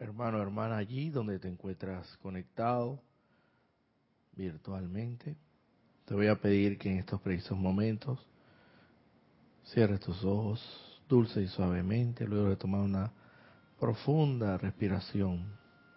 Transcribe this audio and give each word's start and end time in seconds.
hermano, 0.00 0.40
hermana, 0.40 0.78
allí 0.78 1.10
donde 1.10 1.38
te 1.38 1.48
encuentras 1.48 2.16
conectado 2.22 2.98
virtualmente. 4.34 5.36
Te 6.06 6.14
voy 6.14 6.26
a 6.26 6.40
pedir 6.40 6.78
que 6.78 6.90
en 6.90 6.98
estos 6.98 7.20
precisos 7.20 7.56
momentos 7.56 8.18
cierres 9.66 10.00
tus 10.00 10.24
ojos 10.24 10.60
dulce 11.06 11.42
y 11.42 11.48
suavemente, 11.48 12.26
luego 12.26 12.48
de 12.48 12.56
tomar 12.56 12.80
una 12.80 13.12
profunda 13.78 14.56
respiración 14.56 15.44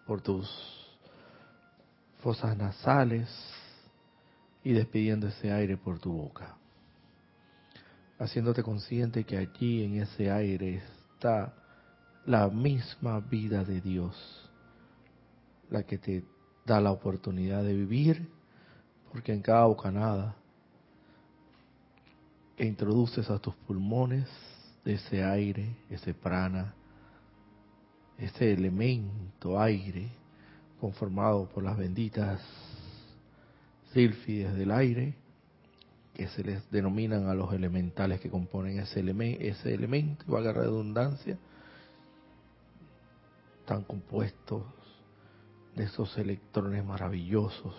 por 0.06 0.20
tus 0.20 0.48
fosas 2.22 2.56
nasales 2.56 3.28
y 4.62 4.72
despidiendo 4.72 5.28
ese 5.28 5.50
aire 5.50 5.76
por 5.78 5.98
tu 5.98 6.12
boca. 6.12 6.56
Haciéndote 8.18 8.62
consciente 8.62 9.24
que 9.24 9.38
allí 9.38 9.84
en 9.84 10.02
ese 10.02 10.30
aire 10.30 10.82
está 11.14 11.54
la 12.26 12.48
misma 12.48 13.20
vida 13.20 13.64
de 13.64 13.80
Dios, 13.80 14.50
la 15.70 15.82
que 15.82 15.98
te 15.98 16.24
da 16.64 16.80
la 16.80 16.90
oportunidad 16.90 17.62
de 17.62 17.74
vivir, 17.74 18.28
porque 19.12 19.32
en 19.32 19.42
cada 19.42 19.66
bocanada 19.66 20.34
que 22.56 22.64
introduces 22.64 23.28
a 23.30 23.38
tus 23.38 23.54
pulmones 23.54 24.28
ese 24.84 25.22
aire, 25.24 25.76
ese 25.90 26.14
prana, 26.14 26.74
ese 28.18 28.52
elemento 28.52 29.60
aire 29.60 30.08
conformado 30.80 31.48
por 31.48 31.64
las 31.64 31.76
benditas 31.76 32.40
sílfides 33.92 34.54
del 34.54 34.70
aire, 34.70 35.14
que 36.12 36.28
se 36.28 36.44
les 36.44 36.70
denominan 36.70 37.28
a 37.28 37.34
los 37.34 37.52
elementales 37.52 38.20
que 38.20 38.30
componen 38.30 38.78
ese, 38.78 39.00
ese 39.40 39.74
elemento, 39.74 40.24
y 40.28 40.30
valga 40.30 40.52
redundancia, 40.52 41.38
están 43.64 43.82
compuestos 43.84 44.62
de 45.74 45.84
esos 45.84 46.18
electrones 46.18 46.84
maravillosos 46.84 47.74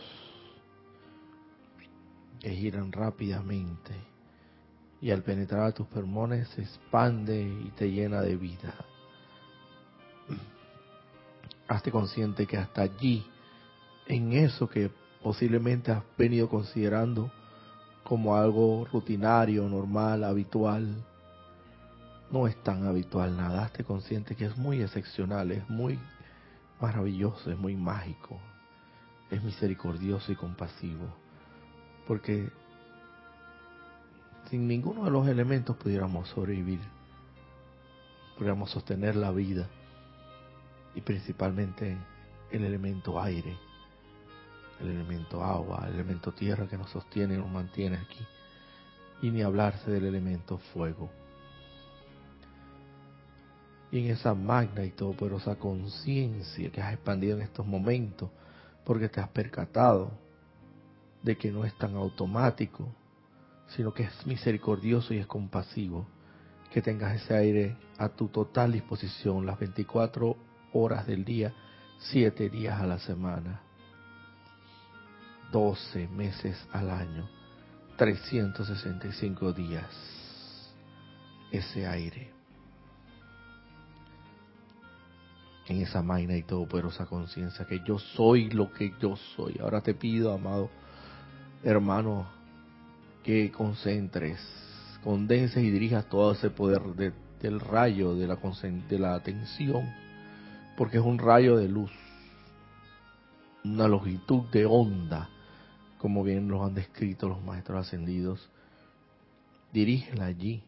que 2.39 2.49
giran 2.49 2.91
rápidamente 2.91 3.93
y 4.99 5.11
al 5.11 5.21
penetrar 5.21 5.61
a 5.61 5.71
tus 5.73 5.85
pulmones 5.85 6.47
se 6.49 6.63
expande 6.63 7.39
y 7.39 7.69
te 7.77 7.91
llena 7.91 8.21
de 8.21 8.35
vida. 8.35 8.73
Hazte 11.67 11.91
consciente 11.91 12.47
que 12.47 12.57
hasta 12.57 12.81
allí, 12.81 13.23
en 14.07 14.33
eso 14.33 14.67
que 14.67 14.89
posiblemente 15.21 15.91
has 15.91 16.03
venido 16.17 16.49
considerando 16.49 17.31
como 18.03 18.35
algo 18.35 18.87
rutinario, 18.91 19.69
normal, 19.69 20.23
habitual, 20.23 21.05
no 22.35 22.47
es 22.47 22.61
tan 22.63 22.85
habitual 22.85 23.37
nada. 23.37 23.63
Hazte 23.63 23.85
consciente 23.85 24.35
que 24.35 24.45
es 24.45 24.57
muy 24.57 24.81
excepcional, 24.81 25.53
es 25.53 25.69
muy 25.69 25.97
maravilloso, 26.81 27.49
es 27.49 27.57
muy 27.57 27.77
mágico, 27.77 28.41
es 29.31 29.41
misericordioso 29.41 30.33
y 30.33 30.35
compasivo. 30.35 31.07
Porque 32.05 32.51
sin 34.49 34.67
ninguno 34.67 35.05
de 35.05 35.11
los 35.11 35.25
elementos 35.29 35.77
pudiéramos 35.77 36.27
sobrevivir, 36.27 36.81
pudiéramos 38.37 38.69
sostener 38.69 39.15
la 39.15 39.31
vida 39.31 39.69
y 40.93 40.99
principalmente 40.99 41.97
el 42.51 42.65
elemento 42.65 43.21
aire, 43.21 43.57
el 44.81 44.89
elemento 44.89 45.41
agua, 45.41 45.85
el 45.87 45.93
elemento 45.93 46.33
tierra 46.33 46.67
que 46.67 46.77
nos 46.77 46.89
sostiene 46.89 47.35
y 47.35 47.37
nos 47.37 47.49
mantiene 47.49 47.95
aquí. 47.95 48.27
Y 49.21 49.31
ni 49.31 49.41
hablarse 49.41 49.89
del 49.89 50.03
elemento 50.03 50.57
fuego 50.73 51.09
y 53.91 53.99
en 53.99 54.11
esa 54.11 54.33
magna 54.33 54.83
y 54.83 54.91
todopoderosa 54.91 55.55
conciencia 55.55 56.71
que 56.71 56.81
has 56.81 56.93
expandido 56.93 57.37
en 57.37 57.43
estos 57.43 57.65
momentos, 57.65 58.29
porque 58.83 59.09
te 59.09 59.19
has 59.21 59.29
percatado 59.29 60.11
de 61.23 61.37
que 61.37 61.51
no 61.51 61.65
es 61.65 61.75
tan 61.77 61.95
automático, 61.95 62.87
sino 63.67 63.93
que 63.93 64.03
es 64.03 64.27
misericordioso 64.27 65.13
y 65.13 65.17
es 65.17 65.27
compasivo, 65.27 66.07
que 66.71 66.81
tengas 66.81 67.15
ese 67.15 67.35
aire 67.35 67.77
a 67.97 68.09
tu 68.09 68.27
total 68.27 68.73
disposición 68.73 69.45
las 69.45 69.57
24 69.59 70.35
horas 70.73 71.07
del 71.07 71.23
día, 71.23 71.53
7 71.99 72.49
días 72.49 72.79
a 72.79 72.85
la 72.85 72.99
semana, 72.99 73.61
12 75.51 76.07
meses 76.09 76.67
al 76.73 76.89
año, 76.89 77.29
365 77.97 79.53
días, 79.53 79.85
ese 81.51 81.87
aire 81.87 82.34
en 85.67 85.81
esa 85.81 86.01
magna 86.01 86.35
y 86.37 86.43
todopoderosa 86.43 87.05
conciencia 87.05 87.65
que 87.65 87.81
yo 87.85 87.97
soy 87.99 88.49
lo 88.49 88.71
que 88.71 88.93
yo 89.01 89.15
soy. 89.35 89.57
Ahora 89.61 89.81
te 89.81 89.93
pido, 89.93 90.33
amado 90.33 90.69
hermano, 91.65 92.27
que 93.23 93.51
concentres, 93.51 94.39
condenses 95.03 95.63
y 95.63 95.71
dirijas 95.71 96.07
todo 96.07 96.31
ese 96.33 96.51
poder 96.51 96.81
del 97.41 97.59
rayo 97.59 98.15
de 98.15 98.27
la, 98.27 98.37
de 98.87 98.99
la 98.99 99.15
atención, 99.15 99.91
porque 100.77 100.97
es 100.97 101.03
un 101.03 101.17
rayo 101.17 101.57
de 101.57 101.67
luz, 101.67 101.91
una 103.63 103.87
longitud 103.87 104.43
de 104.51 104.67
onda, 104.67 105.29
como 105.97 106.23
bien 106.23 106.47
lo 106.47 106.63
han 106.63 106.75
descrito 106.75 107.27
los 107.27 107.43
maestros 107.43 107.87
ascendidos. 107.87 108.47
Dirígela 109.73 110.25
allí, 110.25 110.63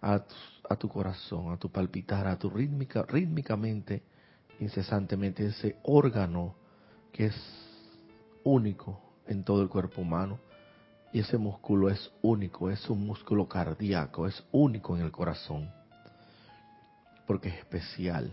a 0.00 0.18
tu, 0.20 0.34
a 0.68 0.76
tu 0.76 0.88
corazón, 0.88 1.52
a 1.52 1.56
tu 1.56 1.70
palpitar, 1.70 2.26
a 2.26 2.38
tu 2.38 2.50
rítmica, 2.50 3.02
rítmicamente, 3.02 4.02
incesantemente 4.60 5.46
ese 5.46 5.76
órgano 5.84 6.54
que 7.12 7.26
es 7.26 7.36
único 8.44 9.00
en 9.26 9.44
todo 9.44 9.62
el 9.62 9.68
cuerpo 9.68 10.02
humano. 10.02 10.38
Y 11.12 11.20
ese 11.20 11.38
músculo 11.38 11.88
es 11.88 12.10
único, 12.20 12.70
es 12.70 12.88
un 12.90 13.06
músculo 13.06 13.48
cardíaco, 13.48 14.26
es 14.26 14.44
único 14.52 14.96
en 14.96 15.02
el 15.02 15.10
corazón, 15.10 15.70
porque 17.26 17.48
es 17.48 17.58
especial. 17.58 18.30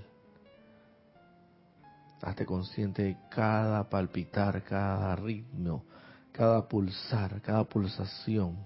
Hazte 2.22 2.46
consciente 2.46 3.04
de 3.04 3.18
cada 3.30 3.88
palpitar, 3.90 4.64
cada 4.64 5.16
ritmo, 5.16 5.86
cada 6.32 6.68
pulsar, 6.68 7.42
cada 7.42 7.64
pulsación. 7.64 8.58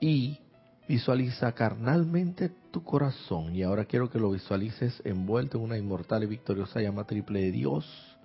Y 0.00 0.40
Visualiza 0.88 1.50
carnalmente 1.52 2.48
tu 2.70 2.84
corazón 2.84 3.56
y 3.56 3.64
ahora 3.64 3.86
quiero 3.86 4.08
que 4.08 4.20
lo 4.20 4.30
visualices 4.30 5.02
envuelto 5.04 5.58
en 5.58 5.64
una 5.64 5.76
inmortal 5.76 6.22
y 6.22 6.26
victoriosa 6.26 6.80
llama 6.80 7.04
triple 7.04 7.40
de 7.40 7.50
Dios, 7.50 8.16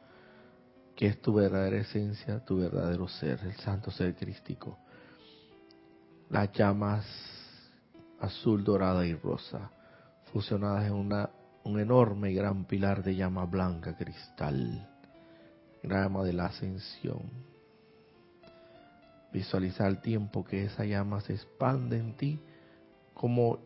que 0.96 1.08
es 1.08 1.20
tu 1.20 1.34
verdadera 1.34 1.78
esencia, 1.78 2.46
tu 2.46 2.58
verdadero 2.58 3.08
ser, 3.08 3.40
el 3.44 3.56
santo 3.56 3.90
ser 3.90 4.14
crístico. 4.14 4.78
Las 6.30 6.52
llamas 6.54 7.04
azul, 8.20 8.64
dorada 8.64 9.08
y 9.08 9.16
rosa, 9.16 9.72
fusionadas 10.32 10.86
en 10.86 10.94
una, 10.94 11.32
un 11.64 11.80
enorme 11.80 12.30
y 12.30 12.36
gran 12.36 12.66
pilar 12.66 13.04
de 13.04 13.16
llama 13.16 13.46
blanca 13.46 13.98
cristal, 13.98 14.88
llama 15.82 16.24
de 16.24 16.34
la 16.34 16.46
ascensión. 16.46 17.24
Visualiza 19.34 19.88
el 19.88 20.00
tiempo 20.00 20.46
que 20.46 20.66
esa 20.66 20.86
llama 20.86 21.22
se 21.22 21.34
expande 21.34 21.98
en 21.98 22.16
ti 22.16 22.40
cómo 23.14 23.60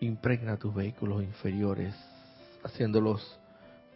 impregna 0.00 0.56
tus 0.56 0.74
vehículos 0.74 1.22
inferiores, 1.22 1.94
haciéndolos 2.64 3.38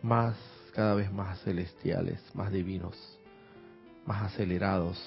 más, 0.02 0.36
cada 0.74 0.94
vez 0.94 1.12
más 1.12 1.40
celestiales, 1.42 2.20
más 2.34 2.52
divinos, 2.52 2.96
más 4.04 4.32
acelerados 4.32 5.02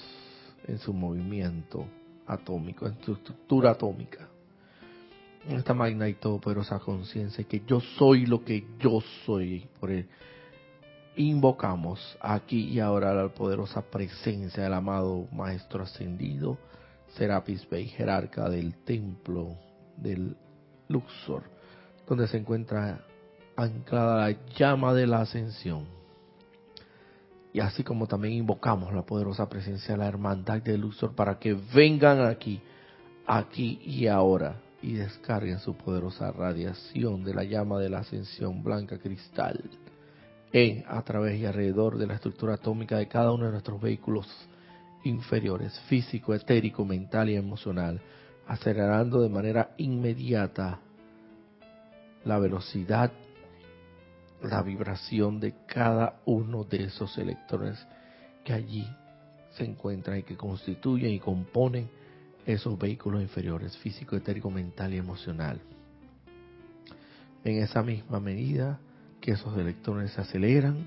en 0.66 0.78
su 0.78 0.92
movimiento 0.92 1.86
atómico, 2.26 2.86
en 2.86 3.00
su 3.02 3.14
estructura 3.14 3.70
atómica. 3.72 4.28
En 5.48 5.56
esta 5.56 5.72
magna 5.72 6.08
y 6.08 6.14
todopoderosa 6.14 6.78
conciencia 6.80 7.44
que 7.44 7.62
yo 7.66 7.80
soy 7.80 8.26
lo 8.26 8.44
que 8.44 8.64
yo 8.78 9.00
soy, 9.24 9.66
por 9.80 9.90
él 9.90 10.06
invocamos 11.16 12.16
aquí 12.20 12.68
y 12.68 12.80
ahora 12.80 13.12
la 13.12 13.28
poderosa 13.28 13.82
presencia 13.82 14.62
del 14.62 14.74
amado 14.74 15.26
Maestro 15.32 15.82
Ascendido, 15.82 16.58
Serapis 17.16 17.68
Bey, 17.68 17.88
jerarca 17.88 18.48
del 18.48 18.74
templo 18.84 19.56
del 20.02 20.36
Luxor, 20.88 21.44
donde 22.06 22.26
se 22.28 22.38
encuentra 22.38 23.04
anclada 23.56 24.28
la 24.28 24.36
llama 24.56 24.94
de 24.94 25.06
la 25.06 25.20
ascensión. 25.20 25.86
Y 27.52 27.60
así 27.60 27.82
como 27.82 28.06
también 28.06 28.34
invocamos 28.34 28.94
la 28.94 29.02
poderosa 29.02 29.48
presencia 29.48 29.94
de 29.94 29.98
la 29.98 30.08
hermandad 30.08 30.62
de 30.62 30.78
Luxor 30.78 31.14
para 31.14 31.38
que 31.38 31.54
vengan 31.74 32.20
aquí, 32.26 32.60
aquí 33.26 33.80
y 33.84 34.06
ahora, 34.06 34.60
y 34.82 34.94
descarguen 34.94 35.58
su 35.58 35.74
poderosa 35.74 36.32
radiación 36.32 37.24
de 37.24 37.34
la 37.34 37.44
llama 37.44 37.78
de 37.78 37.90
la 37.90 37.98
ascensión 37.98 38.62
blanca 38.62 38.98
cristal 38.98 39.62
en, 40.52 40.84
a 40.88 41.02
través 41.02 41.38
y 41.38 41.46
alrededor 41.46 41.98
de 41.98 42.06
la 42.06 42.14
estructura 42.14 42.54
atómica 42.54 42.96
de 42.96 43.08
cada 43.08 43.32
uno 43.32 43.46
de 43.46 43.52
nuestros 43.52 43.80
vehículos 43.80 44.26
inferiores, 45.04 45.78
físico, 45.88 46.34
etérico, 46.34 46.84
mental 46.84 47.30
y 47.30 47.36
emocional, 47.36 48.00
acelerando 48.50 49.22
de 49.22 49.28
manera 49.28 49.70
inmediata 49.76 50.80
la 52.24 52.36
velocidad 52.40 53.12
la 54.42 54.60
vibración 54.62 55.38
de 55.38 55.54
cada 55.66 56.20
uno 56.24 56.64
de 56.64 56.84
esos 56.84 57.16
electrones 57.16 57.78
que 58.42 58.52
allí 58.52 58.88
se 59.52 59.64
encuentran 59.64 60.18
y 60.18 60.22
que 60.24 60.36
constituyen 60.36 61.12
y 61.12 61.20
componen 61.20 61.88
esos 62.44 62.76
vehículos 62.76 63.22
inferiores, 63.22 63.76
físico, 63.78 64.16
etérico, 64.16 64.50
mental 64.50 64.94
y 64.94 64.96
emocional. 64.96 65.60
En 67.44 67.58
esa 67.58 67.84
misma 67.84 68.18
medida 68.18 68.80
que 69.20 69.32
esos 69.32 69.56
electrones 69.58 70.10
se 70.10 70.22
aceleran 70.22 70.86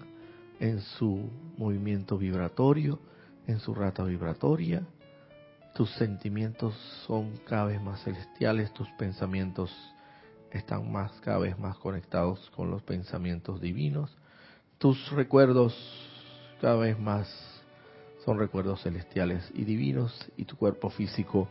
en 0.59 0.81
su 0.81 1.29
movimiento 1.57 2.17
vibratorio, 2.17 2.99
en 3.47 3.59
su 3.59 3.73
rata 3.73 4.03
vibratoria, 4.03 4.83
tus 5.73 5.89
sentimientos 5.95 6.75
son 7.07 7.37
cada 7.45 7.65
vez 7.65 7.81
más 7.81 8.03
celestiales, 8.03 8.73
tus 8.73 8.87
pensamientos 8.91 9.71
están 10.51 10.91
más 10.91 11.11
cada 11.21 11.39
vez 11.39 11.57
más 11.57 11.77
conectados 11.77 12.51
con 12.55 12.69
los 12.69 12.83
pensamientos 12.83 13.59
divinos, 13.59 14.15
tus 14.77 15.11
recuerdos 15.11 15.75
cada 16.61 16.75
vez 16.75 16.99
más 16.99 17.27
son 18.23 18.37
recuerdos 18.37 18.81
celestiales 18.83 19.49
y 19.53 19.63
divinos 19.63 20.13
y 20.37 20.45
tu 20.45 20.55
cuerpo 20.55 20.89
físico 20.89 21.47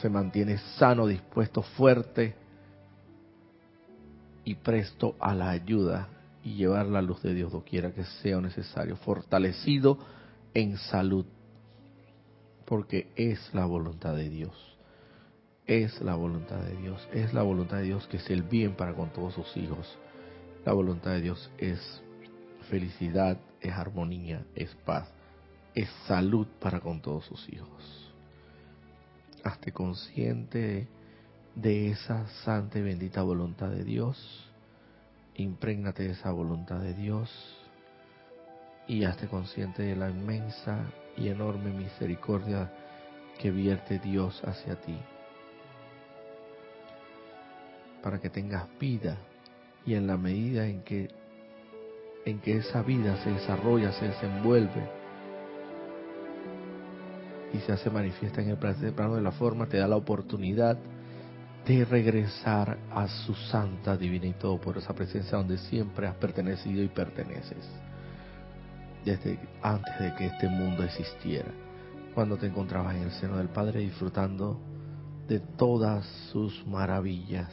se 0.00 0.08
mantiene 0.08 0.58
sano, 0.78 1.06
dispuesto, 1.06 1.62
fuerte 1.62 2.34
y 4.44 4.54
presto 4.54 5.14
a 5.20 5.34
la 5.34 5.50
ayuda 5.50 6.08
y 6.42 6.54
llevar 6.54 6.86
la 6.86 7.02
luz 7.02 7.22
de 7.22 7.34
Dios 7.34 7.52
doquiera 7.52 7.92
que 7.92 8.04
sea 8.04 8.40
necesario, 8.40 8.96
fortalecido 8.96 9.98
en 10.54 10.76
salud, 10.78 11.26
porque 12.72 13.12
es 13.16 13.52
la 13.52 13.66
voluntad 13.66 14.16
de 14.16 14.30
Dios. 14.30 14.78
Es 15.66 16.00
la 16.00 16.14
voluntad 16.14 16.56
de 16.56 16.74
Dios, 16.74 17.06
es 17.12 17.34
la 17.34 17.42
voluntad 17.42 17.76
de 17.76 17.82
Dios 17.82 18.06
que 18.06 18.16
es 18.16 18.30
el 18.30 18.44
bien 18.44 18.76
para 18.76 18.94
con 18.94 19.12
todos 19.12 19.34
sus 19.34 19.54
hijos. 19.58 19.98
La 20.64 20.72
voluntad 20.72 21.10
de 21.10 21.20
Dios 21.20 21.50
es 21.58 22.02
felicidad, 22.70 23.36
es 23.60 23.74
armonía, 23.74 24.46
es 24.54 24.74
paz, 24.86 25.06
es 25.74 25.86
salud 26.06 26.46
para 26.60 26.80
con 26.80 27.02
todos 27.02 27.26
sus 27.26 27.46
hijos. 27.52 28.14
Hazte 29.44 29.72
consciente 29.72 30.88
de 31.54 31.90
esa 31.90 32.26
santa 32.42 32.78
y 32.78 32.82
bendita 32.84 33.20
voluntad 33.20 33.68
de 33.68 33.84
Dios, 33.84 34.50
imprégnate 35.34 36.04
de 36.04 36.12
esa 36.12 36.30
voluntad 36.32 36.80
de 36.80 36.94
Dios 36.94 37.30
y 38.88 39.04
hazte 39.04 39.28
consciente 39.28 39.82
de 39.82 39.94
la 39.94 40.08
inmensa 40.08 40.86
y 41.16 41.28
enorme 41.28 41.70
misericordia 41.70 42.70
que 43.38 43.50
vierte 43.50 43.98
Dios 43.98 44.40
hacia 44.44 44.76
ti, 44.80 44.98
para 48.02 48.20
que 48.20 48.30
tengas 48.30 48.66
vida 48.78 49.16
y 49.84 49.94
en 49.94 50.06
la 50.06 50.16
medida 50.16 50.66
en 50.66 50.82
que 50.82 51.08
en 52.24 52.40
que 52.40 52.58
esa 52.58 52.82
vida 52.82 53.16
se 53.24 53.30
desarrolla, 53.30 53.92
se 53.92 54.06
desenvuelve 54.06 54.88
y 57.52 57.58
se 57.58 57.72
hace 57.72 57.90
manifiesta 57.90 58.40
en 58.40 58.50
el 58.50 58.56
plano 58.56 59.16
de 59.16 59.22
la 59.22 59.32
forma, 59.32 59.66
te 59.66 59.78
da 59.78 59.88
la 59.88 59.96
oportunidad 59.96 60.78
de 61.66 61.84
regresar 61.84 62.78
a 62.92 63.08
su 63.08 63.34
santa, 63.34 63.96
divina 63.96 64.26
y 64.26 64.32
todo 64.34 64.60
por 64.60 64.78
esa 64.78 64.94
presencia 64.94 65.38
donde 65.38 65.58
siempre 65.58 66.06
has 66.06 66.14
pertenecido 66.16 66.82
y 66.82 66.88
perteneces 66.88 67.68
desde 69.04 69.38
antes 69.62 69.98
de 69.98 70.14
que 70.14 70.26
este 70.26 70.48
mundo 70.48 70.84
existiera, 70.84 71.50
cuando 72.14 72.36
te 72.36 72.46
encontrabas 72.46 72.96
en 72.96 73.02
el 73.02 73.12
seno 73.12 73.36
del 73.38 73.48
Padre 73.48 73.80
disfrutando 73.80 74.60
de 75.28 75.40
todas 75.40 76.04
sus 76.30 76.66
maravillas. 76.66 77.50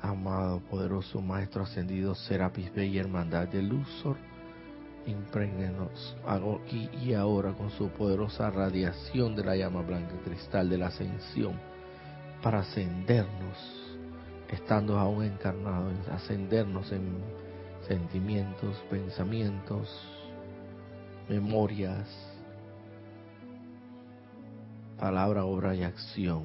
Amado, 0.00 0.60
poderoso 0.68 1.20
Maestro 1.20 1.62
Ascendido 1.62 2.14
Serapis 2.14 2.74
Bey 2.74 2.98
Hermandad 2.98 3.48
de 3.48 3.62
Luzor, 3.62 4.16
imprégnenos 5.06 6.16
aquí 6.26 6.88
y 7.04 7.14
ahora 7.14 7.52
con 7.52 7.70
su 7.70 7.88
poderosa 7.90 8.50
radiación 8.50 9.36
de 9.36 9.44
la 9.44 9.56
llama 9.56 9.82
blanca 9.82 10.14
cristal 10.24 10.68
de 10.68 10.78
la 10.78 10.88
ascensión 10.88 11.54
para 12.42 12.60
ascendernos 12.60 13.81
estando 14.52 14.98
aún 14.98 15.24
encarnados, 15.24 15.94
ascendernos 16.10 16.92
en 16.92 17.16
sentimientos, 17.88 18.76
pensamientos, 18.90 19.88
memorias, 21.28 22.08
palabra, 24.98 25.44
obra 25.44 25.74
y 25.74 25.82
acción 25.82 26.44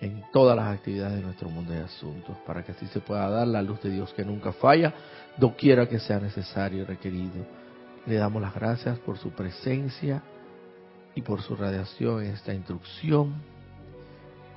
en 0.00 0.22
todas 0.32 0.56
las 0.56 0.74
actividades 0.74 1.16
de 1.16 1.22
nuestro 1.22 1.48
mundo 1.48 1.72
de 1.72 1.80
asuntos, 1.80 2.36
para 2.46 2.62
que 2.62 2.72
así 2.72 2.86
se 2.86 3.00
pueda 3.00 3.28
dar 3.28 3.46
la 3.46 3.62
luz 3.62 3.80
de 3.82 3.90
Dios 3.90 4.12
que 4.14 4.24
nunca 4.24 4.52
falla, 4.52 4.92
doquiera 5.36 5.88
que 5.88 5.98
sea 5.98 6.20
necesario 6.20 6.82
y 6.82 6.84
requerido. 6.84 7.44
Le 8.06 8.16
damos 8.16 8.40
las 8.40 8.54
gracias 8.54 8.98
por 9.00 9.18
su 9.18 9.30
presencia 9.30 10.22
y 11.14 11.22
por 11.22 11.42
su 11.42 11.56
radiación 11.56 12.22
en 12.22 12.32
esta 12.32 12.54
instrucción 12.54 13.34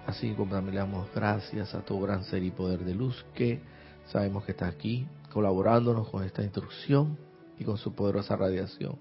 Así 0.05 0.33
como 0.33 0.53
también 0.53 0.75
le 0.75 0.81
damos 0.81 1.07
gracias 1.13 1.73
a 1.75 1.81
tu 1.81 1.99
gran 2.01 2.23
ser 2.23 2.43
y 2.43 2.51
poder 2.51 2.83
de 2.83 2.95
luz 2.95 3.25
que 3.33 3.61
sabemos 4.07 4.43
que 4.45 4.51
está 4.51 4.67
aquí 4.67 5.07
colaborándonos 5.31 6.09
con 6.09 6.23
esta 6.23 6.43
instrucción 6.43 7.17
y 7.57 7.63
con 7.63 7.77
su 7.77 7.93
poderosa 7.93 8.35
radiación. 8.35 8.95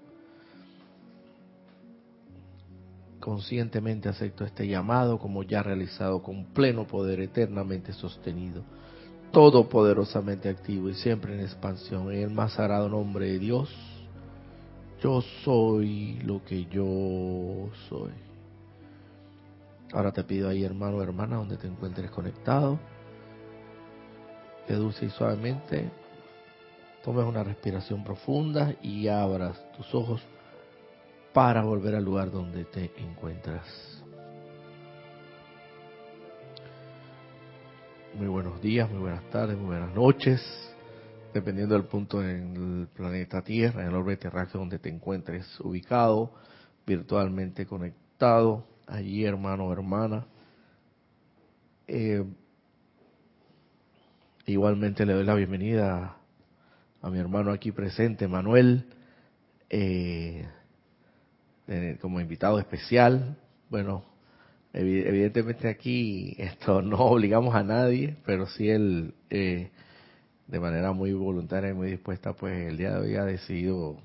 Conscientemente 3.19 4.09
acepto 4.09 4.45
este 4.45 4.67
llamado 4.67 5.19
como 5.19 5.43
ya 5.43 5.61
realizado 5.61 6.23
con 6.23 6.45
pleno 6.45 6.87
poder 6.87 7.19
eternamente 7.19 7.93
sostenido, 7.93 8.63
todopoderosamente 9.31 10.49
activo 10.49 10.89
y 10.89 10.95
siempre 10.95 11.33
en 11.33 11.41
expansión 11.41 12.11
en 12.11 12.23
el 12.23 12.29
más 12.31 12.53
sagrado 12.53 12.89
nombre 12.89 13.27
de 13.27 13.39
Dios. 13.39 13.69
Yo 15.03 15.21
soy 15.43 16.19
lo 16.23 16.43
que 16.43 16.65
yo 16.65 17.69
soy. 17.89 18.30
Ahora 19.93 20.11
te 20.11 20.23
pido 20.23 20.47
ahí, 20.47 20.63
hermano 20.63 20.97
o 20.97 21.03
hermana, 21.03 21.35
donde 21.35 21.57
te 21.57 21.67
encuentres 21.67 22.09
conectado, 22.11 22.79
que 24.67 24.73
dulce 24.73 25.05
y 25.05 25.09
suavemente 25.09 25.91
tomes 27.03 27.25
una 27.25 27.43
respiración 27.43 28.03
profunda 28.03 28.73
y 28.81 29.07
abras 29.07 29.59
tus 29.75 29.93
ojos 29.93 30.21
para 31.33 31.63
volver 31.63 31.95
al 31.95 32.05
lugar 32.05 32.31
donde 32.31 32.63
te 32.65 32.91
encuentras. 32.97 33.67
Muy 38.13 38.27
buenos 38.27 38.61
días, 38.61 38.89
muy 38.89 38.99
buenas 38.99 39.23
tardes, 39.29 39.57
muy 39.57 39.67
buenas 39.67 39.93
noches, 39.93 40.41
dependiendo 41.33 41.75
del 41.75 41.85
punto 41.85 42.21
en 42.21 42.55
el 42.55 42.87
planeta 42.87 43.41
Tierra, 43.41 43.81
en 43.81 43.89
el 43.89 43.95
orbe 43.95 44.15
terráqueo 44.15 44.59
donde 44.59 44.79
te 44.79 44.89
encuentres 44.89 45.59
ubicado, 45.61 46.31
virtualmente 46.85 47.65
conectado 47.65 48.70
allí, 48.91 49.25
hermano 49.25 49.71
hermana. 49.71 50.25
Eh, 51.87 52.23
igualmente 54.45 55.05
le 55.05 55.13
doy 55.13 55.23
la 55.23 55.35
bienvenida 55.35 56.17
a, 57.01 57.09
mi 57.09 57.17
hermano 57.17 57.51
aquí 57.51 57.71
presente, 57.71 58.27
Manuel, 58.27 58.85
eh, 59.69 60.45
como 62.01 62.19
invitado 62.19 62.59
especial. 62.59 63.37
Bueno, 63.69 64.03
evidentemente 64.73 65.69
aquí 65.69 66.35
esto 66.37 66.81
no 66.81 66.97
obligamos 66.97 67.55
a 67.55 67.63
nadie, 67.63 68.17
pero 68.25 68.45
sí 68.47 68.69
él 68.69 69.13
eh, 69.29 69.71
de 70.47 70.59
manera 70.59 70.91
muy 70.91 71.13
voluntaria 71.13 71.69
y 71.69 71.73
muy 71.73 71.89
dispuesta, 71.89 72.33
pues 72.33 72.67
el 72.67 72.77
día 72.77 72.91
de 72.91 72.99
hoy 72.99 73.15
ha 73.15 73.23
decidido 73.23 73.97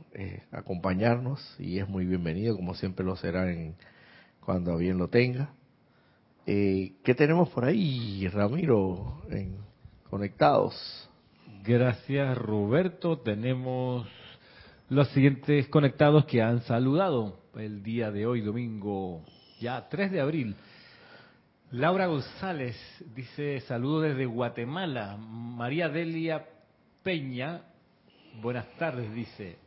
acompañarnos 0.52 1.56
y 1.58 1.80
es 1.80 1.88
muy 1.88 2.06
bienvenido, 2.06 2.54
como 2.54 2.74
siempre 2.74 3.04
lo 3.04 3.16
será 3.16 3.50
en 3.50 3.74
cuando 4.46 4.76
bien 4.76 4.96
lo 4.96 5.08
tenga. 5.08 5.50
Eh, 6.46 6.92
¿Qué 7.02 7.16
tenemos 7.16 7.48
por 7.48 7.64
ahí, 7.64 8.28
Ramiro, 8.28 9.22
en, 9.28 9.56
conectados? 10.08 11.10
Gracias, 11.64 12.38
Roberto. 12.38 13.18
Tenemos 13.18 14.06
los 14.88 15.08
siguientes 15.08 15.66
conectados 15.66 16.26
que 16.26 16.40
han 16.40 16.60
saludado 16.62 17.40
el 17.56 17.82
día 17.82 18.12
de 18.12 18.24
hoy, 18.24 18.40
domingo 18.40 19.24
ya 19.58 19.88
3 19.88 20.12
de 20.12 20.20
abril. 20.20 20.54
Laura 21.72 22.06
González 22.06 22.76
dice 23.16 23.58
saludo 23.62 24.02
desde 24.02 24.26
Guatemala. 24.26 25.16
María 25.16 25.88
Delia 25.88 26.46
Peña, 27.02 27.62
buenas 28.40 28.68
tardes, 28.78 29.12
dice. 29.12 29.58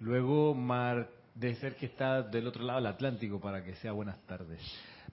Luego 0.00 0.54
Mar 0.54 1.17
de 1.38 1.54
ser 1.54 1.76
que 1.76 1.86
está 1.86 2.22
del 2.22 2.48
otro 2.48 2.64
lado 2.64 2.80
del 2.80 2.88
Atlántico 2.88 3.40
para 3.40 3.62
que 3.62 3.74
sea 3.76 3.92
buenas 3.92 4.18
tardes. 4.26 4.60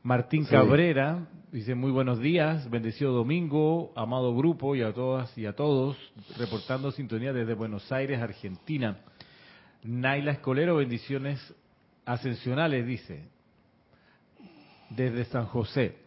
Martín 0.02 0.46
Cabrera 0.46 1.28
dice 1.52 1.76
muy 1.76 1.92
buenos 1.92 2.20
días, 2.20 2.68
bendecido 2.70 3.12
domingo, 3.12 3.94
amado 3.96 4.36
grupo 4.36 4.76
y 4.76 4.82
a 4.82 4.92
todas 4.92 5.38
y 5.38 5.46
a 5.46 5.54
todos, 5.54 5.98
reportando 6.38 6.92
sintonía 6.92 7.32
desde 7.32 7.54
Buenos 7.54 7.92
Aires, 7.92 8.20
Argentina. 8.22 8.98
Naila 9.84 10.32
Escolero, 10.32 10.78
bendiciones 10.78 11.40
ascensionales, 12.06 12.88
dice, 12.88 13.30
desde 14.90 15.26
San 15.26 15.46
José. 15.46 15.98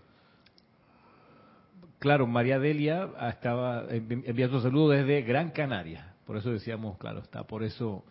claro, 2.01 2.27
María 2.27 2.59
Delia 2.59 3.09
estaba 3.31 3.85
enviando 3.91 4.61
saludos 4.61 4.97
desde 4.97 5.23
Gran 5.23 5.51
Canaria. 5.51 6.15
Por 6.27 6.37
eso 6.37 6.51
decíamos, 6.51 6.99
claro, 6.99 7.21
está 7.21 7.45
por 7.45 7.63
eso 7.63 8.05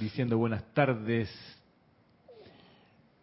diciendo 0.00 0.38
buenas 0.38 0.64
tardes. 0.74 1.30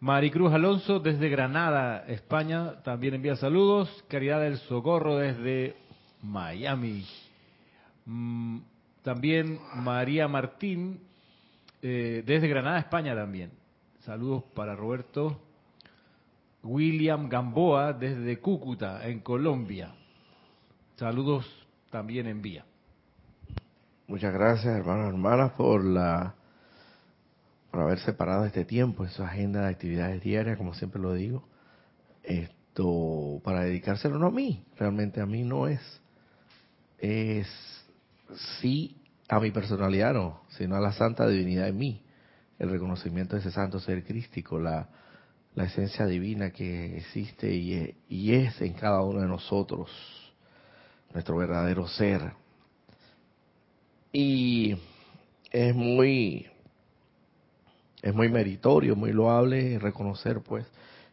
Maricruz 0.00 0.52
Alonso 0.52 1.00
desde 1.00 1.28
Granada, 1.28 2.04
España, 2.08 2.82
también 2.82 3.14
envía 3.14 3.36
saludos. 3.36 4.04
Caridad 4.08 4.40
del 4.40 4.58
Socorro 4.58 5.16
desde 5.16 5.76
Miami. 6.22 7.06
Mm, 8.04 8.58
también 9.02 9.58
María 9.76 10.28
Martín 10.28 11.00
eh, 11.80 12.22
desde 12.26 12.48
Granada, 12.48 12.78
España 12.78 13.14
también. 13.14 13.50
Saludos 14.00 14.44
para 14.54 14.76
Roberto. 14.76 15.40
William 16.62 17.28
Gamboa 17.28 17.92
desde 17.92 18.38
Cúcuta, 18.40 19.06
en 19.06 19.20
Colombia. 19.20 19.94
Saludos 20.96 21.46
también 21.90 22.26
envía. 22.26 22.64
Muchas 24.14 24.32
gracias, 24.32 24.76
hermanos 24.76 25.06
y 25.06 25.08
hermanas, 25.08 25.50
por 25.54 25.82
la 25.82 26.36
por 27.72 27.80
haber 27.80 27.98
separado 27.98 28.44
este 28.44 28.64
tiempo 28.64 29.02
en 29.02 29.10
su 29.10 29.24
agenda 29.24 29.62
de 29.62 29.70
actividades 29.70 30.22
diarias, 30.22 30.56
como 30.56 30.72
siempre 30.72 31.02
lo 31.02 31.14
digo. 31.14 31.42
Esto 32.22 33.40
para 33.42 33.62
dedicárselo 33.62 34.16
no 34.20 34.28
a 34.28 34.30
mí, 34.30 34.64
realmente 34.76 35.20
a 35.20 35.26
mí 35.26 35.42
no 35.42 35.66
es. 35.66 35.80
Es 36.96 37.48
sí 38.60 39.02
a 39.28 39.40
mi 39.40 39.50
personalidad 39.50 40.14
no, 40.14 40.42
sino 40.50 40.76
a 40.76 40.80
la 40.80 40.92
santa 40.92 41.26
divinidad 41.26 41.66
en 41.66 41.76
mí, 41.76 42.04
el 42.60 42.70
reconocimiento 42.70 43.34
de 43.34 43.40
ese 43.40 43.50
santo 43.50 43.80
ser 43.80 44.04
crístico, 44.04 44.60
la 44.60 44.90
la 45.56 45.64
esencia 45.64 46.06
divina 46.06 46.50
que 46.50 46.98
existe 46.98 47.52
y, 47.52 48.32
es 48.32 48.60
en 48.60 48.74
cada 48.74 49.02
uno 49.02 49.22
de 49.22 49.26
nosotros, 49.26 49.90
nuestro 51.12 51.36
verdadero 51.36 51.88
ser. 51.88 52.43
Y 54.16 54.76
es 55.50 55.74
muy, 55.74 56.46
es 58.00 58.14
muy 58.14 58.28
meritorio, 58.28 58.94
muy 58.94 59.12
loable 59.12 59.76
reconocer 59.80 60.40
pues 60.40 60.64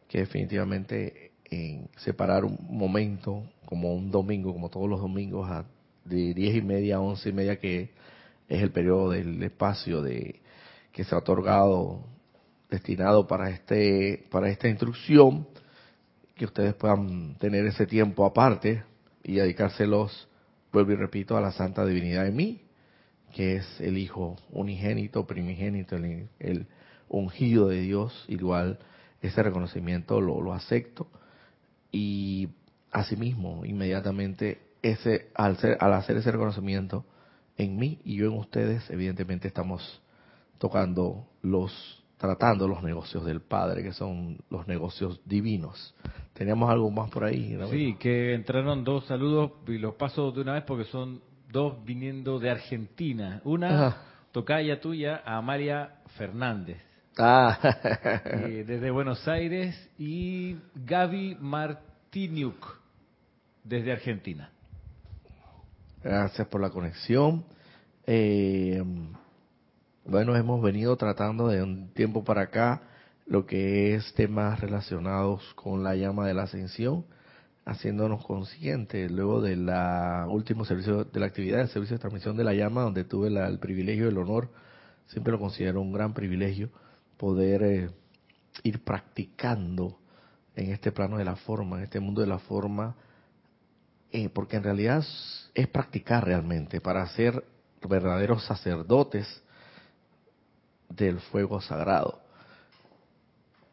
que 0.08 0.20
definitivamente 0.20 1.32
en 1.46 1.90
separar 1.98 2.46
un 2.46 2.60
momento 2.70 3.44
como 3.66 3.96
un 3.96 4.12
domingo, 4.12 4.54
como 4.54 4.70
todos 4.70 4.88
los 4.88 5.02
domingos, 5.02 5.50
a, 5.50 5.66
de 6.06 6.36
diez 6.36 6.56
y 6.56 6.62
media 6.62 6.98
a 6.98 7.00
once 7.00 7.30
y 7.30 7.34
media, 7.34 7.60
que 7.60 7.90
es 8.48 8.62
el 8.62 8.70
periodo 8.72 9.10
del 9.10 9.42
espacio 9.42 10.04
de 10.04 10.40
que 10.92 11.04
se 11.04 11.16
ha 11.16 11.18
otorgado 11.18 12.06
destinado 12.70 13.26
para 13.26 13.50
este 13.50 14.26
para 14.30 14.48
esta 14.52 14.68
instrucción 14.68 15.48
que 16.36 16.46
ustedes 16.46 16.76
puedan 16.76 17.34
tener 17.40 17.66
ese 17.66 17.88
tiempo 17.88 18.28
aparte 18.28 18.84
y 19.24 19.38
dedicárselos 19.38 20.28
vuelvo 20.72 20.92
y 20.92 20.96
repito 20.96 21.36
a 21.36 21.42
la 21.42 21.52
santa 21.52 21.84
divinidad 21.84 22.26
de 22.26 22.32
mí 22.32 22.62
que 23.32 23.58
es 23.58 23.82
el 23.82 23.98
hijo 23.98 24.38
unigénito 24.52 25.26
primigénito 25.26 25.96
el, 25.96 26.68
ungido 27.10 27.68
de 27.68 27.82
Dios 27.82 28.26
igual 28.30 28.80
ese 29.22 29.44
reconocimiento 29.44 30.22
lo, 30.22 30.42
lo 30.42 30.54
acepto 30.54 31.08
y 31.92 32.50
asimismo 32.92 33.66
inmediatamente 33.66 34.62
ese 34.82 35.30
al 35.36 35.58
ser 35.58 35.78
al 35.82 35.94
hacer 35.94 36.18
ese 36.18 36.32
reconocimiento 36.32 37.06
en 37.58 37.78
mí 37.78 38.00
y 38.06 38.16
yo 38.16 38.28
en 38.28 38.38
ustedes 38.38 38.90
evidentemente 38.90 39.48
estamos 39.48 40.02
tocando 40.58 41.28
los 41.42 42.02
tratando 42.22 42.68
los 42.68 42.84
negocios 42.84 43.26
del 43.26 43.42
Padre, 43.42 43.82
que 43.82 43.94
son 43.94 44.38
los 44.52 44.68
negocios 44.68 45.20
divinos. 45.26 45.96
Teníamos 46.34 46.70
algo 46.70 46.92
más 46.92 47.10
por 47.10 47.24
ahí. 47.24 47.58
Sí, 47.72 47.96
que 48.00 48.36
entraron 48.36 48.84
dos 48.84 49.06
saludos 49.08 49.54
y 49.68 49.80
los 49.80 49.96
paso 49.96 50.32
de 50.32 50.42
una 50.42 50.54
vez 50.54 50.64
porque 50.64 50.86
son 50.86 51.20
dos 51.52 51.84
viniendo 51.84 52.40
de 52.40 52.50
Argentina. 52.50 53.42
Una, 53.44 53.98
tocaya 54.32 54.80
tuya, 54.80 55.22
a 55.26 55.38
Amalia 55.38 55.96
Fernández. 56.18 56.78
Ah. 57.18 57.58
Eh, 58.26 58.64
desde 58.66 58.92
Buenos 58.92 59.28
Aires 59.28 59.76
y 59.98 60.58
Gaby 60.76 61.38
Martiniuk 61.40 62.80
desde 63.64 63.92
Argentina. 63.92 64.50
Gracias 66.04 66.48
por 66.48 66.62
la 66.62 66.70
conexión. 66.70 67.46
Eh, 68.08 68.84
bueno, 70.06 70.36
hemos 70.36 70.62
venido 70.62 70.96
tratando 70.96 71.48
de 71.48 71.62
un 71.62 71.94
tiempo 71.94 72.24
para 72.24 72.42
acá 72.44 72.82
lo 73.28 73.46
que 73.46 73.96
es 73.96 74.14
temas 74.14 74.60
relacionados 74.60 75.54
con 75.56 75.84
la 75.84 75.96
llama 75.96 76.28
de 76.28 76.34
la 76.34 76.44
ascensión, 76.44 77.06
haciéndonos 77.66 78.26
conscientes 78.26 79.12
luego 79.12 79.42
de 79.42 79.56
la 79.56 80.26
último 80.30 80.66
servicio 80.66 81.04
de 81.06 81.20
la 81.20 81.28
actividad 81.28 81.60
del 81.60 81.70
servicio 81.70 81.96
de 81.96 82.02
transmisión 82.02 82.36
de 82.36 82.44
la 82.44 82.54
llama, 82.54 82.82
donde 82.82 83.04
tuve 83.04 83.28
el 83.28 83.60
privilegio 83.60 84.08
el 84.08 84.18
honor, 84.18 84.50
siempre 85.08 85.32
lo 85.32 85.40
considero 85.40 85.82
un 85.82 85.92
gran 85.92 86.14
privilegio, 86.14 86.70
poder 87.18 87.64
eh, 87.64 87.90
ir 88.64 88.84
practicando 88.84 89.98
en 90.56 90.72
este 90.72 90.92
plano 90.92 91.18
de 91.18 91.26
la 91.26 91.36
forma, 91.36 91.78
en 91.78 91.84
este 91.84 92.00
mundo 92.00 92.22
de 92.22 92.28
la 92.28 92.40
forma, 92.40 92.96
eh, 94.12 94.30
porque 94.30 94.58
en 94.58 94.64
realidad 94.64 95.06
es 95.54 95.68
practicar 95.68 96.26
realmente 96.26 96.82
para 96.82 97.08
ser 97.10 97.44
verdaderos 97.88 98.46
sacerdotes 98.46 99.44
del 100.90 101.20
fuego 101.20 101.62
sagrado. 101.62 102.20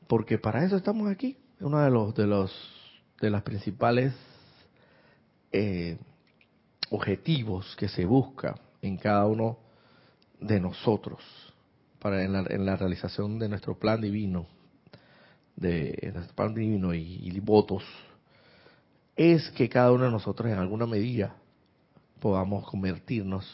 Porque 0.06 0.38
para 0.38 0.64
eso 0.64 0.76
estamos 0.76 1.10
aquí. 1.10 1.36
Uno 1.60 1.80
de 1.80 1.90
los 1.90 2.14
de 2.14 2.26
los 2.26 2.77
de 3.20 3.30
las 3.30 3.42
principales 3.42 4.14
eh, 5.52 5.98
objetivos 6.90 7.74
que 7.76 7.88
se 7.88 8.04
busca 8.04 8.54
en 8.82 8.96
cada 8.96 9.26
uno 9.26 9.58
de 10.40 10.60
nosotros 10.60 11.20
para 11.98 12.22
en 12.22 12.32
la, 12.32 12.44
en 12.48 12.64
la 12.64 12.76
realización 12.76 13.38
de 13.38 13.48
nuestro 13.48 13.78
plan 13.78 14.00
divino, 14.00 14.46
de 15.56 16.12
nuestro 16.14 16.36
plan 16.36 16.54
divino 16.54 16.94
y 16.94 17.40
votos, 17.40 17.82
es 19.16 19.50
que 19.50 19.68
cada 19.68 19.90
uno 19.90 20.04
de 20.04 20.12
nosotros 20.12 20.48
en 20.50 20.58
alguna 20.58 20.86
medida 20.86 21.34
podamos 22.20 22.68
convertirnos 22.68 23.44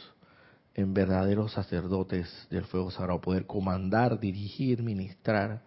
en 0.74 0.92
verdaderos 0.92 1.52
sacerdotes 1.52 2.28
del 2.50 2.64
fuego 2.64 2.90
sagrado, 2.90 3.20
poder 3.20 3.46
comandar, 3.46 4.18
dirigir, 4.18 4.82
ministrar 4.82 5.62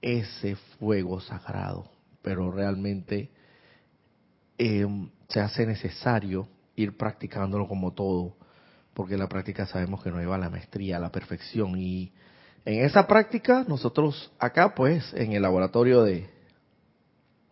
ese 0.00 0.56
fuego 0.78 1.20
sagrado. 1.20 1.95
Pero 2.26 2.50
realmente 2.50 3.30
em, 4.58 5.08
se 5.28 5.38
hace 5.38 5.64
necesario 5.64 6.48
ir 6.74 6.96
practicándolo 6.96 7.68
como 7.68 7.92
todo, 7.92 8.34
porque 8.94 9.16
la 9.16 9.28
práctica 9.28 9.64
sabemos 9.66 10.02
que 10.02 10.10
nos 10.10 10.18
lleva 10.18 10.34
a 10.34 10.38
la 10.38 10.50
maestría, 10.50 10.96
a 10.96 11.00
la 11.00 11.12
perfección. 11.12 11.78
Y 11.78 12.10
en 12.64 12.84
esa 12.84 13.06
práctica, 13.06 13.64
nosotros 13.68 14.32
acá, 14.40 14.74
pues, 14.74 15.14
en 15.14 15.34
el 15.34 15.42
laboratorio 15.42 16.02
de, 16.02 16.28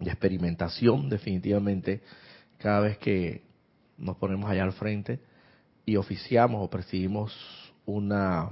de 0.00 0.10
experimentación, 0.10 1.08
definitivamente, 1.08 2.02
cada 2.58 2.80
vez 2.80 2.98
que 2.98 3.44
nos 3.96 4.16
ponemos 4.16 4.50
allá 4.50 4.64
al 4.64 4.72
frente, 4.72 5.20
y 5.86 5.94
oficiamos 5.94 6.60
o 6.60 6.68
percibimos 6.68 7.32
una, 7.86 8.50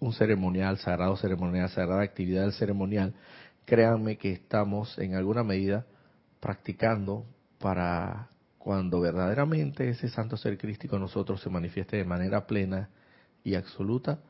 un 0.00 0.12
ceremonial, 0.14 0.78
sagrado 0.78 1.16
ceremonial, 1.16 1.68
sagrada 1.68 2.02
actividad 2.02 2.42
del 2.42 2.54
ceremonial, 2.54 3.14
créanme 3.64 4.16
que 4.18 4.32
estamos 4.32 4.98
en 4.98 5.14
alguna 5.14 5.42
medida 5.42 5.86
practicando 6.40 7.24
para 7.58 8.28
cuando 8.58 9.00
verdaderamente 9.00 9.88
ese 9.88 10.08
santo 10.08 10.36
ser 10.36 10.56
crístico 10.58 10.96
en 10.96 11.02
nosotros 11.02 11.40
se 11.40 11.50
manifieste 11.50 11.96
de 11.96 12.04
manera 12.04 12.46
plena 12.46 12.88
y 13.42 13.54
absoluta, 13.54 14.20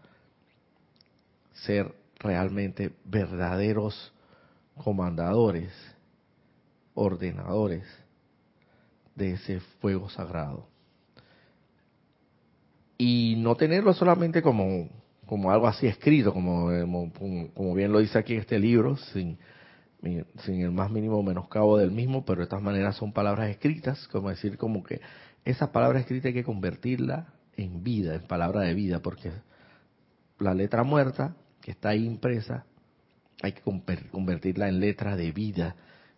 ser 1.53 1.95
realmente 2.19 2.93
verdaderos 3.05 4.13
comandadores, 4.77 5.73
ordenadores 6.95 7.85
de 9.15 9.33
ese 9.33 9.61
fuego 9.81 10.09
sagrado. 10.09 10.67
Y 12.99 13.37
no 13.39 13.57
tenerlo 13.57 13.93
solamente 13.95 14.43
como, 14.43 14.89
como 15.35 15.51
algo 15.51 15.67
así 15.67 15.89
escrito, 15.89 16.33
como, 16.33 16.69
como, 17.53 17.75
bien 17.75 17.91
lo 17.91 17.99
dice 17.99 18.17
aquí 18.17 18.35
en 18.35 18.39
este 18.39 18.57
libro, 18.57 18.97
sin, 18.97 19.37
sin 20.01 20.61
el 20.61 20.71
más 20.71 20.93
mínimo 20.93 21.21
menoscabo 21.25 21.77
del 21.77 21.91
mismo, 21.91 22.25
pero 22.25 22.43
de 22.43 22.47
todas 22.47 22.63
maneras 22.63 22.95
son 22.95 23.13
palabras 23.13 23.51
escritas, 23.51 24.07
como 24.13 24.31
decir 24.31 24.57
como 24.57 24.85
que 24.85 25.01
esa 25.45 25.73
palabra 25.73 25.99
escrita 25.99 26.29
hay 26.29 26.35
que 26.35 26.45
convertirla 26.45 27.35
en 27.57 27.83
vida, 27.83 28.15
en 28.15 28.23
palabra 28.29 28.61
de 28.61 28.75
vida, 28.75 29.01
porque 29.01 29.33
la 30.39 30.55
letra 30.55 30.85
muerta 30.85 31.35
que 31.61 31.73
está 31.73 31.89
ahí 31.89 32.07
impresa, 32.07 32.65
hay 33.43 33.55
que 33.55 33.63
convertirla 34.13 34.69
en 34.69 34.79
letra 34.79 35.17
de 35.17 35.33
vida. 35.33 35.75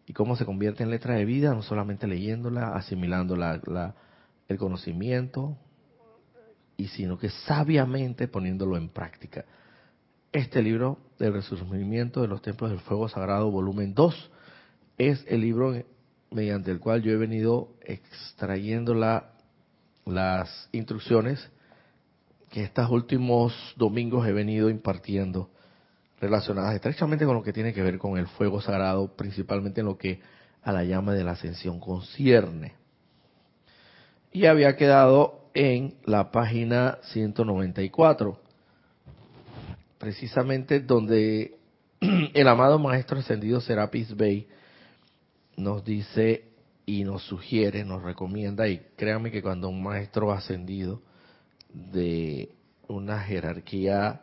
¿Y 0.06 0.12
cómo 0.12 0.36
se 0.36 0.44
convierte 0.44 0.82
en 0.82 0.90
letra 0.90 1.14
de 1.14 1.24
vida? 1.24 1.54
No 1.54 1.62
solamente 1.62 2.06
leyéndola, 2.06 2.74
asimilando 2.74 3.34
la, 3.34 3.94
el 4.46 4.58
conocimiento, 4.58 5.56
y 6.76 6.88
sino 6.88 7.18
que 7.18 7.30
sabiamente 7.30 8.28
poniéndolo 8.28 8.76
en 8.76 8.88
práctica. 8.88 9.44
Este 10.32 10.62
libro 10.62 10.98
del 11.18 11.32
resurgimiento 11.32 12.20
de 12.20 12.28
los 12.28 12.42
templos 12.42 12.70
del 12.70 12.80
fuego 12.80 13.08
sagrado, 13.08 13.50
volumen 13.50 13.94
2, 13.94 14.30
es 14.98 15.24
el 15.28 15.40
libro 15.40 15.74
mediante 16.30 16.70
el 16.70 16.80
cual 16.80 17.02
yo 17.02 17.12
he 17.12 17.16
venido 17.16 17.70
extrayendo 17.82 18.94
la, 18.94 19.32
las 20.04 20.68
instrucciones 20.72 21.50
que 22.50 22.64
estos 22.64 22.90
últimos 22.90 23.54
domingos 23.76 24.26
he 24.26 24.32
venido 24.32 24.70
impartiendo 24.70 25.50
relacionadas 26.20 26.74
estrechamente 26.74 27.24
con 27.24 27.34
lo 27.34 27.42
que 27.42 27.52
tiene 27.52 27.72
que 27.72 27.82
ver 27.82 27.98
con 27.98 28.16
el 28.18 28.26
fuego 28.26 28.60
sagrado, 28.60 29.14
principalmente 29.16 29.80
en 29.80 29.86
lo 29.86 29.98
que 29.98 30.20
a 30.62 30.72
la 30.72 30.84
llama 30.84 31.14
de 31.14 31.24
la 31.24 31.32
ascensión 31.32 31.78
concierne. 31.80 32.74
Y 34.32 34.46
había 34.46 34.76
quedado 34.76 35.45
en 35.56 35.94
la 36.04 36.30
página 36.30 36.98
194, 37.04 38.38
precisamente 39.96 40.80
donde 40.80 41.56
el 42.34 42.46
amado 42.46 42.78
Maestro 42.78 43.18
Ascendido 43.18 43.62
Serapis 43.62 44.14
Bey 44.14 44.46
nos 45.56 45.82
dice 45.82 46.44
y 46.84 47.04
nos 47.04 47.22
sugiere, 47.22 47.86
nos 47.86 48.02
recomienda, 48.02 48.68
y 48.68 48.82
créanme 48.98 49.30
que 49.30 49.40
cuando 49.40 49.70
un 49.70 49.82
maestro 49.82 50.30
ascendido 50.30 51.00
de 51.72 52.50
una 52.86 53.20
jerarquía 53.20 54.20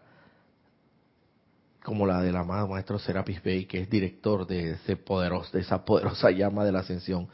como 1.83 2.05
la 2.05 2.21
del 2.21 2.35
amado 2.35 2.67
maestro 2.67 2.99
Serapis 2.99 3.41
Bey, 3.41 3.65
que 3.65 3.81
es 3.81 3.89
director 3.89 4.45
de, 4.45 4.73
ese 4.73 4.97
poderoso, 4.97 5.49
de 5.51 5.61
esa 5.61 5.83
poderosa 5.83 6.29
llama 6.31 6.63
de 6.63 6.71
la 6.73 6.81
ascensión, 6.81 7.27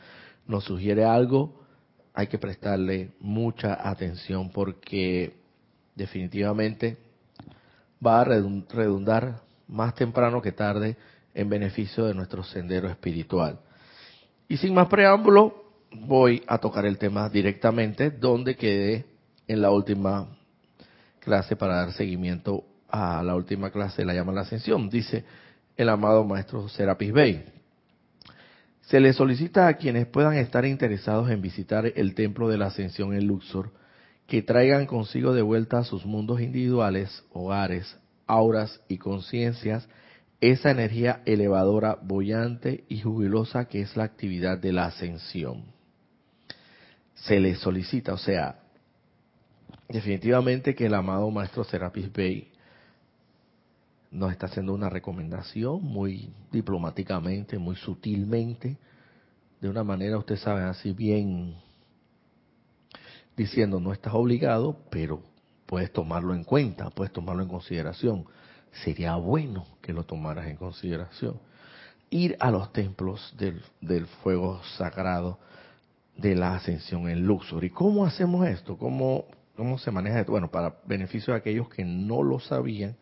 nos 0.48 0.64
sugiere 0.64 1.04
algo, 1.04 1.59
hay 2.20 2.28
que 2.28 2.38
prestarle 2.38 3.12
mucha 3.22 3.90
atención 3.90 4.50
porque 4.50 5.38
definitivamente 5.96 6.98
va 8.06 8.20
a 8.20 8.26
redundar 8.26 9.42
más 9.70 9.96
temprano 9.96 10.42
que 10.42 10.52
tarde 10.52 10.98
en 11.34 11.48
beneficio 11.48 12.04
de 12.04 12.14
nuestro 12.14 12.44
sendero 12.44 12.90
espiritual. 12.90 13.60
Y 14.50 14.58
sin 14.58 14.74
más 14.74 14.90
preámbulo, 14.90 15.64
voy 15.94 16.44
a 16.46 16.58
tocar 16.58 16.86
el 16.86 16.98
tema 16.98 17.30
directamente 17.30 18.12
donde 18.12 18.58
quedé 18.58 19.06
en 19.48 19.62
la 19.62 19.72
última 19.72 20.28
clase 21.22 21.56
para 21.56 21.78
dar 21.78 21.94
seguimiento 21.94 22.66
a 22.90 23.24
la 23.24 23.34
última 23.34 23.70
clase, 23.70 24.04
la 24.04 24.14
llama 24.14 24.34
la 24.34 24.42
ascensión. 24.42 24.90
Dice 24.90 25.24
el 25.78 25.88
amado 25.88 26.26
maestro 26.26 26.68
Serapis 26.68 27.14
Bey. 27.14 27.59
Se 28.90 29.00
le 29.00 29.14
solicita 29.14 29.68
a 29.68 29.76
quienes 29.76 30.08
puedan 30.08 30.34
estar 30.34 30.66
interesados 30.66 31.30
en 31.30 31.44
visitar 31.44 31.94
el 31.96 32.16
templo 32.16 32.50
de 32.50 32.58
la 32.58 32.68
ascensión 32.68 33.14
en 33.14 33.28
Luxor 33.28 33.72
que 34.26 34.42
traigan 34.42 34.88
consigo 34.88 35.32
de 35.34 35.44
vuelta 35.44 35.78
a 35.78 35.84
sus 35.84 36.08
mundos 36.08 36.42
individuales, 36.42 37.24
hogares, 37.32 37.96
auras 38.26 38.82
y 38.88 38.98
conciencias 38.98 39.88
esa 40.42 40.72
energía 40.72 41.22
elevadora, 41.26 42.00
bollante 42.02 42.84
y 42.90 43.00
jubilosa 43.00 43.66
que 43.66 43.82
es 43.82 43.96
la 43.96 44.06
actividad 44.06 44.58
de 44.58 44.74
la 44.74 44.86
ascensión. 44.86 45.66
Se 47.14 47.40
le 47.40 47.54
solicita, 47.58 48.14
o 48.14 48.18
sea, 48.18 48.58
definitivamente 49.88 50.74
que 50.74 50.88
el 50.88 50.96
amado 50.96 51.30
maestro 51.30 51.64
Serapis 51.64 52.12
Bey 52.12 52.52
nos 54.12 54.32
está 54.32 54.48
haciendo 54.48 54.74
una 54.74 54.90
recomendación 54.90 55.84
muy 55.84 56.34
diplomáticamente, 56.52 57.58
muy 57.58 57.76
sutilmente, 57.76 58.78
de 59.62 59.70
una 59.70 59.84
manera, 59.84 60.18
usted 60.18 60.38
sabe, 60.38 60.64
así 60.64 60.94
bien 60.94 61.56
diciendo, 63.36 63.80
no 63.80 63.94
estás 63.94 64.14
obligado, 64.14 64.78
pero 64.90 65.22
puedes 65.66 65.92
tomarlo 65.92 66.34
en 66.34 66.44
cuenta, 66.44 66.90
puedes 66.90 67.14
tomarlo 67.14 67.44
en 67.44 67.50
consideración 67.50 68.26
sería 68.72 69.16
bueno 69.16 69.66
que 69.82 69.94
lo 69.94 70.04
tomaras 70.04 70.48
en 70.48 70.56
consideración. 70.56 71.40
Ir 72.10 72.36
a 72.40 72.52
los 72.52 72.72
templos 72.74 73.34
del, 73.38 73.62
del 73.82 74.08
fuego 74.08 74.62
sagrado 74.78 75.40
de 76.18 76.36
la 76.36 76.56
ascensión 76.56 77.08
en 77.08 77.26
Luxor. 77.26 77.64
¿Y 77.64 77.70
cómo 77.70 78.06
hacemos 78.06 78.48
esto? 78.48 78.78
¿Cómo, 78.78 79.26
¿Cómo 79.56 79.78
se 79.78 79.92
maneja 79.92 80.20
esto? 80.20 80.32
Bueno, 80.32 80.50
para 80.50 80.76
beneficio 80.86 81.34
de 81.34 81.40
aquellos 81.40 81.70
que 81.70 81.86
no 81.86 82.24
lo 82.24 82.40
sabían, 82.40 82.96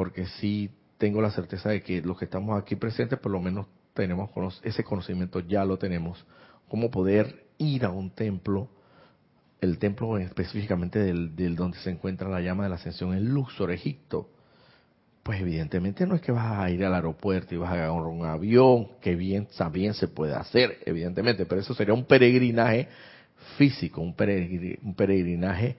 porque 0.00 0.24
sí 0.40 0.70
tengo 0.96 1.20
la 1.20 1.30
certeza 1.30 1.68
de 1.68 1.82
que 1.82 2.00
los 2.00 2.18
que 2.18 2.24
estamos 2.24 2.58
aquí 2.58 2.74
presentes 2.74 3.18
por 3.18 3.30
lo 3.30 3.38
menos 3.38 3.66
tenemos 3.92 4.30
ese 4.64 4.82
conocimiento, 4.82 5.40
ya 5.40 5.62
lo 5.66 5.76
tenemos, 5.76 6.24
cómo 6.70 6.90
poder 6.90 7.44
ir 7.58 7.84
a 7.84 7.90
un 7.90 8.08
templo, 8.08 8.70
el 9.60 9.76
templo 9.76 10.16
específicamente 10.16 11.00
del, 11.00 11.36
del 11.36 11.54
donde 11.54 11.76
se 11.80 11.90
encuentra 11.90 12.30
la 12.30 12.40
llama 12.40 12.62
de 12.62 12.70
la 12.70 12.76
ascensión 12.76 13.12
en 13.12 13.28
Luxor, 13.28 13.70
Egipto, 13.72 14.30
pues 15.22 15.38
evidentemente 15.38 16.06
no 16.06 16.14
es 16.14 16.22
que 16.22 16.32
vas 16.32 16.58
a 16.58 16.70
ir 16.70 16.82
al 16.82 16.94
aeropuerto 16.94 17.54
y 17.54 17.58
vas 17.58 17.68
a 17.68 17.74
agarrar 17.74 18.06
un 18.06 18.24
avión, 18.24 18.88
que 19.02 19.16
bien 19.16 19.48
también 19.54 19.92
se 19.92 20.08
puede 20.08 20.32
hacer, 20.32 20.78
evidentemente, 20.86 21.44
pero 21.44 21.60
eso 21.60 21.74
sería 21.74 21.92
un 21.92 22.06
peregrinaje 22.06 22.88
físico, 23.58 24.00
un, 24.00 24.14
peregrinaje 24.14 25.76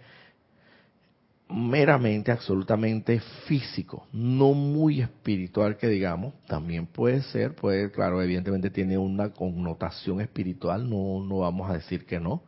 meramente, 1.51 2.31
absolutamente 2.31 3.19
físico, 3.45 4.07
no 4.13 4.53
muy 4.53 5.01
espiritual 5.01 5.77
que 5.77 5.87
digamos, 5.87 6.33
también 6.47 6.87
puede 6.87 7.21
ser, 7.23 7.55
puede, 7.55 7.91
claro, 7.91 8.21
evidentemente 8.21 8.69
tiene 8.69 8.97
una 8.97 9.29
connotación 9.31 10.21
espiritual, 10.21 10.89
no, 10.89 11.23
no 11.23 11.39
vamos 11.39 11.69
a 11.69 11.73
decir 11.73 12.05
que 12.05 12.19
no. 12.19 12.43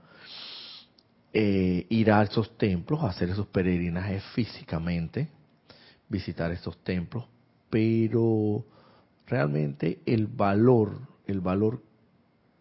Eh, 1.33 1.87
ir 1.89 2.11
a 2.11 2.21
esos 2.21 2.57
templos, 2.57 3.03
hacer 3.03 3.29
esos 3.29 3.47
peregrinajes 3.47 4.23
físicamente, 4.35 5.29
visitar 6.07 6.51
estos 6.51 6.77
templos, 6.83 7.25
pero 7.69 8.63
realmente 9.25 9.99
el 10.05 10.27
valor, 10.27 10.99
el 11.25 11.41
valor 11.41 11.81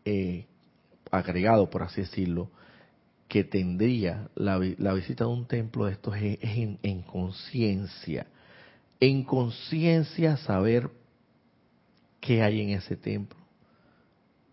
eh, 0.05 0.47
agregado, 1.11 1.69
por 1.69 1.83
así 1.83 2.01
decirlo, 2.01 2.51
que 3.33 3.45
tendría 3.45 4.29
la, 4.35 4.59
visita 4.59 5.25
de 5.25 5.31
un 5.31 5.47
templo 5.47 5.87
de 5.87 5.93
estos 5.93 6.15
es, 6.17 6.39
en, 6.43 7.01
conciencia. 7.01 8.27
En 9.01 9.25
conciencia 9.25 10.37
saber 10.37 10.91
qué 12.21 12.43
hay 12.43 12.61
en 12.61 12.69
ese 12.77 12.95
templo, 12.95 13.39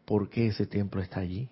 por 0.06 0.30
qué 0.30 0.48
ese 0.48 0.65
templo 0.65 1.02
está 1.02 1.20
allí, 1.20 1.50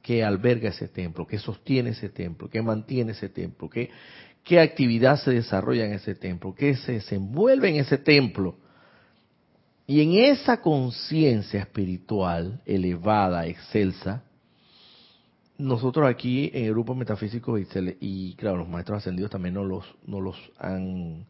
qué 0.00 0.24
alberga 0.24 0.70
ese 0.70 0.88
templo, 0.88 1.26
qué 1.26 1.38
sostiene 1.38 1.90
ese 1.90 2.08
templo, 2.08 2.48
qué 2.48 2.62
mantiene 2.62 3.12
ese 3.12 3.28
templo, 3.28 3.68
qué, 3.68 3.90
qué 4.42 4.58
actividad 4.58 5.22
se 5.22 5.32
desarrolla 5.32 5.84
en 5.84 5.92
ese 5.92 6.14
templo, 6.14 6.54
qué 6.54 6.76
se 6.76 6.92
desenvuelve 6.92 7.68
en 7.68 7.76
ese 7.76 7.98
templo. 7.98 8.56
Y 9.86 10.00
en 10.00 10.14
esa 10.14 10.62
conciencia 10.62 11.60
espiritual 11.60 12.62
elevada, 12.64 13.46
excelsa, 13.46 14.24
nosotros 15.58 16.08
aquí 16.08 16.50
en 16.54 16.66
el 16.66 16.70
grupo 16.70 16.94
metafísico 16.94 17.58
y, 17.58 18.34
claro, 18.36 18.58
los 18.58 18.68
maestros 18.68 18.98
ascendidos 18.98 19.30
también 19.30 19.54
nos 19.54 19.66
los, 19.66 19.84
nos 20.06 20.22
los 20.22 20.52
han 20.58 21.26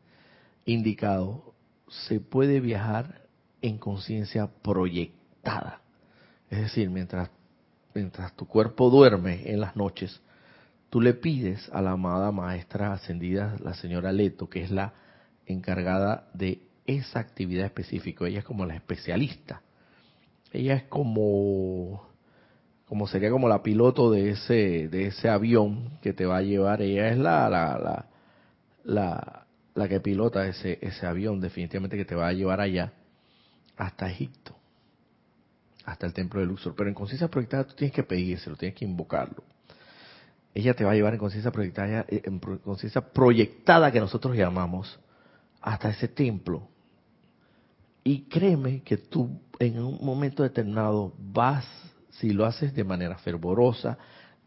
indicado, 0.67 1.55
se 1.89 2.21
puede 2.21 2.61
viajar 2.61 3.23
en 3.63 3.79
conciencia 3.79 4.49
proyectada. 4.63 5.81
Es 6.51 6.61
decir, 6.61 6.91
mientras, 6.91 7.31
mientras 7.95 8.35
tu 8.37 8.47
cuerpo 8.47 8.91
duerme 8.91 9.51
en 9.51 9.61
las 9.61 9.77
noches, 9.77 10.21
tú 10.91 11.01
le 11.01 11.15
pides 11.15 11.69
a 11.73 11.81
la 11.81 11.93
amada 11.93 12.31
maestra 12.31 12.93
ascendida, 12.93 13.57
la 13.63 13.75
señora 13.75 14.13
Leto, 14.13 14.49
que 14.49 14.63
es 14.63 14.71
la 14.71 14.93
encargada 15.47 16.29
de 16.35 16.61
esa 16.87 17.21
actividad 17.21 17.67
específica. 17.67 18.27
Ella 18.27 18.41
es 18.41 18.45
como 18.45 18.67
la 18.67 18.77
especialista. 18.77 19.63
Ella 20.53 20.75
es 20.75 20.85
como, 20.85 22.08
como 22.89 23.07
sería 23.07 23.31
como 23.31 23.49
la 23.49 23.63
piloto 23.63 24.11
de 24.11 24.31
ese, 24.31 24.89
de 24.89 25.07
ese 25.09 25.29
avión 25.29 25.99
que 26.01 26.13
te 26.13 26.27
va 26.27 26.39
a 26.39 26.43
llevar. 26.43 26.83
Ella 26.83 27.09
es 27.09 27.19
la, 27.19 27.49
la, 27.49 27.79
la, 27.79 28.07
la, 28.85 29.47
la 29.75 29.89
que 29.89 30.01
pilota 30.01 30.47
ese, 30.47 30.79
ese 30.81 31.07
avión, 31.07 31.41
definitivamente 31.41 31.97
que 31.97 32.05
te 32.05 32.15
va 32.15 32.29
a 32.29 32.33
llevar 32.33 32.61
allá, 32.61 32.93
hasta 33.77 34.11
Egipto, 34.11 34.57
hasta 35.85 36.07
el 36.07 36.15
templo 36.15 36.41
de 36.41 36.47
Luxor. 36.47 36.75
Pero 36.75 36.89
en 36.89 36.95
conciencia 36.95 37.29
proyectada 37.29 37.65
tú 37.65 37.75
tienes 37.75 37.95
que 37.95 38.03
pedírselo, 38.03 38.57
tienes 38.57 38.79
que 38.79 38.85
invocarlo 38.85 39.45
ella 40.59 40.75
te 40.75 40.85
va 40.85 40.91
a 40.91 40.95
llevar 40.95 41.15
en 41.15 41.21
conciencia 41.21 41.53
proyectada, 41.53 42.05
en 42.09 42.41
conciencia 42.41 43.01
proyectada 43.01 43.93
que 43.93 44.01
nosotros 44.01 44.37
llamamos 44.37 44.99
hasta 45.61 45.91
ese 45.91 46.09
templo. 46.09 46.69
Y 48.03 48.23
créeme 48.23 48.83
que 48.83 48.97
tú 48.97 49.41
en 49.59 49.81
un 49.81 50.05
momento 50.05 50.43
determinado 50.43 51.13
vas, 51.17 51.65
si 52.19 52.31
lo 52.31 52.45
haces 52.47 52.75
de 52.75 52.85
manera 52.85 53.19
fervorosa, 53.19 53.99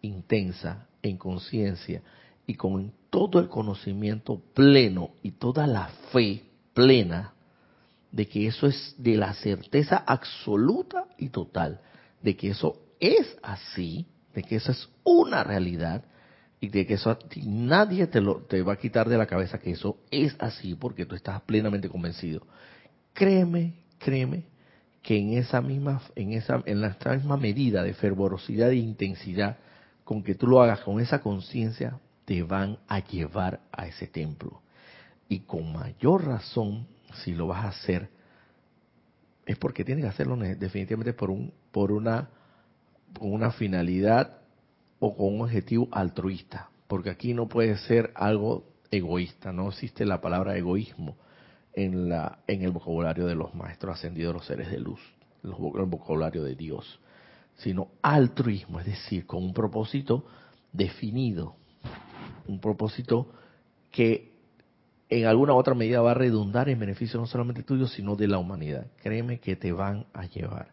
intensa, 0.02 0.88
en 1.02 1.18
conciencia 1.18 2.02
y 2.46 2.56
con 2.56 2.94
todo 3.10 3.40
el 3.40 3.48
conocimiento 3.48 4.42
pleno 4.54 5.12
y 5.22 5.32
toda 5.32 5.68
la 5.68 5.88
fe 6.12 6.44
plena 6.74 7.34
de 8.12 8.28
que 8.28 8.48
eso 8.48 8.68
es 8.68 8.96
de 8.98 9.16
la 9.16 9.34
certeza 9.34 9.98
absoluta 9.98 11.06
y 11.18 11.30
total, 11.30 11.82
de 12.22 12.36
que 12.36 12.50
eso 12.50 12.78
es 13.00 13.38
así, 13.42 14.06
de 14.34 14.44
que 14.44 14.58
esa 14.58 14.74
es 14.74 14.90
una 15.04 15.44
realidad 15.44 16.04
y 16.60 16.70
de 16.70 16.86
que 16.86 16.96
eso 16.96 17.18
nadie 17.44 18.06
te, 18.08 18.22
lo, 18.22 18.44
te 18.44 18.62
va 18.62 18.74
a 18.74 18.78
quitar 18.78 19.10
de 19.10 19.18
la 19.18 19.26
cabeza 19.26 19.60
que 19.60 19.72
eso 19.72 19.98
es 20.12 20.36
así 20.40 20.76
porque 20.76 21.06
tú 21.06 21.16
estás 21.16 21.42
plenamente 21.42 21.90
convencido. 21.90 22.46
Créeme, 23.14 23.74
créeme 23.98 24.52
que 25.02 25.18
en 25.18 25.34
esa 25.34 25.62
misma, 25.62 26.02
en 26.16 26.34
esa, 26.34 26.62
en 26.66 26.82
la 26.82 26.96
misma 27.16 27.38
medida 27.38 27.84
de 27.84 27.94
fervorosidad 27.94 28.70
e 28.70 28.76
intensidad 28.76 29.58
con 30.04 30.24
que 30.24 30.36
tú 30.36 30.48
lo 30.48 30.62
hagas 30.62 30.82
con 30.82 31.00
esa 31.00 31.22
conciencia, 31.22 32.00
te 32.26 32.44
van 32.44 32.78
a 32.88 33.00
llevar 33.00 33.62
a 33.72 33.88
ese 33.88 34.08
templo. 34.08 34.62
Y 35.28 35.40
con 35.40 35.72
mayor 35.74 36.26
razón, 36.26 36.88
si 37.24 37.34
lo 37.34 37.48
vas 37.48 37.66
a 37.66 37.70
hacer, 37.70 38.10
es 39.46 39.58
porque 39.58 39.84
tienes 39.84 40.04
que 40.04 40.10
hacerlo 40.10 40.36
definitivamente 40.38 41.14
por 41.14 41.32
un, 41.32 41.52
por 41.72 41.92
una, 41.92 42.30
una 43.20 43.52
finalidad 43.52 44.38
o 45.00 45.16
con 45.16 45.36
un 45.36 45.42
objetivo 45.42 45.88
altruista. 45.92 46.70
Porque 46.88 47.10
aquí 47.10 47.34
no 47.34 47.48
puede 47.48 47.78
ser 47.78 48.12
algo 48.16 48.66
egoísta, 48.92 49.52
no 49.52 49.70
existe 49.70 50.06
la 50.06 50.22
palabra 50.22 50.56
egoísmo 50.58 51.16
en, 51.74 52.10
la, 52.10 52.40
en 52.48 52.64
el 52.64 52.72
vocabulario 52.72 53.26
de 53.26 53.36
los 53.36 53.54
maestros 53.56 53.96
ascendidos, 53.96 54.34
los 54.34 54.46
seres 54.46 54.70
de 54.70 54.80
luz, 54.80 55.00
el 55.44 55.52
vocabulario 55.52 56.44
de 56.44 56.56
Dios, 56.56 57.00
sino 57.56 57.90
altruismo, 58.02 58.80
es 58.80 58.86
decir, 58.86 59.26
con 59.26 59.44
un 59.44 59.54
propósito 59.54 60.26
definido, 60.72 61.56
un 62.48 62.60
propósito 62.60 63.32
que 63.92 64.32
en 65.10 65.26
alguna 65.26 65.54
otra 65.54 65.76
medida 65.76 66.02
va 66.02 66.12
a 66.12 66.16
redundar 66.16 66.70
en 66.70 66.80
beneficio 66.80 67.20
no 67.20 67.28
solamente 67.28 67.64
tuyo, 67.64 67.86
sino 67.88 68.16
de 68.16 68.30
la 68.30 68.38
humanidad. 68.38 68.88
Créeme 69.04 69.40
que 69.40 69.58
te 69.58 69.74
van 69.74 70.06
a 70.14 70.26
llevar, 70.26 70.70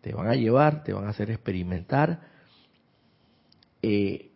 te 0.00 0.14
van 0.14 0.28
a 0.28 0.34
llevar, 0.34 0.82
te 0.84 0.94
van 0.94 1.06
a 1.06 1.10
hacer 1.10 1.30
experimentar, 1.30 2.20
eh, 3.82 4.30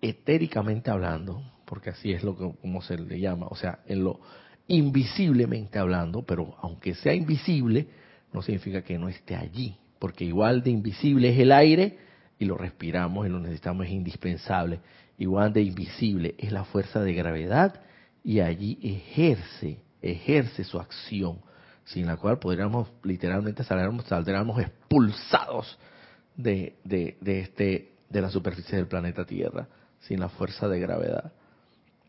etéricamente 0.00 0.90
hablando, 0.90 1.42
porque 1.66 1.90
así 1.90 2.12
es 2.12 2.24
lo 2.24 2.36
que 2.36 2.54
como 2.60 2.80
se 2.80 2.96
le 2.96 3.20
llama, 3.20 3.46
o 3.48 3.56
sea, 3.56 3.80
en 3.86 4.04
lo 4.04 4.20
invisiblemente 4.68 5.78
hablando, 5.78 6.22
pero 6.22 6.56
aunque 6.60 6.94
sea 6.94 7.14
invisible, 7.14 7.88
no 8.32 8.42
significa 8.42 8.82
que 8.82 8.98
no 8.98 9.08
esté 9.08 9.36
allí, 9.36 9.76
porque 9.98 10.24
igual 10.24 10.62
de 10.62 10.70
invisible 10.70 11.30
es 11.30 11.38
el 11.38 11.52
aire 11.52 11.98
y 12.38 12.44
lo 12.44 12.56
respiramos 12.56 13.26
y 13.26 13.30
lo 13.30 13.38
necesitamos, 13.38 13.86
es 13.86 13.92
indispensable. 13.92 14.80
Igual 15.18 15.52
de 15.52 15.62
invisible 15.62 16.34
es 16.38 16.50
la 16.50 16.64
fuerza 16.64 17.00
de 17.00 17.14
gravedad 17.14 17.80
y 18.24 18.40
allí 18.40 18.78
ejerce, 18.82 19.78
ejerce 20.02 20.64
su 20.64 20.78
acción, 20.80 21.38
sin 21.84 22.06
la 22.06 22.16
cual 22.16 22.38
podríamos 22.38 22.88
literalmente 23.02 23.62
saldríamos, 23.62 24.58
expulsados 24.58 25.78
de, 26.34 26.76
de, 26.82 27.16
de, 27.20 27.40
este, 27.40 27.92
de 28.08 28.20
la 28.20 28.30
superficie 28.30 28.76
del 28.76 28.88
planeta 28.88 29.24
Tierra, 29.24 29.68
sin 30.00 30.18
la 30.18 30.28
fuerza 30.28 30.66
de 30.66 30.80
gravedad. 30.80 31.32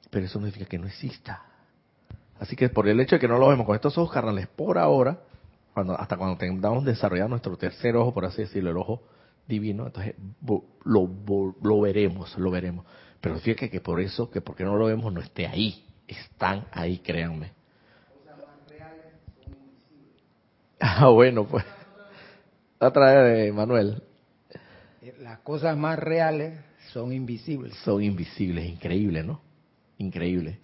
Pero 0.09 0.25
eso 0.25 0.39
no 0.39 0.45
significa 0.45 0.69
que 0.69 0.79
no 0.79 0.87
exista. 0.87 1.43
Así 2.39 2.55
que 2.55 2.69
por 2.69 2.87
el 2.87 2.99
hecho 2.99 3.15
de 3.15 3.19
que 3.19 3.27
no 3.27 3.37
lo 3.37 3.47
vemos 3.47 3.65
con 3.65 3.75
estos 3.75 3.97
ojos 3.97 4.13
carnales 4.13 4.47
por 4.47 4.77
ahora, 4.77 5.19
cuando, 5.73 5.99
hasta 5.99 6.17
cuando 6.17 6.37
tengamos 6.37 6.85
desarrollado 6.85 7.29
nuestro 7.29 7.57
tercer 7.57 7.95
ojo, 7.95 8.13
por 8.13 8.25
así 8.25 8.43
decirlo, 8.43 8.71
el 8.71 8.77
ojo 8.77 9.03
divino, 9.47 9.87
entonces 9.87 10.15
lo, 10.83 11.09
lo 11.61 11.81
veremos, 11.81 12.37
lo 12.37 12.51
veremos. 12.51 12.85
Pero 13.21 13.39
fíjate 13.39 13.69
que 13.69 13.81
por 13.81 13.99
eso, 13.99 14.29
que 14.29 14.41
porque 14.41 14.63
no 14.63 14.75
lo 14.75 14.85
vemos, 14.85 15.11
no 15.11 15.19
esté 15.19 15.47
ahí. 15.47 15.83
Están 16.07 16.65
ahí, 16.71 16.99
créanme. 16.99 17.53
Ah, 20.79 21.07
bueno, 21.09 21.47
pues. 21.47 21.65
Otra 22.79 23.23
vez, 23.23 23.53
Manuel. 23.53 24.03
Las 25.19 25.39
cosas 25.39 25.75
más 25.75 25.97
reales 25.97 26.59
son 26.91 27.11
invisibles. 27.11 27.73
Son 27.83 28.03
invisibles, 28.03 28.69
increíble, 28.69 29.23
¿no? 29.23 29.41
Increíble. 29.97 30.59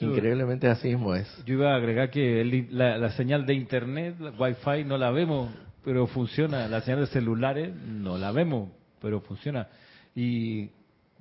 Increíblemente 0.00 0.68
así 0.68 0.88
mismo 0.88 1.14
es. 1.14 1.28
Yo 1.44 1.54
iba 1.54 1.72
a 1.72 1.76
agregar 1.76 2.10
que 2.10 2.44
la, 2.70 3.10
señal 3.10 3.46
de 3.46 3.54
internet, 3.54 4.16
wifi, 4.38 4.84
no 4.84 4.96
la 4.96 5.10
vemos, 5.10 5.50
pero 5.84 6.06
funciona. 6.06 6.68
La 6.68 6.80
señal 6.80 7.00
de 7.00 7.06
celulares 7.08 7.74
no 7.74 8.16
la 8.16 8.32
vemos, 8.32 8.70
pero 9.00 9.20
funciona. 9.20 9.68
Y 10.14 10.70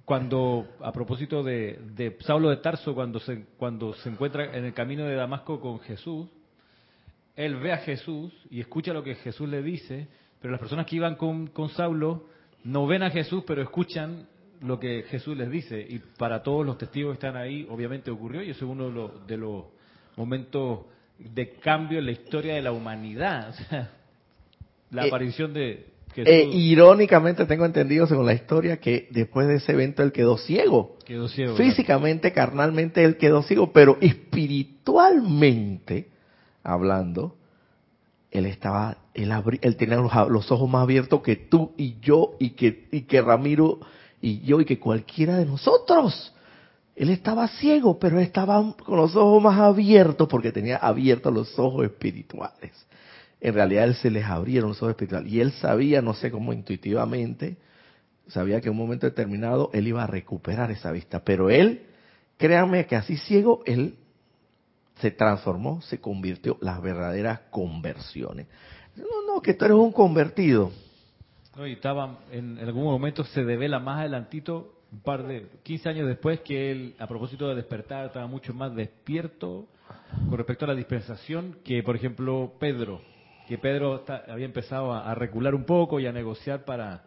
cuando, 0.06 0.68
a 0.82 0.92
propósito 0.92 1.44
de, 1.44 1.80
de 1.96 2.18
Saulo 2.22 2.50
de 2.50 2.58
Tarso, 2.58 2.94
cuando 2.94 3.20
se, 3.20 3.46
cuando 3.58 3.94
se 3.96 4.10
encuentra 4.10 4.56
en 4.56 4.66
el 4.66 4.74
camino 4.74 5.06
de 5.06 5.16
Damasco 5.16 5.60
con 5.60 5.80
Jesús, 5.80 6.28
él 7.36 7.56
ve 7.58 7.74
a 7.74 7.78
Jesús 7.78 8.32
y 8.50 8.60
escucha 8.60 8.94
lo 8.94 9.04
que 9.04 9.16
Jesús 9.16 9.50
le 9.50 9.62
dice, 9.62 10.08
pero 10.40 10.52
las 10.52 10.60
personas 10.60 10.86
que 10.86 10.96
iban 10.96 11.16
con, 11.16 11.48
con 11.48 11.70
Saulo 11.70 12.28
no 12.64 12.86
ven 12.86 13.04
a 13.04 13.10
Jesús, 13.10 13.44
pero 13.46 13.62
escuchan 13.62 14.28
lo 14.64 14.80
que 14.80 15.04
Jesús 15.10 15.38
les 15.38 15.50
dice. 15.50 15.86
Y 15.88 16.00
para 16.18 16.42
todos 16.42 16.66
los 16.66 16.78
testigos 16.78 17.12
que 17.12 17.26
están 17.26 17.36
ahí, 17.36 17.68
obviamente 17.70 18.12
ocurrió, 18.12 18.42
y 18.42 18.50
eso 18.50 18.66
es 18.66 18.72
uno 18.72 19.12
de 19.28 19.38
los, 19.38 19.66
momentos 20.16 20.82
de 21.18 21.56
cambio 21.56 22.00
en 22.00 22.06
la 22.06 22.12
historia 22.12 22.56
de 22.56 22.62
la 22.62 22.72
humanidad. 22.72 23.54
la 24.92 25.06
eh, 25.06 25.08
aparición 25.08 25.54
de 25.54 25.88
Jesús. 26.14 26.32
Eh, 26.32 26.50
irónicamente 26.54 27.46
tengo 27.46 27.66
entendido, 27.66 28.08
según 28.08 28.26
la 28.26 28.34
historia, 28.34 28.78
que 28.78 29.08
después 29.12 29.48
de 29.48 29.56
ese 29.56 29.74
evento 29.74 30.04
él 30.04 30.12
quedó 30.12 30.38
ciego. 30.38 30.98
Quedó 31.06 31.28
ciego. 31.28 31.56
Físicamente, 31.56 32.32
carnalmente, 32.32 33.04
él 33.04 33.18
quedó 33.18 33.44
ciego, 33.44 33.74
pero 33.74 33.98
espiritualmente 34.02 36.08
hablando, 36.64 37.36
él 38.32 38.46
estaba, 38.46 38.98
él, 39.14 39.32
él 39.62 39.76
tenía 39.76 39.98
los, 39.98 40.52
ojos 40.52 40.70
más 40.70 40.84
abiertos 40.84 41.22
que 41.22 41.36
tú 41.36 41.74
y 41.78 41.98
yo 42.02 42.36
y 42.40 42.52
que, 42.52 42.88
y 42.92 43.02
que 43.02 43.22
Ramiro 43.22 43.80
y 44.24 44.40
yo 44.40 44.62
y 44.62 44.66
que 44.66 44.80
cualquiera 44.80 45.36
de 45.36 45.46
nosotros. 45.46 46.34
Él 46.96 47.10
estaba 47.10 47.46
ciego, 47.50 48.00
pero 48.00 48.22
estaba 48.22 48.74
con 48.78 48.96
los 48.96 49.18
ojos 49.18 49.44
más 49.44 49.60
abiertos 49.60 50.30
porque 50.30 50.54
tenía 50.54 50.78
abiertos 50.78 51.34
los 51.34 51.60
ojos 51.60 51.84
espirituales. 51.84 52.72
En 53.42 53.54
realidad 53.54 53.84
él 53.84 53.96
se 53.96 54.10
les 54.10 54.24
abrieron 54.24 54.70
los 54.70 54.78
ojos 54.82 54.92
espirituales 54.92 55.30
y 55.30 55.42
él 55.42 55.52
sabía, 55.52 56.02
no 56.02 56.14
sé 56.14 56.32
cómo 56.32 56.54
intuitivamente, 56.54 57.58
sabía 58.30 58.62
que 58.62 58.68
en 58.70 58.72
un 58.72 58.78
momento 58.78 59.08
determinado 59.08 59.70
él 59.74 59.90
iba 59.90 60.04
a 60.04 60.08
recuperar 60.08 60.72
esa 60.72 60.94
vista, 60.94 61.22
pero 61.26 61.50
él, 61.50 61.82
créanme 62.38 62.86
que 62.86 62.96
así 62.96 63.18
ciego, 63.18 63.62
él 63.66 63.98
se 65.02 65.12
transformó, 65.12 65.82
se 65.82 66.00
convirtió, 66.00 66.58
las 66.62 66.82
verdaderas 66.82 67.42
conversiones. 67.50 68.48
No, 68.96 69.34
no, 69.34 69.42
que 69.42 69.54
tú 69.54 69.66
eres 69.66 69.76
un 69.76 69.92
convertido. 69.92 70.72
No, 71.56 71.68
y 71.68 71.74
estaba, 71.74 72.18
en, 72.32 72.58
algún 72.60 72.84
momento 72.84 73.24
se 73.26 73.44
devela 73.44 73.80
más 73.80 74.00
adelantito, 74.00 74.74
un 74.92 75.02
par 75.02 75.26
de, 75.26 75.48
15 75.64 75.90
años 75.90 76.08
después, 76.08 76.42
que 76.42 76.72
él, 76.72 76.96
a 77.00 77.08
propósito 77.08 77.48
de 77.48 77.56
despertar, 77.56 78.08
estaba 78.08 78.28
mucho 78.28 78.54
más 78.54 78.76
despierto 78.76 79.68
con 80.30 80.38
respecto 80.38 80.66
a 80.66 80.70
la 80.70 80.76
dispensación 80.76 81.58
que, 81.64 81.84
por 81.84 81.96
ejemplo, 81.96 82.54
Pedro, 82.60 83.02
que 83.48 83.58
Pedro 83.58 84.04
había 84.28 84.46
empezado 84.46 84.94
a, 84.94 85.14
recular 85.16 85.54
un 85.54 85.66
poco 85.66 86.00
y 86.00 86.08
a 86.08 86.12
negociar 86.12 86.66
para, 86.66 87.04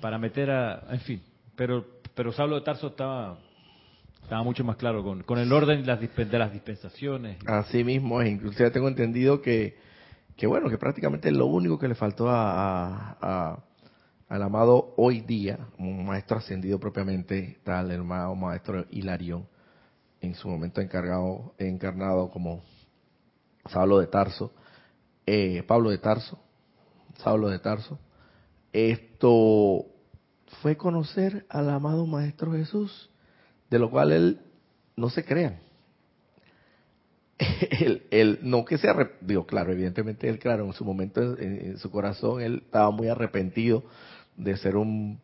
para 0.00 0.18
meter 0.18 0.50
a, 0.50 0.84
en 0.90 1.00
fin, 1.00 1.22
pero, 1.56 1.84
pero 2.14 2.32
Saulo 2.32 2.56
de 2.56 2.62
Tarso 2.62 2.88
estaba 2.88 3.38
estaba 4.22 4.42
mucho 4.44 4.64
más 4.64 4.76
claro 4.76 5.02
con, 5.02 5.24
con 5.24 5.38
el 5.38 5.52
orden 5.52 5.82
de 5.82 5.86
las, 5.86 6.00
de 6.00 6.38
las 6.38 6.52
dispensaciones. 6.52 7.38
Así 7.44 7.82
mismo, 7.84 8.22
inclusive 8.22 8.70
tengo 8.70 8.88
entendido 8.88 9.42
que, 9.42 9.76
que 10.36 10.46
bueno, 10.46 10.70
que 10.70 10.78
prácticamente 10.78 11.30
lo 11.30 11.46
único 11.46 11.78
que 11.78 11.88
le 11.88 11.94
faltó 11.94 12.28
a, 12.30 13.58
al 14.32 14.42
amado 14.42 14.94
hoy 14.96 15.20
día, 15.20 15.58
un 15.78 16.06
maestro 16.06 16.38
ascendido 16.38 16.80
propiamente, 16.80 17.58
tal 17.64 17.90
hermano 17.90 18.34
maestro 18.34 18.86
Hilarión, 18.88 19.46
en 20.22 20.34
su 20.34 20.48
momento 20.48 20.80
encargado, 20.80 21.52
encarnado 21.58 22.30
como 22.30 22.62
Saulo 23.68 23.98
de 23.98 24.06
Tarso, 24.06 24.50
eh, 25.26 25.62
Pablo 25.64 25.90
de 25.90 25.98
Tarso, 25.98 26.38
Saulo 27.18 27.50
de 27.50 27.58
Tarso, 27.58 27.98
esto 28.72 29.84
fue 30.62 30.78
conocer 30.78 31.44
al 31.50 31.68
amado 31.68 32.06
Maestro 32.06 32.52
Jesús, 32.52 33.10
de 33.68 33.78
lo 33.78 33.90
cual 33.90 34.12
él 34.12 34.40
no 34.96 35.10
se 35.10 35.26
crean. 35.26 35.58
Él, 38.10 38.38
no 38.42 38.64
que 38.64 38.78
se 38.78 38.88
arrepintió, 38.88 39.44
claro, 39.44 39.72
evidentemente 39.72 40.28
él, 40.28 40.38
claro, 40.38 40.64
en 40.64 40.72
su 40.74 40.84
momento, 40.84 41.36
en, 41.38 41.76
su 41.76 41.90
corazón, 41.90 42.40
él 42.40 42.62
estaba 42.64 42.90
muy 42.92 43.08
arrepentido 43.08 43.82
de 44.42 44.56
ser 44.56 44.76
un 44.76 45.20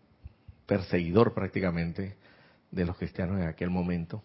perseguidor 0.66 1.35
prácticamente 1.35 2.16
de 2.70 2.85
los 2.85 2.96
cristianos 2.96 3.40
en 3.40 3.48
aquel 3.48 3.70
momento. 3.70 4.22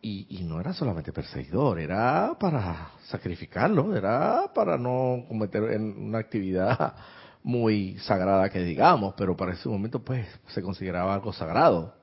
Y, 0.00 0.44
no 0.44 0.60
era 0.60 0.72
solamente 0.72 1.12
perseguidor, 1.12 1.80
era 1.80 2.36
para 2.38 2.92
sacrificarlo, 3.08 3.96
era 3.96 4.44
para 4.54 4.78
no 4.78 5.24
cometer 5.26 5.62
una 5.62 6.18
actividad 6.18 6.94
muy 7.42 7.98
sagrada 7.98 8.48
que 8.48 8.62
digamos, 8.62 9.14
pero 9.18 9.36
para 9.36 9.52
ese 9.52 9.68
momento 9.68 10.02
pues 10.02 10.26
se 10.48 10.62
consideraba 10.62 11.14
algo 11.14 11.32
sagrado. 11.32 11.94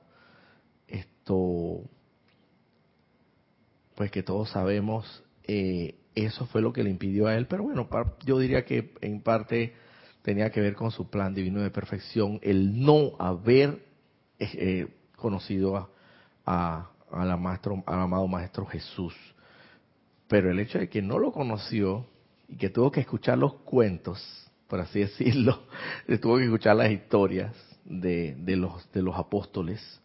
Esto, 0.86 1.80
pues 3.94 4.10
que 4.10 4.22
todos 4.22 4.50
sabemos, 4.50 5.24
eh, 5.44 5.98
eso 6.14 6.46
fue 6.46 6.60
lo 6.60 6.72
que 6.72 6.84
le 6.84 6.90
impidió 6.90 7.26
a 7.26 7.34
él, 7.34 7.46
pero 7.46 7.64
bueno, 7.64 7.88
yo 8.24 8.38
diría 8.38 8.64
que 8.64 8.94
en 9.00 9.22
parte 9.22 9.74
tenía 10.26 10.50
que 10.50 10.60
ver 10.60 10.74
con 10.74 10.90
su 10.90 11.08
plan 11.08 11.32
divino 11.32 11.62
de 11.62 11.70
perfección, 11.70 12.40
el 12.42 12.84
no 12.84 13.12
haber 13.16 13.78
eh, 14.40 14.50
eh, 14.54 14.88
conocido 15.14 15.88
a, 16.44 16.90
al, 17.12 17.38
maestro, 17.38 17.84
al 17.86 18.00
amado 18.00 18.26
Maestro 18.26 18.66
Jesús. 18.66 19.14
Pero 20.26 20.50
el 20.50 20.58
hecho 20.58 20.80
de 20.80 20.88
que 20.88 21.00
no 21.00 21.20
lo 21.20 21.30
conoció 21.30 22.08
y 22.48 22.56
que 22.56 22.70
tuvo 22.70 22.90
que 22.90 23.02
escuchar 23.02 23.38
los 23.38 23.54
cuentos, 23.58 24.20
por 24.66 24.80
así 24.80 24.98
decirlo, 24.98 25.62
tuvo 26.20 26.38
que 26.38 26.46
escuchar 26.46 26.74
las 26.74 26.90
historias 26.90 27.54
de, 27.84 28.34
de, 28.34 28.56
los, 28.56 28.90
de 28.90 29.02
los 29.02 29.14
apóstoles, 29.14 30.00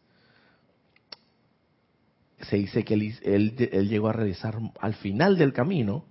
se 2.42 2.58
dice 2.58 2.84
que 2.84 2.94
él, 2.94 3.16
él, 3.24 3.90
llegó 3.90 4.10
a 4.10 4.14
realizar 4.14 4.60
al 4.82 4.94
final 4.94 5.40
del 5.40 5.52
camino, 5.52 6.06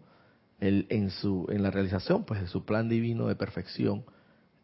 él, 0.60 0.86
en, 0.90 1.10
su, 1.10 1.46
en 1.50 1.62
la 1.62 1.70
realización 1.70 2.24
pues, 2.24 2.40
de 2.40 2.46
su 2.46 2.64
plan 2.64 2.88
divino 2.88 3.26
de 3.26 3.34
perfección, 3.34 4.04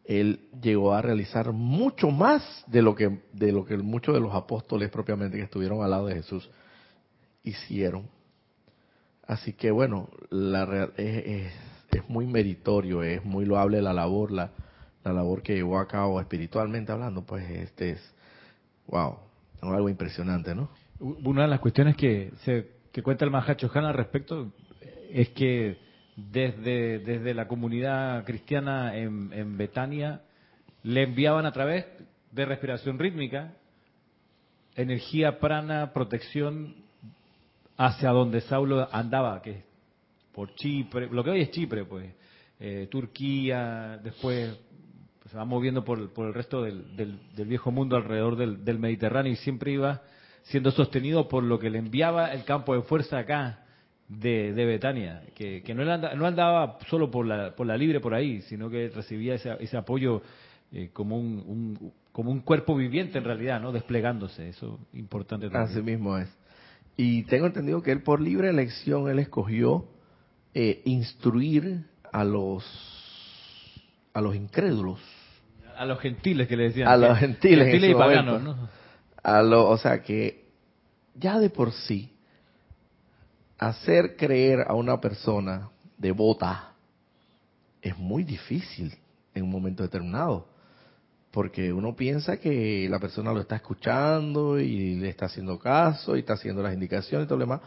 él 0.05 0.47
llegó 0.61 0.93
a 0.93 1.01
realizar 1.01 1.51
mucho 1.51 2.11
más 2.11 2.63
de 2.67 2.81
lo 2.81 2.95
que, 2.95 3.19
de 3.33 3.51
lo 3.51 3.65
que 3.65 3.77
muchos 3.77 4.15
de 4.15 4.21
los 4.21 4.33
apóstoles 4.33 4.89
propiamente 4.89 5.37
que 5.37 5.43
estuvieron 5.43 5.83
al 5.83 5.91
lado 5.91 6.07
de 6.07 6.15
Jesús 6.15 6.49
hicieron. 7.43 8.07
Así 9.25 9.53
que 9.53 9.71
bueno, 9.71 10.09
la, 10.29 10.91
es, 10.95 11.51
es, 11.91 12.09
muy 12.09 12.25
meritorio, 12.25 13.03
es 13.03 13.25
muy 13.25 13.45
loable 13.45 13.81
la 13.81 13.91
labor, 13.91 14.31
la, 14.31 14.51
la 15.03 15.11
labor 15.11 15.41
que 15.41 15.55
llevó 15.55 15.79
a 15.79 15.87
cabo 15.87 16.21
espiritualmente 16.21 16.93
hablando, 16.93 17.25
pues 17.25 17.49
este 17.49 17.91
es, 17.91 18.15
wow, 18.87 19.17
algo 19.61 19.89
impresionante, 19.89 20.55
¿no? 20.55 20.69
Una 20.99 21.41
de 21.41 21.47
las 21.49 21.59
cuestiones 21.59 21.97
que, 21.97 22.31
se, 22.45 22.71
que 22.93 23.03
cuenta 23.03 23.25
el 23.25 23.31
Mahacho 23.31 23.69
al 23.73 23.93
respecto 23.93 24.53
es 25.11 25.29
que 25.29 25.86
desde, 26.17 26.99
desde 26.99 27.33
la 27.33 27.47
comunidad 27.47 28.25
cristiana 28.25 28.97
en, 28.97 29.31
en 29.31 29.55
Betania 29.55 30.21
le 30.83 31.03
enviaban 31.03 31.45
a 31.45 31.53
través 31.53 31.85
de 32.31 32.45
respiración 32.45 32.99
rítmica 32.99 33.53
energía 34.75 35.39
prana, 35.39 35.91
protección 35.91 36.75
hacia 37.77 38.11
donde 38.11 38.41
Saulo 38.41 38.87
andaba, 38.91 39.41
que 39.41 39.51
es 39.51 39.63
por 40.33 40.53
Chipre, 40.55 41.09
lo 41.11 41.23
que 41.23 41.31
hoy 41.31 41.41
es 41.41 41.51
Chipre, 41.51 41.83
pues, 41.85 42.13
eh, 42.59 42.87
Turquía, 42.89 43.99
después 44.03 44.55
se 45.29 45.35
va 45.35 45.45
moviendo 45.45 45.83
por, 45.83 46.13
por 46.13 46.27
el 46.27 46.33
resto 46.33 46.61
del, 46.61 46.95
del, 46.95 47.47
viejo 47.47 47.71
mundo 47.71 47.95
alrededor 47.95 48.37
del, 48.37 48.63
del 48.63 48.79
Mediterráneo 48.79 49.33
y 49.33 49.35
siempre 49.37 49.71
iba 49.71 50.01
siendo 50.43 50.71
sostenido 50.71 51.27
por 51.27 51.43
lo 51.43 51.59
que 51.59 51.69
le 51.69 51.79
enviaba 51.79 52.31
el 52.31 52.45
campo 52.45 52.75
de 52.75 52.83
fuerza 52.83 53.17
acá 53.17 53.65
de, 54.07 54.53
de 54.53 54.65
Betania, 54.65 55.23
que, 55.35 55.61
que 55.63 55.73
no, 55.73 55.81
andaba, 55.81 56.15
no, 56.15 56.25
andaba, 56.25 56.77
solo 56.89 57.11
por 57.11 57.25
la, 57.25 57.55
por 57.55 57.67
la 57.67 57.77
libre 57.77 57.99
por 57.99 58.13
ahí, 58.13 58.41
sino 58.43 58.69
que 58.69 58.89
recibía 58.89 59.35
ese, 59.35 59.55
ese 59.59 59.77
apoyo 59.77 60.21
eh, 60.71 60.89
como, 60.93 61.17
un, 61.17 61.91
como 62.11 62.31
un 62.31 62.41
cuerpo 62.41 62.75
viviente 62.75 63.17
en 63.17 63.23
realidad, 63.23 63.61
¿no? 63.61 63.71
Desplegándose, 63.71 64.49
eso 64.49 64.79
importante 64.93 65.49
también. 65.49 65.71
Así 65.71 65.81
mismo 65.81 66.17
es. 66.17 66.29
Y 66.95 67.23
tengo 67.23 67.45
entendido 67.45 67.81
que 67.83 67.91
él 67.91 68.01
por 68.01 68.21
libre 68.21 68.49
elección, 68.49 69.09
él 69.09 69.19
escogió 69.19 69.85
eh, 70.53 70.81
instruir 70.85 71.85
a 72.11 72.23
los, 72.23 72.65
a 74.13 74.21
los 74.21 74.35
incrédulos. 74.35 74.99
A 75.77 75.85
los 75.85 75.99
gentiles 75.99 76.47
que 76.47 76.57
le 76.57 76.63
decían. 76.63 76.87
A 76.87 76.97
los 76.97 77.17
gentiles. 77.19 77.67
Gentiles 77.67 77.91
y 77.91 77.93
paganos, 77.93 78.41
¿no? 78.41 79.67
o 79.67 79.77
sea 79.77 80.01
que 80.01 80.47
ya 81.13 81.37
de 81.39 81.49
por 81.49 81.71
sí, 81.71 82.16
hacer 83.57 84.15
creer 84.15 84.65
a 84.67 84.73
una 84.73 84.99
persona 84.99 85.69
devota 85.97 86.73
es 87.81 87.97
muy 87.97 88.23
difícil 88.23 88.93
en 89.33 89.43
un 89.43 89.49
momento 89.49 89.83
determinado. 89.83 90.47
Porque 91.31 91.71
uno 91.71 91.95
piensa 91.95 92.37
que 92.37 92.87
la 92.89 92.99
persona 92.99 93.31
lo 93.31 93.41
está 93.41 93.57
escuchando 93.57 94.59
y 94.59 94.95
le 94.95 95.09
está 95.09 95.25
haciendo 95.25 95.59
caso 95.59 96.15
y 96.15 96.19
está 96.19 96.33
haciendo 96.33 96.63
las 96.63 96.73
indicaciones 96.73 97.25
y 97.25 97.27
todo 97.27 97.37
lo 97.37 97.45
demás, 97.45 97.61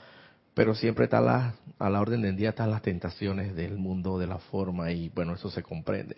pero 0.54 0.74
siempre 0.74 1.04
está 1.04 1.20
la, 1.20 1.54
a 1.78 1.90
la 1.90 2.00
orden 2.00 2.22
del 2.22 2.36
día 2.36 2.50
están 2.50 2.70
las 2.70 2.82
tentaciones 2.82 3.54
del 3.54 3.78
mundo 3.78 4.18
de 4.18 4.26
la 4.26 4.38
forma 4.38 4.90
y 4.90 5.08
bueno, 5.10 5.34
eso 5.34 5.50
se 5.50 5.62
comprende. 5.62 6.16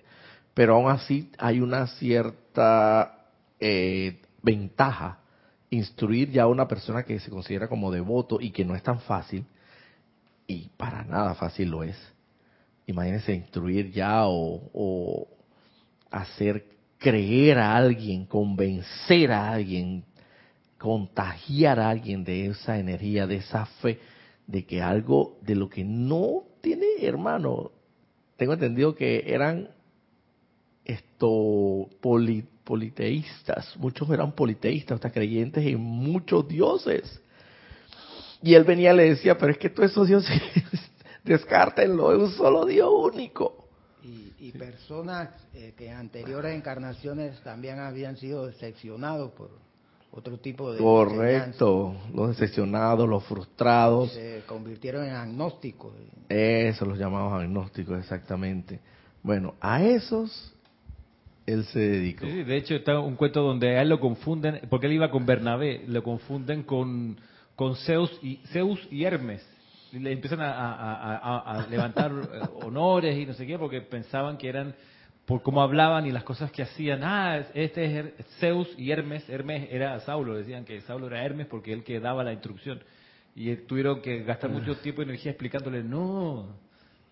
Pero 0.54 0.76
aún 0.76 0.90
así 0.90 1.30
hay 1.38 1.60
una 1.60 1.86
cierta 1.86 3.26
eh, 3.60 4.20
ventaja 4.42 5.18
instruir 5.70 6.30
ya 6.30 6.42
a 6.42 6.48
una 6.48 6.68
persona 6.68 7.02
que 7.02 7.18
se 7.18 7.30
considera 7.30 7.68
como 7.68 7.90
devoto 7.90 8.38
y 8.40 8.50
que 8.50 8.64
no 8.64 8.74
es 8.74 8.82
tan 8.82 9.00
fácil, 9.00 9.44
y 10.52 10.70
para 10.76 11.04
nada 11.04 11.34
fácil 11.34 11.70
lo 11.70 11.82
es. 11.82 11.96
Imagínense 12.86 13.32
instruir 13.34 13.90
ya 13.90 14.26
o, 14.26 15.28
hacer 16.10 16.66
creer 16.98 17.58
a 17.58 17.74
alguien, 17.74 18.26
convencer 18.26 19.32
a 19.32 19.50
alguien, 19.50 20.04
contagiar 20.78 21.80
a 21.80 21.88
alguien 21.88 22.22
de 22.22 22.46
esa 22.46 22.78
energía, 22.78 23.26
de 23.26 23.36
esa 23.36 23.64
fe, 23.66 23.98
de 24.46 24.66
que 24.66 24.82
algo 24.82 25.38
de 25.40 25.54
lo 25.54 25.68
que 25.68 25.84
no 25.84 26.44
tiene 26.60 26.86
hermano. 27.00 27.70
Tengo 28.36 28.52
entendido 28.52 28.94
que 28.94 29.24
eran 29.26 29.70
esto 30.84 31.88
politeístas, 32.64 33.76
muchos 33.78 34.10
eran 34.10 34.32
politeístas, 34.32 35.00
creyentes 35.12 35.64
en 35.66 35.80
muchos 35.80 36.46
dioses. 36.46 37.21
Y 38.42 38.54
él 38.54 38.64
venía 38.64 38.92
y 38.92 38.96
le 38.96 39.08
decía, 39.10 39.38
pero 39.38 39.52
es 39.52 39.58
que 39.58 39.70
todos 39.70 39.90
esos 39.90 40.08
dioses, 40.08 40.40
descártenlo, 41.24 42.12
es 42.12 42.18
un 42.18 42.30
solo 42.36 42.66
Dios 42.66 42.90
único. 42.92 43.68
Y, 44.02 44.50
personas 44.52 45.28
eh, 45.54 45.72
que 45.78 45.86
en 45.86 45.96
anteriores 45.96 46.56
encarnaciones 46.56 47.40
también 47.42 47.78
habían 47.78 48.16
sido 48.16 48.46
decepcionados 48.46 49.30
por 49.32 49.50
otro 50.10 50.36
tipo 50.38 50.72
de... 50.72 50.78
Correcto, 50.78 51.94
los 52.12 52.30
decepcionados, 52.30 53.08
los 53.08 53.24
frustrados. 53.24 54.12
Se 54.12 54.42
convirtieron 54.46 55.04
en 55.04 55.12
agnósticos. 55.12 55.94
Eso, 56.28 56.84
los 56.84 56.98
llamamos 56.98 57.40
agnósticos, 57.40 57.98
exactamente. 58.00 58.80
Bueno, 59.22 59.54
a 59.60 59.82
esos 59.84 60.52
él 61.46 61.64
se 61.66 61.78
dedicó. 61.78 62.26
Sí, 62.26 62.42
de 62.42 62.56
hecho 62.56 62.74
está 62.74 62.98
un 63.00 63.16
cuento 63.16 63.42
donde 63.42 63.78
a 63.78 63.82
él 63.82 63.88
lo 63.88 64.00
confunden, 64.00 64.60
porque 64.68 64.86
él 64.86 64.94
iba 64.94 65.10
con 65.10 65.26
Bernabé, 65.26 65.84
lo 65.86 66.02
confunden 66.02 66.62
con, 66.62 67.16
con 67.56 67.76
Zeus, 67.76 68.10
y, 68.22 68.36
Zeus 68.52 68.80
y 68.90 69.04
Hermes. 69.04 69.46
Y 69.92 69.98
le 69.98 70.12
empiezan 70.12 70.40
a, 70.40 71.66
levantar 71.68 72.10
eh, 72.10 72.40
honores 72.64 73.16
y 73.18 73.26
no 73.26 73.34
sé 73.34 73.46
qué, 73.46 73.58
porque 73.58 73.80
pensaban 73.82 74.38
que 74.38 74.48
eran 74.48 74.74
por 75.26 75.42
cómo 75.42 75.62
hablaban 75.62 76.06
y 76.06 76.10
las 76.10 76.24
cosas 76.24 76.50
que 76.50 76.62
hacían. 76.62 77.00
Ah, 77.04 77.42
este 77.54 77.98
es 77.98 78.26
Zeus 78.40 78.68
y 78.78 78.90
Hermes. 78.90 79.28
Hermes 79.28 79.68
era 79.70 80.00
Saulo, 80.00 80.34
decían 80.34 80.64
que 80.64 80.80
Saulo 80.82 81.08
era 81.08 81.24
Hermes 81.24 81.46
porque 81.46 81.72
él 81.72 81.84
que 81.84 82.00
daba 82.00 82.24
la 82.24 82.32
instrucción. 82.32 82.80
Y 83.34 83.54
tuvieron 83.56 84.00
que 84.00 84.22
gastar 84.22 84.50
ah. 84.50 84.54
mucho 84.54 84.76
tiempo 84.76 85.02
y 85.02 85.04
energía 85.04 85.32
explicándole, 85.32 85.82
no, 85.82 86.46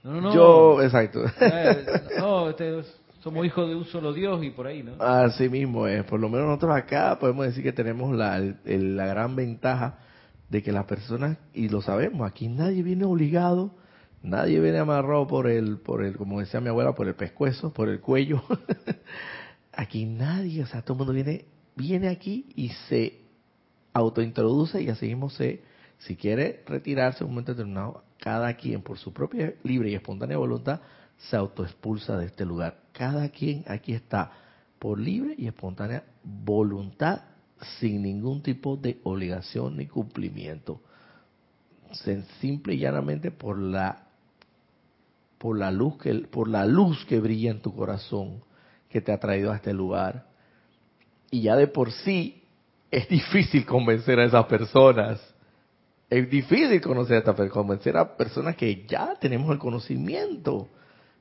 no, 0.03 0.20
no. 0.20 0.35
Yo, 0.35 0.83
exacto. 0.83 1.24
Eh, 1.40 1.87
no, 2.18 2.50
este 2.50 2.83
somos 3.20 3.44
hijos 3.44 3.68
de 3.68 3.76
un 3.76 3.85
solo 3.85 4.14
Dios 4.14 4.42
y 4.42 4.50
por 4.50 4.66
ahí, 4.66 4.83
¿no? 4.83 4.92
Así 4.98 5.48
mismo 5.48 5.87
es. 5.87 6.05
Por 6.05 6.18
lo 6.18 6.29
menos 6.29 6.46
nosotros 6.46 6.74
acá 6.74 7.18
podemos 7.20 7.44
decir 7.46 7.62
que 7.62 7.72
tenemos 7.72 8.16
la, 8.16 8.38
la 8.64 9.07
gran 9.07 9.37
ventaja 9.37 9.98
de 10.50 10.62
que 10.62 10.72
las 10.72 10.84
personas, 10.84 11.38
y 11.54 11.68
lo 11.68 11.80
sabemos, 11.80 12.28
aquí 12.28 12.48
nadie 12.48 12.82
viene 12.82 13.04
obligado, 13.04 13.70
nadie 14.22 14.60
viene 14.60 14.78
amarrado 14.78 15.26
por 15.26 15.46
el, 15.46 15.78
por 15.78 16.04
el, 16.04 16.16
como 16.16 16.40
decía 16.40 16.60
mi 16.60 16.68
abuela, 16.68 16.94
por 16.94 17.08
el 17.08 17.14
pescuezo, 17.14 17.72
por 17.72 17.88
el 17.88 18.00
cuello. 18.00 18.42
aquí 19.72 20.04
nadie, 20.04 20.62
o 20.62 20.66
sea, 20.66 20.82
todo 20.82 20.94
el 20.94 20.98
mundo 20.98 21.12
viene, 21.12 21.44
viene 21.76 22.08
aquí 22.08 22.46
y 22.56 22.70
se 22.88 23.20
autointroduce 23.92 24.82
y 24.82 24.88
así 24.88 25.06
mismo 25.06 25.30
se, 25.30 25.62
si 25.98 26.16
quiere 26.16 26.64
retirarse 26.66 27.24
un 27.24 27.30
momento 27.30 27.52
determinado, 27.52 28.02
cada 28.18 28.54
quien 28.54 28.82
por 28.82 28.98
su 28.98 29.12
propia 29.12 29.54
libre 29.62 29.90
y 29.90 29.94
espontánea 29.94 30.36
voluntad 30.36 30.80
se 31.16 31.36
autoexpulsa 31.36 32.16
de 32.18 32.26
este 32.26 32.44
lugar. 32.44 32.80
Cada 32.92 33.28
quien 33.28 33.64
aquí 33.68 33.92
está 33.92 34.32
por 34.78 34.98
libre 34.98 35.34
y 35.38 35.46
espontánea 35.46 36.04
voluntad, 36.24 37.22
sin 37.79 38.03
ningún 38.03 38.42
tipo 38.42 38.77
de 38.77 39.01
obligación 39.05 39.77
ni 39.77 39.87
cumplimiento. 39.87 40.81
Simple 42.40 42.75
y 42.75 42.79
llanamente 42.79 43.31
por 43.31 43.59
la 43.59 44.07
por 45.38 45.59
la 45.59 45.70
luz 45.70 45.96
que 45.99 46.14
por 46.14 46.49
la 46.49 46.66
luz 46.66 47.05
que 47.07 47.18
brilla 47.18 47.51
en 47.51 47.61
tu 47.61 47.75
corazón 47.75 48.42
que 48.88 49.01
te 49.01 49.12
ha 49.12 49.18
traído 49.18 49.53
a 49.53 49.57
este 49.57 49.73
lugar. 49.73 50.27
Y 51.31 51.42
ya 51.42 51.57
de 51.57 51.66
por 51.66 51.92
sí 51.92 52.42
es 52.90 53.09
difícil 53.09 53.64
convencer 53.64 54.18
a 54.18 54.25
esas 54.25 54.46
personas. 54.46 55.20
Es 56.09 56.29
difícil 56.29 56.81
conocer 56.81 57.16
a 57.16 57.18
estas 57.31 57.51
convencer 57.51 57.96
a 57.96 58.16
personas 58.16 58.57
que 58.57 58.85
ya 58.87 59.14
tenemos 59.20 59.51
el 59.53 59.59
conocimiento 59.59 60.68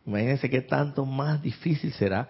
Imagínense 0.09 0.49
qué 0.49 0.61
tanto 0.61 1.05
más 1.05 1.39
difícil 1.41 1.93
será 1.93 2.27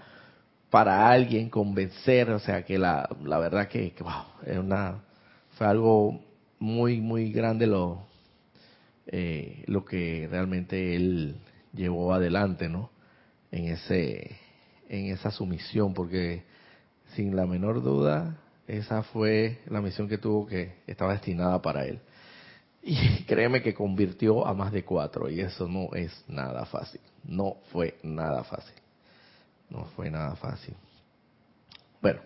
para 0.69 1.09
alguien 1.09 1.49
convencer, 1.49 2.29
o 2.29 2.39
sea, 2.39 2.63
que 2.63 2.77
la, 2.77 3.09
la 3.23 3.39
verdad 3.39 3.67
que, 3.67 3.93
wow, 3.99 4.99
fue 5.57 5.67
algo 5.67 6.21
muy, 6.59 7.01
muy 7.01 7.31
grande 7.31 7.67
lo, 7.67 8.05
eh, 9.07 9.63
lo 9.67 9.83
que 9.85 10.27
realmente 10.29 10.95
él 10.95 11.37
llevó 11.73 12.13
adelante, 12.13 12.69
¿no? 12.69 12.91
En 13.51 13.65
ese, 13.65 14.37
en 14.87 15.07
esa 15.07 15.31
sumisión, 15.31 15.93
porque 15.93 16.43
sin 17.15 17.35
la 17.35 17.45
menor 17.45 17.81
duda, 17.81 18.37
esa 18.67 19.01
fue 19.01 19.59
la 19.67 19.81
misión 19.81 20.07
que 20.07 20.19
tuvo 20.19 20.45
que 20.45 20.75
estaba 20.85 21.13
destinada 21.13 21.61
para 21.61 21.85
él. 21.85 21.99
Y 22.83 23.23
créeme 23.27 23.61
que 23.61 23.73
convirtió 23.73 24.45
a 24.45 24.53
más 24.53 24.71
de 24.71 24.83
cuatro 24.85 25.29
y 25.29 25.41
eso 25.41 25.67
no 25.67 25.93
es 25.95 26.23
nada 26.27 26.65
fácil. 26.65 27.01
No 27.23 27.57
fue 27.71 27.97
nada 28.03 28.43
fácil. 28.43 28.78
No 29.69 29.85
fue 29.95 30.09
nada 30.09 30.35
fácil. 30.35 30.75
Bueno, 32.01 32.21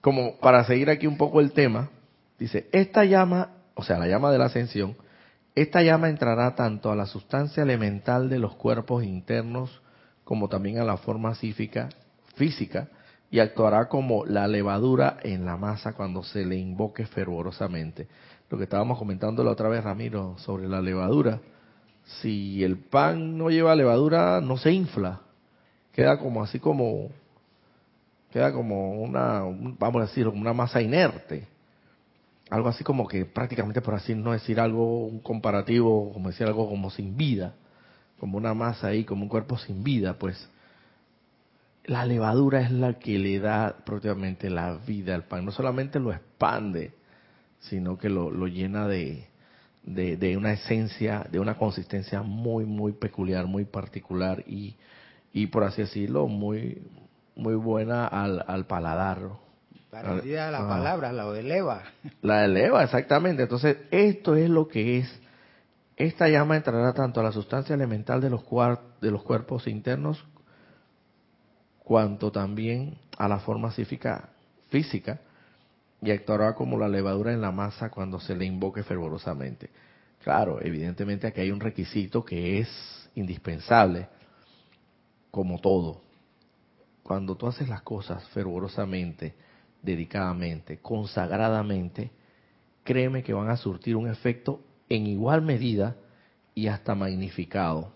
como 0.00 0.36
para 0.38 0.64
seguir 0.64 0.90
aquí 0.90 1.06
un 1.06 1.16
poco 1.16 1.40
el 1.40 1.52
tema, 1.52 1.90
dice, 2.38 2.68
esta 2.72 3.04
llama, 3.04 3.50
o 3.74 3.82
sea, 3.82 3.98
la 3.98 4.06
llama 4.06 4.32
de 4.32 4.38
la 4.38 4.46
ascensión, 4.46 4.96
esta 5.54 5.82
llama 5.82 6.08
entrará 6.08 6.54
tanto 6.54 6.90
a 6.90 6.96
la 6.96 7.06
sustancia 7.06 7.62
elemental 7.62 8.28
de 8.28 8.38
los 8.38 8.54
cuerpos 8.56 9.04
internos 9.04 9.82
como 10.24 10.48
también 10.48 10.78
a 10.78 10.84
la 10.84 10.96
forma 10.96 11.34
física, 11.34 11.88
física 12.36 12.88
y 13.30 13.40
actuará 13.40 13.88
como 13.88 14.24
la 14.24 14.48
levadura 14.48 15.18
en 15.22 15.44
la 15.44 15.56
masa 15.56 15.92
cuando 15.92 16.22
se 16.22 16.44
le 16.44 16.56
invoque 16.56 17.06
fervorosamente. 17.06 18.08
Lo 18.48 18.58
que 18.58 18.64
estábamos 18.64 18.98
comentando 18.98 19.44
la 19.44 19.52
otra 19.52 19.68
vez, 19.68 19.84
Ramiro, 19.84 20.36
sobre 20.38 20.68
la 20.68 20.80
levadura. 20.80 21.40
Si 22.20 22.64
el 22.64 22.78
pan 22.78 23.38
no 23.38 23.50
lleva 23.50 23.76
levadura, 23.76 24.40
no 24.40 24.56
se 24.56 24.72
infla. 24.72 25.20
Queda 26.00 26.18
como 26.18 26.42
así 26.42 26.58
como, 26.58 27.10
queda 28.32 28.54
como 28.54 29.02
una, 29.02 29.42
vamos 29.78 30.00
a 30.00 30.06
decir, 30.06 30.26
una 30.28 30.54
masa 30.54 30.80
inerte. 30.80 31.46
Algo 32.48 32.70
así 32.70 32.82
como 32.82 33.06
que 33.06 33.26
prácticamente, 33.26 33.82
por 33.82 33.92
así 33.92 34.14
no 34.14 34.32
decir 34.32 34.60
algo, 34.60 35.04
un 35.04 35.20
comparativo, 35.20 36.10
como 36.14 36.30
decir 36.30 36.46
algo 36.46 36.66
como 36.70 36.88
sin 36.90 37.18
vida. 37.18 37.52
Como 38.18 38.38
una 38.38 38.54
masa 38.54 38.86
ahí, 38.86 39.04
como 39.04 39.24
un 39.24 39.28
cuerpo 39.28 39.58
sin 39.58 39.84
vida, 39.84 40.14
pues 40.18 40.48
la 41.84 42.06
levadura 42.06 42.62
es 42.62 42.70
la 42.70 42.94
que 42.94 43.18
le 43.18 43.38
da 43.38 43.76
prácticamente 43.84 44.48
la 44.48 44.76
vida 44.76 45.14
al 45.14 45.24
pan. 45.24 45.44
No 45.44 45.52
solamente 45.52 46.00
lo 46.00 46.14
expande, 46.14 46.94
sino 47.58 47.98
que 47.98 48.08
lo, 48.08 48.46
llena 48.46 48.88
de, 48.88 49.26
de, 49.82 50.36
una 50.38 50.54
esencia, 50.54 51.26
de 51.30 51.40
una 51.40 51.58
consistencia 51.58 52.22
muy, 52.22 52.64
muy 52.64 52.92
peculiar, 52.92 53.44
muy 53.44 53.66
particular 53.66 54.42
y, 54.46 54.76
y 55.32 55.46
por 55.46 55.64
así 55.64 55.82
decirlo, 55.82 56.26
muy, 56.26 56.82
muy 57.36 57.54
buena 57.54 58.06
al, 58.06 58.44
al 58.46 58.66
paladar. 58.66 59.18
Parecida 59.90 60.48
a 60.48 60.50
la 60.50 60.68
palabra, 60.68 61.12
la 61.12 61.26
eleva. 61.36 61.82
La 62.22 62.44
eleva, 62.44 62.84
exactamente. 62.84 63.42
Entonces, 63.42 63.76
esto 63.90 64.36
es 64.36 64.48
lo 64.48 64.68
que 64.68 64.98
es. 64.98 65.20
Esta 65.96 66.28
llama 66.28 66.56
entrará 66.56 66.92
tanto 66.92 67.20
a 67.20 67.24
la 67.24 67.32
sustancia 67.32 67.74
elemental 67.74 68.20
de 68.20 68.30
los, 68.30 68.44
de 69.00 69.10
los 69.10 69.22
cuerpos 69.22 69.66
internos 69.66 70.24
cuanto 71.90 72.30
también 72.30 72.98
a 73.18 73.26
la 73.26 73.40
forma 73.40 73.72
física, 73.72 74.28
física 74.68 75.18
y 76.00 76.12
actuará 76.12 76.54
como 76.54 76.78
la 76.78 76.88
levadura 76.88 77.32
en 77.32 77.40
la 77.40 77.50
masa 77.50 77.90
cuando 77.90 78.20
se 78.20 78.36
le 78.36 78.44
invoque 78.44 78.84
fervorosamente. 78.84 79.70
Claro, 80.22 80.60
evidentemente 80.62 81.26
aquí 81.26 81.40
hay 81.40 81.50
un 81.50 81.60
requisito 81.60 82.24
que 82.24 82.60
es 82.60 83.10
indispensable, 83.16 84.06
como 85.30 85.58
todo. 85.58 86.02
Cuando 87.02 87.36
tú 87.36 87.46
haces 87.46 87.68
las 87.68 87.82
cosas 87.82 88.26
fervorosamente, 88.28 89.34
dedicadamente, 89.82 90.78
consagradamente, 90.78 92.10
créeme 92.84 93.22
que 93.22 93.32
van 93.32 93.48
a 93.48 93.56
surtir 93.56 93.96
un 93.96 94.08
efecto 94.08 94.60
en 94.88 95.06
igual 95.06 95.42
medida 95.42 95.96
y 96.54 96.66
hasta 96.68 96.94
magnificado 96.94 97.92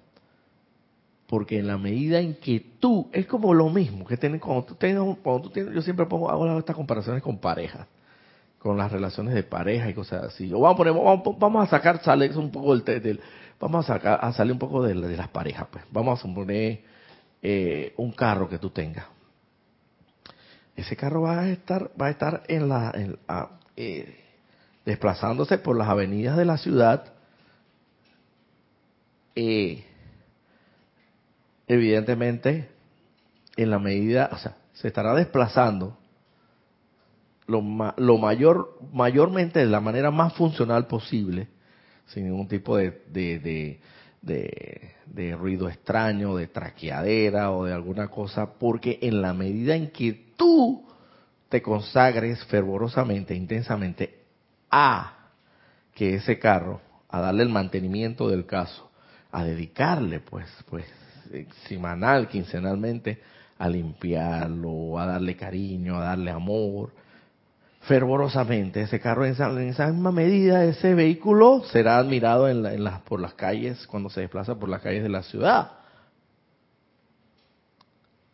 porque 1.27 1.59
en 1.59 1.67
la 1.67 1.79
medida 1.79 2.21
en 2.21 2.35
que 2.35 2.61
tú, 2.79 3.09
es 3.13 3.27
como 3.27 3.55
lo 3.55 3.69
mismo 3.71 4.07
que 4.07 4.17
tienes 4.17 4.41
cuando 4.41 4.65
tú 4.65 4.75
tienes, 4.75 5.03
cuando 5.23 5.51
yo 5.53 5.83
siempre 5.83 6.07
pongo, 6.07 6.31
hago 6.31 6.59
estas 6.59 6.77
comparaciones 6.77 7.23
con 7.23 7.39
parejas, 7.39 7.87
con 8.59 8.77
las 8.77 8.93
relaciones 8.93 9.35
de 9.35 9.43
pareja 9.43 9.89
y 9.89 9.95
cosas 9.95 10.25
así. 10.25 10.49
Yo 10.49 10.61
vamos 10.61 10.75
a 10.75 10.77
poner, 10.77 11.39
vamos, 11.39 11.67
a 11.67 11.71
sacar, 11.71 12.03
sale 12.03 12.31
un 12.37 12.51
poco 12.51 12.77
del, 12.77 13.03
del 13.03 13.21
vamos 13.59 13.85
a 13.89 13.95
sacar, 13.95 14.19
a 14.23 14.33
salir 14.33 14.53
un 14.53 14.59
poco 14.59 14.83
de, 14.83 14.95
las 14.95 15.29
parejas, 15.29 15.67
pues. 15.71 15.85
Vamos 15.91 16.25
a 16.25 16.35
poner 16.35 16.83
eh, 17.47 17.93
un 17.99 18.11
carro 18.13 18.49
que 18.49 18.59
tú 18.59 18.71
tengas. 18.71 19.05
Ese 20.75 20.97
carro 20.97 21.21
va 21.21 21.41
a 21.41 21.51
estar, 21.51 21.91
va 22.01 22.07
a 22.07 22.11
estar 22.11 22.43
en 22.49 22.71
la, 22.71 22.91
eh, 23.77 24.17
desplazándose 24.87 25.59
por 25.59 25.77
las 25.77 25.91
avenidas 25.91 26.39
de 26.39 26.47
la 26.47 26.57
ciudad. 26.57 27.13
Eh, 29.37 29.85
evidentemente, 31.69 32.71
en 33.59 33.71
la 33.71 33.79
medida, 33.79 34.31
o 34.33 34.39
sea, 34.39 34.57
se 34.73 34.89
estará 34.89 35.15
desplazando 35.15 35.99
lo, 37.47 37.63
lo 37.99 38.17
mayor, 38.17 38.79
mayormente 38.91 39.59
de 39.59 39.67
la 39.67 39.81
manera 39.81 40.11
más 40.11 40.33
funcional 40.33 40.87
posible, 40.87 41.49
sin 42.07 42.25
ningún 42.25 42.49
tipo 42.49 42.79
de, 42.79 43.03
de, 43.11 43.81
ruido 45.39 45.69
extraño, 45.69 46.37
de 46.37 46.47
traqueadera 46.49 47.51
o 47.53 47.65
de 47.65 47.73
alguna 47.73 48.09
cosa, 48.09 48.55
porque 48.55 48.99
en 49.03 49.21
la 49.23 49.35
medida 49.35 49.75
en 49.75 49.91
que 49.91 50.33
tú 50.37 50.87
te 51.49 51.63
consagres 51.63 52.45
fervorosamente, 52.47 53.35
intensamente 53.35 54.23
a 54.71 55.31
que 55.95 56.15
ese 56.15 56.39
carro, 56.39 56.81
a 57.09 57.21
darle 57.21 57.45
el 57.45 57.49
mantenimiento 57.49 58.29
del 58.29 58.47
caso, 58.47 58.91
a 59.31 59.45
dedicarle 59.45 60.21
pues, 60.21 60.49
pues 60.69 60.85
semanal, 61.69 62.29
quincenalmente, 62.29 63.21
a 63.59 63.69
limpiarlo, 63.69 64.99
a 64.99 65.07
darle 65.07 65.37
cariño, 65.37 65.97
a 65.97 66.05
darle 66.05 66.31
amor, 66.31 66.93
fervorosamente. 67.87 68.83
Ese 68.83 69.01
carro, 69.01 69.25
en 69.25 69.33
esa, 69.33 69.87
misma 69.89 70.13
medida, 70.13 70.65
ese 70.65 70.95
vehículo 70.95 71.63
será 71.71 71.99
admirado 71.99 72.49
en, 72.49 72.65
en 72.67 72.85
las, 72.85 73.01
por 73.03 73.21
las 73.21 73.35
calles, 73.35 73.87
cuando 73.87 74.11
se 74.11 74.21
desplaza 74.21 74.55
por 74.55 74.69
las 74.69 74.83
calles 74.83 75.03
de 75.03 75.09
la 75.09 75.23
ciudad. 75.23 75.73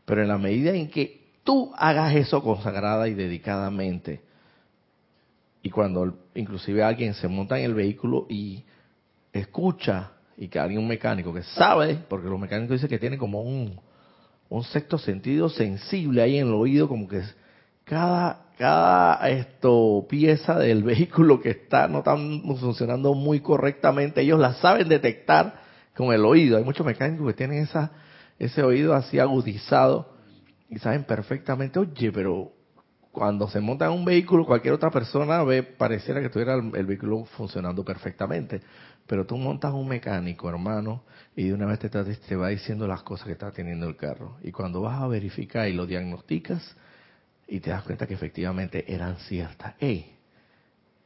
Pero 0.05 0.23
en 0.23 0.29
la 0.29 0.39
medida 0.39 0.73
en 0.73 0.91
que 0.91 1.21
tú 1.45 1.73
hagas 1.77 2.15
eso 2.15 2.43
consagrada 2.43 3.09
y 3.09 3.15
dedicadamente, 3.15 4.23
y 5.63 5.71
cuando 5.71 6.17
inclusive 6.35 6.83
alguien 6.83 7.15
se 7.15 7.29
monta 7.29 7.59
en 7.59 7.67
el 7.67 7.75
vehículo 7.75 8.27
y 8.29 8.65
escucha 9.33 10.13
y 10.37 10.49
que 10.49 10.59
alguien, 10.59 10.81
un 10.81 10.89
mecánico 10.89 11.35
que 11.35 11.43
sabe, 11.43 11.99
porque 12.09 12.29
los 12.29 12.41
mecánicos 12.41 12.77
dicen 12.77 12.89
que 12.89 12.99
tiene 12.99 13.19
como 13.19 13.43
un, 13.43 13.79
un 14.49 14.65
sexto 14.65 14.97
sentido 14.97 15.51
sensible 15.51 16.23
ahí 16.23 16.39
en 16.39 16.49
el 16.49 16.55
oído, 16.55 16.89
como 16.89 17.07
que 17.07 17.23
cada, 17.85 18.47
cada 18.61 19.27
esto, 19.31 20.05
pieza 20.07 20.59
del 20.59 20.83
vehículo 20.85 21.41
que 21.41 21.49
está 21.49 21.89
no 21.89 22.01
están 22.01 22.43
funcionando 22.61 23.15
muy 23.15 23.41
correctamente, 23.41 24.21
ellos 24.21 24.39
la 24.39 24.53
saben 24.53 24.87
detectar 24.87 25.63
con 25.97 26.13
el 26.13 26.27
oído. 26.27 26.59
Hay 26.59 26.65
muchos 26.65 26.85
mecánicos 26.85 27.27
que 27.27 27.33
tienen 27.33 27.63
esa, 27.63 27.91
ese 28.39 28.63
oído 28.63 28.93
así 28.95 29.19
agudizado 29.19 30.13
y 30.69 30.79
saben 30.79 31.05
perfectamente, 31.05 31.79
oye, 31.79 32.13
pero 32.13 32.53
cuando 33.13 33.49
se 33.49 33.61
monta 33.61 33.87
en 33.87 33.93
un 33.93 34.05
vehículo, 34.05 34.45
cualquier 34.45 34.75
otra 34.75 34.91
persona 34.91 35.43
ve, 35.43 35.63
pareciera 35.63 36.21
que 36.21 36.29
tuviera 36.29 36.55
el 36.55 36.87
vehículo 36.87 37.25
funcionando 37.25 37.83
perfectamente. 37.83 38.61
Pero 39.07 39.25
tú 39.25 39.39
montas 39.39 39.73
un 39.73 39.89
mecánico, 39.89 40.51
hermano, 40.51 41.03
y 41.35 41.49
de 41.49 41.55
una 41.55 41.65
vez 41.65 41.79
te, 41.79 41.89
te 41.89 42.37
va 42.37 42.49
diciendo 42.49 42.87
las 42.87 43.03
cosas 43.05 43.27
que 43.27 43.33
está 43.33 43.51
teniendo 43.53 43.89
el 43.89 43.97
carro. 43.97 44.37
Y 44.43 44.53
cuando 44.53 44.83
vas 44.83 45.01
a 45.01 45.09
verificar 45.09 45.67
y 45.67 45.73
lo 45.73 45.87
diagnosticas, 45.87 46.77
y 47.51 47.59
te 47.59 47.71
das 47.71 47.83
cuenta 47.83 48.07
que 48.07 48.15
efectivamente 48.15 48.85
eran 48.87 49.17
ciertas. 49.17 49.75
¡Ey! 49.81 50.17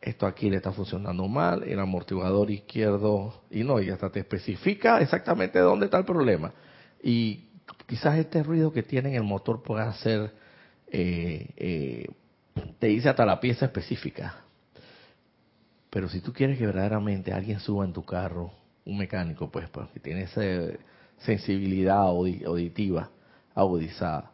Esto 0.00 0.26
aquí 0.26 0.50
le 0.50 0.56
está 0.56 0.72
funcionando 0.72 1.26
mal, 1.26 1.62
el 1.62 1.80
amortiguador 1.80 2.50
izquierdo, 2.50 3.42
y 3.50 3.64
no, 3.64 3.80
y 3.80 3.88
hasta 3.88 4.10
te 4.10 4.20
especifica 4.20 5.00
exactamente 5.00 5.58
dónde 5.58 5.86
está 5.86 5.96
el 5.96 6.04
problema. 6.04 6.52
Y 7.02 7.48
quizás 7.86 8.18
este 8.18 8.42
ruido 8.42 8.70
que 8.70 8.82
tiene 8.82 9.08
en 9.08 9.14
el 9.14 9.22
motor 9.22 9.62
pueda 9.62 9.90
ser, 9.94 10.34
eh, 10.88 11.48
eh, 11.56 12.06
te 12.78 12.88
dice 12.88 13.08
hasta 13.08 13.24
la 13.24 13.40
pieza 13.40 13.64
específica. 13.64 14.42
Pero 15.88 16.10
si 16.10 16.20
tú 16.20 16.34
quieres 16.34 16.58
que 16.58 16.66
verdaderamente 16.66 17.32
alguien 17.32 17.58
suba 17.58 17.86
en 17.86 17.94
tu 17.94 18.04
carro, 18.04 18.52
un 18.84 18.98
mecánico, 18.98 19.50
pues, 19.50 19.70
pues, 19.70 19.88
tiene 20.02 20.24
esa 20.24 20.42
sensibilidad 21.20 22.00
auditiva, 22.00 23.08
agudizada, 23.54 24.32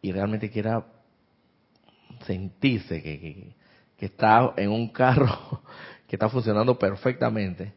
y 0.00 0.12
realmente 0.12 0.48
quiera 0.50 0.84
sentirse 2.26 3.02
que, 3.02 3.54
que, 3.96 4.06
está 4.06 4.52
en 4.56 4.70
un 4.70 4.88
carro 4.88 5.62
que 6.06 6.16
está 6.16 6.28
funcionando 6.28 6.78
perfectamente, 6.78 7.72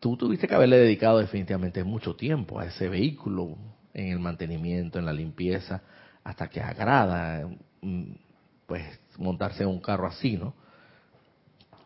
tú 0.00 0.16
tuviste 0.16 0.46
que 0.46 0.54
haberle 0.54 0.78
dedicado 0.78 1.18
definitivamente 1.18 1.82
mucho 1.84 2.14
tiempo 2.14 2.58
a 2.58 2.66
ese 2.66 2.88
vehículo, 2.88 3.56
en 3.92 4.08
el 4.08 4.18
mantenimiento, 4.18 4.98
en 4.98 5.06
la 5.06 5.12
limpieza, 5.12 5.82
hasta 6.24 6.48
que 6.48 6.60
agrada, 6.60 7.48
mm, 7.80 8.12
pues, 8.66 8.82
montarse 9.18 9.62
en 9.62 9.68
un 9.68 9.80
carro 9.80 10.06
así, 10.06 10.36
¿no? 10.36 10.54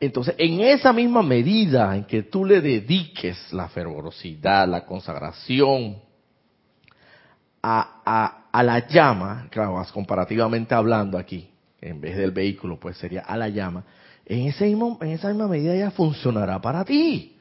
Entonces, 0.01 0.35
en 0.39 0.61
esa 0.61 0.93
misma 0.93 1.23
medida 1.23 1.97
en 1.97 2.05
que 2.05 2.23
tú 2.23 2.45
le 2.45 2.61
dediques 2.61 3.53
la 3.53 3.69
fervorosidad, 3.69 4.69
la 4.69 4.87
consagración 4.87 5.99
a, 7.63 8.43
a, 8.53 8.63
la 8.63 8.87
llama, 8.87 9.49
claro, 9.51 9.85
comparativamente 9.93 10.75
hablando 10.75 11.19
aquí, 11.19 11.51
en 11.81 12.01
vez 12.01 12.17
del 12.17 12.31
vehículo, 12.31 12.79
pues 12.79 12.97
sería 12.97 13.23
a 13.23 13.37
la 13.37 13.49
llama, 13.49 13.85
en, 14.27 14.47
ese 14.47 14.67
mismo, 14.67 14.99
en 15.01 15.09
esa 15.11 15.29
misma 15.29 15.49
medida 15.49 15.75
ella 15.75 15.91
funcionará 15.91 16.61
para 16.61 16.85
ti. 16.85 17.37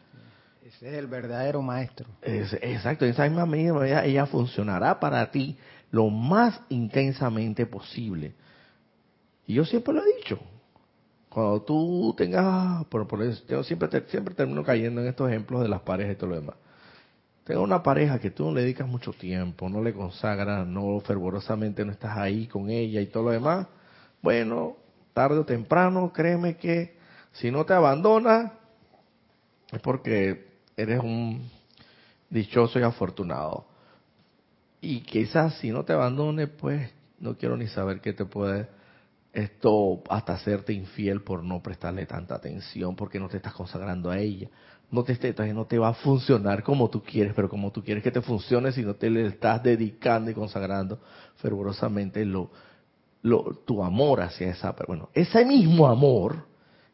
Ese 0.65 0.89
es 0.89 0.93
el 0.95 1.07
verdadero 1.07 1.61
maestro. 1.61 2.07
exacto, 2.21 3.05
en 3.05 3.11
esa 3.11 3.23
misma 3.23 3.45
medida 3.45 4.05
ella 4.05 4.25
funcionará 4.25 4.99
para 4.99 5.29
ti 5.31 5.57
lo 5.91 6.09
más 6.09 6.59
intensamente 6.69 7.65
posible. 7.65 8.33
Y 9.45 9.55
yo 9.55 9.65
siempre 9.65 9.93
lo 9.93 10.01
he 10.01 10.15
dicho, 10.17 10.39
cuando 11.29 11.61
tú 11.61 12.13
tengas, 12.17 12.85
por, 12.85 13.07
por 13.07 13.21
eso, 13.23 13.43
yo 13.47 13.63
siempre, 13.63 13.89
siempre 14.07 14.35
termino 14.35 14.63
cayendo 14.63 15.01
en 15.01 15.07
estos 15.07 15.29
ejemplos 15.29 15.61
de 15.61 15.69
las 15.69 15.81
parejas 15.81 16.13
y 16.13 16.17
todo 16.17 16.31
lo 16.31 16.35
demás. 16.35 16.55
Tengo 17.43 17.61
una 17.61 17.81
pareja 17.81 18.19
que 18.19 18.29
tú 18.29 18.45
no 18.45 18.53
le 18.53 18.61
dedicas 18.61 18.87
mucho 18.87 19.13
tiempo, 19.13 19.69
no 19.69 19.81
le 19.81 19.93
consagras, 19.93 20.67
no 20.67 20.99
fervorosamente 20.99 21.85
no 21.85 21.93
estás 21.93 22.17
ahí 22.17 22.45
con 22.47 22.69
ella 22.69 22.99
y 22.99 23.05
todo 23.05 23.23
lo 23.23 23.31
demás. 23.31 23.67
Bueno, 24.21 24.77
tarde 25.13 25.39
o 25.39 25.45
temprano, 25.45 26.11
créeme 26.13 26.57
que 26.57 26.97
si 27.33 27.51
no 27.51 27.65
te 27.65 27.73
abandona, 27.73 28.53
es 29.71 29.79
porque 29.81 30.47
eres 30.75 30.99
un 30.99 31.49
dichoso 32.29 32.79
y 32.79 32.83
afortunado. 32.83 33.65
Y 34.81 35.01
quizás 35.01 35.55
si 35.59 35.71
no 35.71 35.83
te 35.83 35.93
abandone, 35.93 36.47
pues 36.47 36.91
no 37.19 37.35
quiero 37.35 37.57
ni 37.57 37.67
saber 37.67 38.01
qué 38.01 38.13
te 38.13 38.25
puede 38.25 38.67
esto 39.33 40.01
hasta 40.09 40.33
hacerte 40.33 40.73
infiel 40.73 41.21
por 41.21 41.43
no 41.43 41.61
prestarle 41.61 42.05
tanta 42.05 42.35
atención, 42.35 42.95
porque 42.95 43.19
no 43.19 43.27
te 43.27 43.37
estás 43.37 43.53
consagrando 43.53 44.09
a 44.09 44.19
ella 44.19 44.49
no 44.89 45.03
te 45.03 45.13
entonces 45.13 45.53
no 45.53 45.65
te 45.65 45.77
va 45.77 45.89
a 45.89 45.93
funcionar 45.93 46.63
como 46.63 46.89
tú 46.89 47.03
quieres, 47.03 47.33
pero 47.35 47.49
como 47.49 47.71
tú 47.71 47.83
quieres 47.83 48.03
que 48.03 48.11
te 48.11 48.21
funcione 48.21 48.71
si 48.71 48.83
no 48.83 48.95
te 48.95 49.09
le 49.09 49.27
estás 49.27 49.61
dedicando 49.61 50.31
y 50.31 50.33
consagrando 50.33 50.99
fervorosamente 51.35 52.23
lo, 52.23 52.51
lo, 53.21 53.61
tu 53.65 53.83
amor 53.83 54.21
hacia 54.21 54.49
esa, 54.49 54.75
bueno, 54.87 55.09
ese 55.13 55.45
mismo 55.45 55.87
amor, 55.87 56.45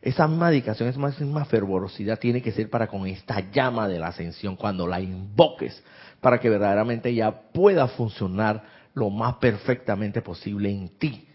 esa 0.02 0.28
misma 0.28 0.50
dedicación, 0.50 0.90
esa 0.90 1.00
misma 1.00 1.46
fervorosidad 1.46 2.20
tiene 2.20 2.42
que 2.42 2.52
ser 2.52 2.70
para 2.70 2.88
con 2.88 3.08
esta 3.08 3.52
llama 3.52 3.88
de 3.88 4.00
la 4.00 4.08
ascensión 4.08 4.56
cuando 4.56 4.88
la 4.88 5.00
invoques, 5.00 5.84
para 6.22 6.40
que 6.40 6.50
verdaderamente 6.50 7.14
ya 7.14 7.32
pueda 7.52 7.88
funcionar 7.88 8.64
lo 8.94 9.10
más 9.10 9.36
perfectamente 9.36 10.22
posible 10.22 10.70
en 10.70 10.90
ti 10.98 11.28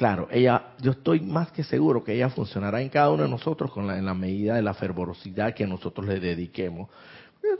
Claro, 0.00 0.28
ella, 0.30 0.76
yo 0.80 0.92
estoy 0.92 1.20
más 1.20 1.52
que 1.52 1.62
seguro 1.62 2.02
que 2.02 2.14
ella 2.14 2.30
funcionará 2.30 2.80
en 2.80 2.88
cada 2.88 3.10
uno 3.10 3.24
de 3.24 3.28
nosotros 3.28 3.70
con 3.70 3.86
la, 3.86 3.98
en 3.98 4.06
la 4.06 4.14
medida 4.14 4.54
de 4.54 4.62
la 4.62 4.72
fervorosidad 4.72 5.52
que 5.52 5.66
nosotros 5.66 6.06
le 6.06 6.18
dediquemos. 6.18 6.88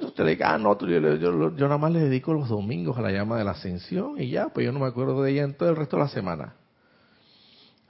Usted 0.01 0.25
le 0.25 0.39
ah, 0.43 0.57
no, 0.57 0.79
yo, 0.79 1.55
yo, 1.55 1.67
nada 1.67 1.77
más 1.77 1.93
le 1.93 2.01
dedico 2.01 2.33
los 2.33 2.49
domingos 2.49 2.97
a 2.97 3.03
la 3.03 3.13
llama 3.13 3.37
de 3.37 3.45
la 3.45 3.51
ascensión 3.51 4.19
y 4.19 4.31
ya, 4.31 4.49
pues 4.49 4.65
yo 4.65 4.73
no 4.73 4.81
me 4.81 4.87
acuerdo 4.87 5.23
de 5.23 5.33
ella 5.33 5.43
en 5.43 5.53
todo 5.53 5.69
el 5.69 5.77
resto 5.77 5.99
de 5.99 6.03
la 6.05 6.09
semana. 6.09 6.55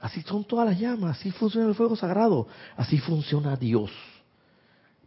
Así 0.01 0.23
son 0.23 0.43
todas 0.43 0.67
las 0.67 0.79
llamas, 0.79 1.19
así 1.19 1.29
funciona 1.29 1.67
el 1.67 1.75
fuego 1.75 1.95
sagrado, 1.95 2.47
así 2.75 2.97
funciona 2.97 3.55
Dios. 3.55 3.91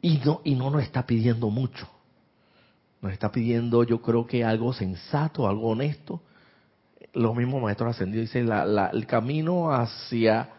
Y 0.00 0.18
no, 0.18 0.40
y 0.44 0.54
no 0.54 0.70
nos 0.70 0.84
está 0.84 1.04
pidiendo 1.04 1.50
mucho. 1.50 1.88
Nos 3.02 3.12
está 3.12 3.32
pidiendo, 3.32 3.82
yo 3.82 4.00
creo 4.00 4.24
que 4.24 4.44
algo 4.44 4.72
sensato, 4.72 5.48
algo 5.48 5.70
honesto, 5.70 6.22
los 7.12 7.34
mismos 7.34 7.60
maestros 7.60 7.90
ascendidos 7.90 8.28
dicen 8.28 8.48
la, 8.48 8.86
el 8.92 9.06
camino 9.06 9.72
hacia 9.72 10.50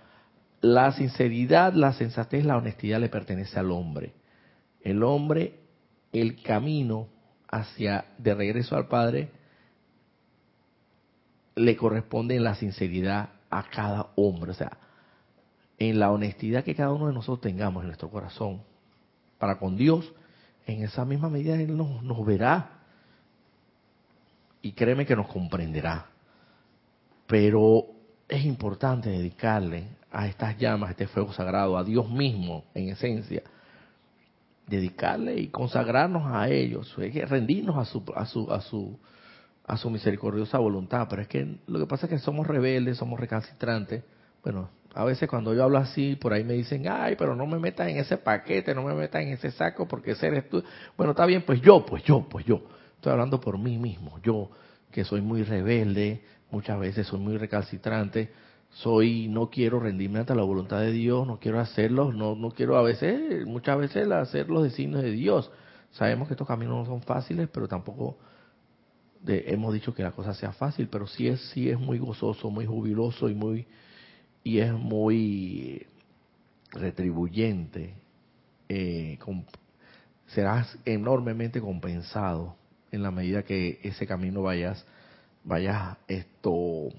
la 0.60 0.92
sinceridad, 0.92 1.74
la 1.74 1.94
sensatez, 1.94 2.44
la 2.44 2.58
honestidad 2.58 3.00
le 3.00 3.08
pertenece 3.08 3.58
al 3.58 3.72
hombre. 3.72 4.14
El 4.82 5.02
hombre, 5.04 5.60
el 6.12 6.42
camino 6.42 7.08
hacia 7.48 8.06
de 8.18 8.36
regreso 8.36 8.76
al 8.76 8.88
Padre 8.88 9.30
le 11.56 11.78
corresponde 11.78 12.36
en 12.36 12.44
la 12.44 12.56
sinceridad 12.56 13.30
a 13.58 13.64
cada 13.64 14.08
hombre, 14.16 14.52
o 14.52 14.54
sea, 14.54 14.78
en 15.78 16.00
la 16.00 16.12
honestidad 16.12 16.64
que 16.64 16.76
cada 16.76 16.92
uno 16.92 17.08
de 17.08 17.14
nosotros 17.14 17.42
tengamos 17.42 17.82
en 17.82 17.88
nuestro 17.88 18.10
corazón 18.10 18.62
para 19.38 19.60
con 19.60 19.76
Dios, 19.76 20.12
en 20.66 20.84
esa 20.84 21.06
misma 21.06 21.30
medida 21.30 21.56
Él 21.56 21.76
nos, 21.76 22.26
verá 22.26 22.70
y 24.62 24.72
créeme 24.72 25.06
que 25.06 25.16
nos 25.16 25.28
comprenderá. 25.28 26.08
Pero 27.28 27.86
es 28.28 28.46
importante 28.46 29.10
dedicarle 29.10 29.88
a 30.12 30.28
estas 30.28 30.58
llamas, 30.58 30.90
a 30.90 30.92
este 30.92 31.08
fuego 31.08 31.34
sagrado, 31.34 31.78
a 31.78 31.84
Dios 31.84 32.10
mismo, 32.10 32.66
en 32.74 32.90
esencia, 32.90 33.44
dedicarle 34.68 35.40
y 35.40 35.48
consagrarnos 35.48 36.24
a 36.26 36.50
ellos, 36.50 36.96
rendirnos 36.96 37.78
a 37.78 37.86
su, 37.86 38.04
a 38.16 38.26
su, 38.26 38.52
a 38.52 38.62
su, 38.62 38.98
a 39.68 39.78
su 39.78 39.90
misericordiosa 39.90 40.58
voluntad. 40.58 41.08
Pero 41.10 41.22
es 41.22 41.28
que 41.28 41.58
lo 41.68 41.80
que 41.80 41.86
pasa 41.86 42.06
es 42.06 42.12
que 42.12 42.20
somos 42.20 42.48
rebeldes, 42.48 42.98
somos 42.98 43.20
recalcitrantes. 43.20 44.04
Bueno, 44.44 44.70
a 44.94 45.04
veces 45.04 45.30
cuando 45.30 45.54
yo 45.54 45.64
hablo 45.64 45.78
así, 45.78 46.16
por 46.16 46.34
ahí 46.34 46.44
me 46.44 46.54
dicen, 46.54 46.86
ay, 46.88 47.16
pero 47.18 47.36
no 47.36 47.46
me 47.46 47.60
metas 47.60 47.90
en 47.90 47.98
ese 47.98 48.18
paquete, 48.18 48.74
no 48.74 48.84
me 48.84 48.94
metas 48.94 49.22
en 49.22 49.30
ese 49.30 49.52
saco, 49.52 49.88
porque 49.88 50.12
ese 50.12 50.28
eres 50.28 50.50
tú. 50.50 50.64
Bueno, 50.98 51.12
está 51.12 51.26
bien, 51.26 51.44
pues 51.46 51.62
yo, 51.62 51.86
pues 51.86 52.04
yo, 52.04 52.26
pues 52.30 52.46
yo. 52.46 52.62
Estoy 52.96 53.12
hablando 53.12 53.42
por 53.42 53.58
mí 53.58 53.78
mismo, 53.78 54.20
yo 54.24 54.50
que 54.92 55.04
soy 55.04 55.20
muy 55.20 55.44
rebelde, 55.44 56.22
muchas 56.50 56.80
veces 56.80 57.08
soy 57.08 57.20
muy 57.20 57.38
recalcitrante, 57.38 58.32
soy, 58.70 59.28
no 59.28 59.50
quiero 59.50 59.80
rendirme 59.82 60.20
ante 60.20 60.34
la 60.34 60.44
voluntad 60.44 60.80
de 60.80 60.92
Dios, 60.92 61.28
no 61.28 61.38
quiero 61.38 61.60
hacerlo, 61.60 62.14
no, 62.14 62.36
no 62.36 62.52
quiero 62.52 62.78
a 62.78 62.82
veces, 62.82 63.46
muchas 63.46 63.78
veces 63.78 64.10
hacer 64.10 64.50
los 64.50 64.64
designios 64.64 65.04
de 65.04 65.12
Dios. 65.12 65.52
Sabemos 65.92 66.30
que 66.30 66.34
estos 66.36 66.48
caminos 66.48 66.78
no 66.78 66.86
son 66.86 67.02
fáciles, 67.02 67.50
pero 67.52 67.68
tampoco 67.68 68.18
hemos 69.28 69.74
dicho 69.74 69.94
que 69.94 70.04
la 70.04 70.12
cosa 70.12 70.34
sea 70.34 70.52
fácil, 70.52 70.88
pero 70.90 71.08
sí 71.08 71.28
es, 71.28 71.42
sí 71.50 71.70
es 71.70 71.80
muy 71.80 71.98
gozoso, 71.98 72.50
muy 72.50 72.66
jubiloso 72.66 73.30
y 73.30 73.36
muy, 73.36 73.66
y 74.44 74.60
es 74.60 74.74
muy 74.74 75.86
retribuyente. 76.72 77.94
Eh, 78.70 79.18
serás 80.28 80.78
enormemente 80.86 81.62
compensado 81.62 82.56
en 82.92 83.04
la 83.04 83.12
medida 83.12 83.44
que 83.44 83.80
ese 83.84 84.08
camino 84.08 84.42
vayas 84.42 84.86
vayas 85.46 85.98
esto, 86.08 86.90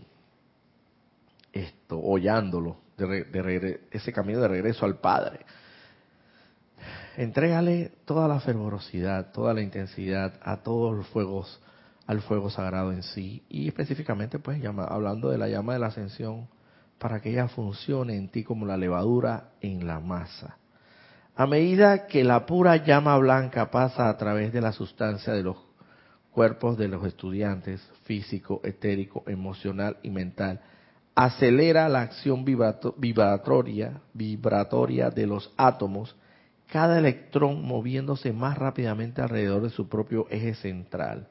esto, 1.53 1.99
hollándolo, 1.99 2.79
de, 2.97 3.81
ese 3.91 4.13
camino 4.13 4.41
de 4.41 4.49
regreso 4.49 4.87
al 4.87 4.99
Padre. 4.99 5.41
Entrégale 7.17 7.93
toda 8.05 8.29
la 8.29 8.41
fervorosidad, 8.41 9.33
toda 9.33 9.53
la 9.53 9.63
intensidad 9.63 10.39
a 10.43 10.59
todos 10.59 10.97
los 10.97 11.07
fuegos, 11.09 11.61
al 12.07 12.21
fuego 12.21 12.51
sagrado 12.51 12.93
en 12.93 13.03
sí, 13.03 13.43
y 13.49 13.69
específicamente, 13.69 14.39
pues, 14.39 14.63
hablando 14.65 15.31
de 15.31 15.39
la 15.39 15.49
llama 15.49 15.73
de 15.73 15.81
la 15.81 15.89
ascensión, 15.89 16.49
para 16.99 17.21
que 17.21 17.31
ella 17.31 17.49
funcione 17.49 18.17
en 18.17 18.29
ti 18.29 18.45
como 18.45 18.65
la 18.67 18.77
levadura 18.77 19.51
en 19.61 19.87
la 19.87 20.01
masa. 20.01 20.57
A 21.35 21.47
medida 21.47 22.07
que 22.07 22.25
la 22.25 22.47
pura 22.47 22.77
llama 22.77 23.19
blanca 23.19 23.71
pasa 23.71 24.09
a 24.09 24.17
través 24.17 24.53
de 24.53 24.63
la 24.63 24.73
sustancia 24.73 25.35
de 25.35 25.43
los 25.43 25.57
cuerpos 26.31 26.79
de 26.79 26.89
los 26.89 27.05
estudiantes, 27.05 27.83
físico, 28.05 28.61
etérico, 28.65 29.23
emocional 29.27 29.99
y 30.03 30.11
mental, 30.11 30.61
acelera 31.15 31.89
la 31.89 32.03
acción 32.03 32.45
vibratoria, 32.45 34.01
vibratoria 34.13 35.11
de 35.11 35.27
los 35.27 35.53
átomos, 35.57 36.15
cada 36.71 36.99
electrón 36.99 37.63
moviéndose 37.63 38.33
más 38.33 38.59
rápidamente 38.59 39.23
alrededor 39.23 39.63
de 39.63 39.71
su 39.71 39.89
propio 39.89 40.27
eje 40.31 40.55
central. 40.55 41.29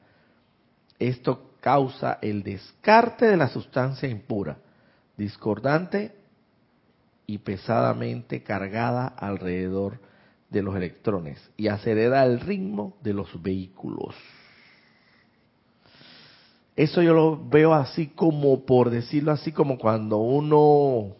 Esto 0.98 1.52
causa 1.60 2.18
el 2.22 2.42
descarte 2.42 3.26
de 3.26 3.36
la 3.36 3.48
sustancia 3.48 4.08
impura, 4.08 4.58
discordante 5.16 6.14
y 7.26 7.38
pesadamente 7.38 8.42
cargada 8.42 9.06
alrededor 9.06 9.98
de 10.50 10.62
los 10.62 10.76
electrones 10.76 11.50
y 11.56 11.68
acelera 11.68 12.24
el 12.24 12.40
ritmo 12.40 12.96
de 13.02 13.14
los 13.14 13.42
vehículos. 13.42 14.14
Eso 16.76 17.02
yo 17.02 17.14
lo 17.14 17.48
veo 17.48 17.72
así 17.72 18.08
como, 18.08 18.66
por 18.66 18.90
decirlo 18.90 19.32
así, 19.32 19.50
como 19.52 19.78
cuando 19.78 20.18
uno... 20.18 21.16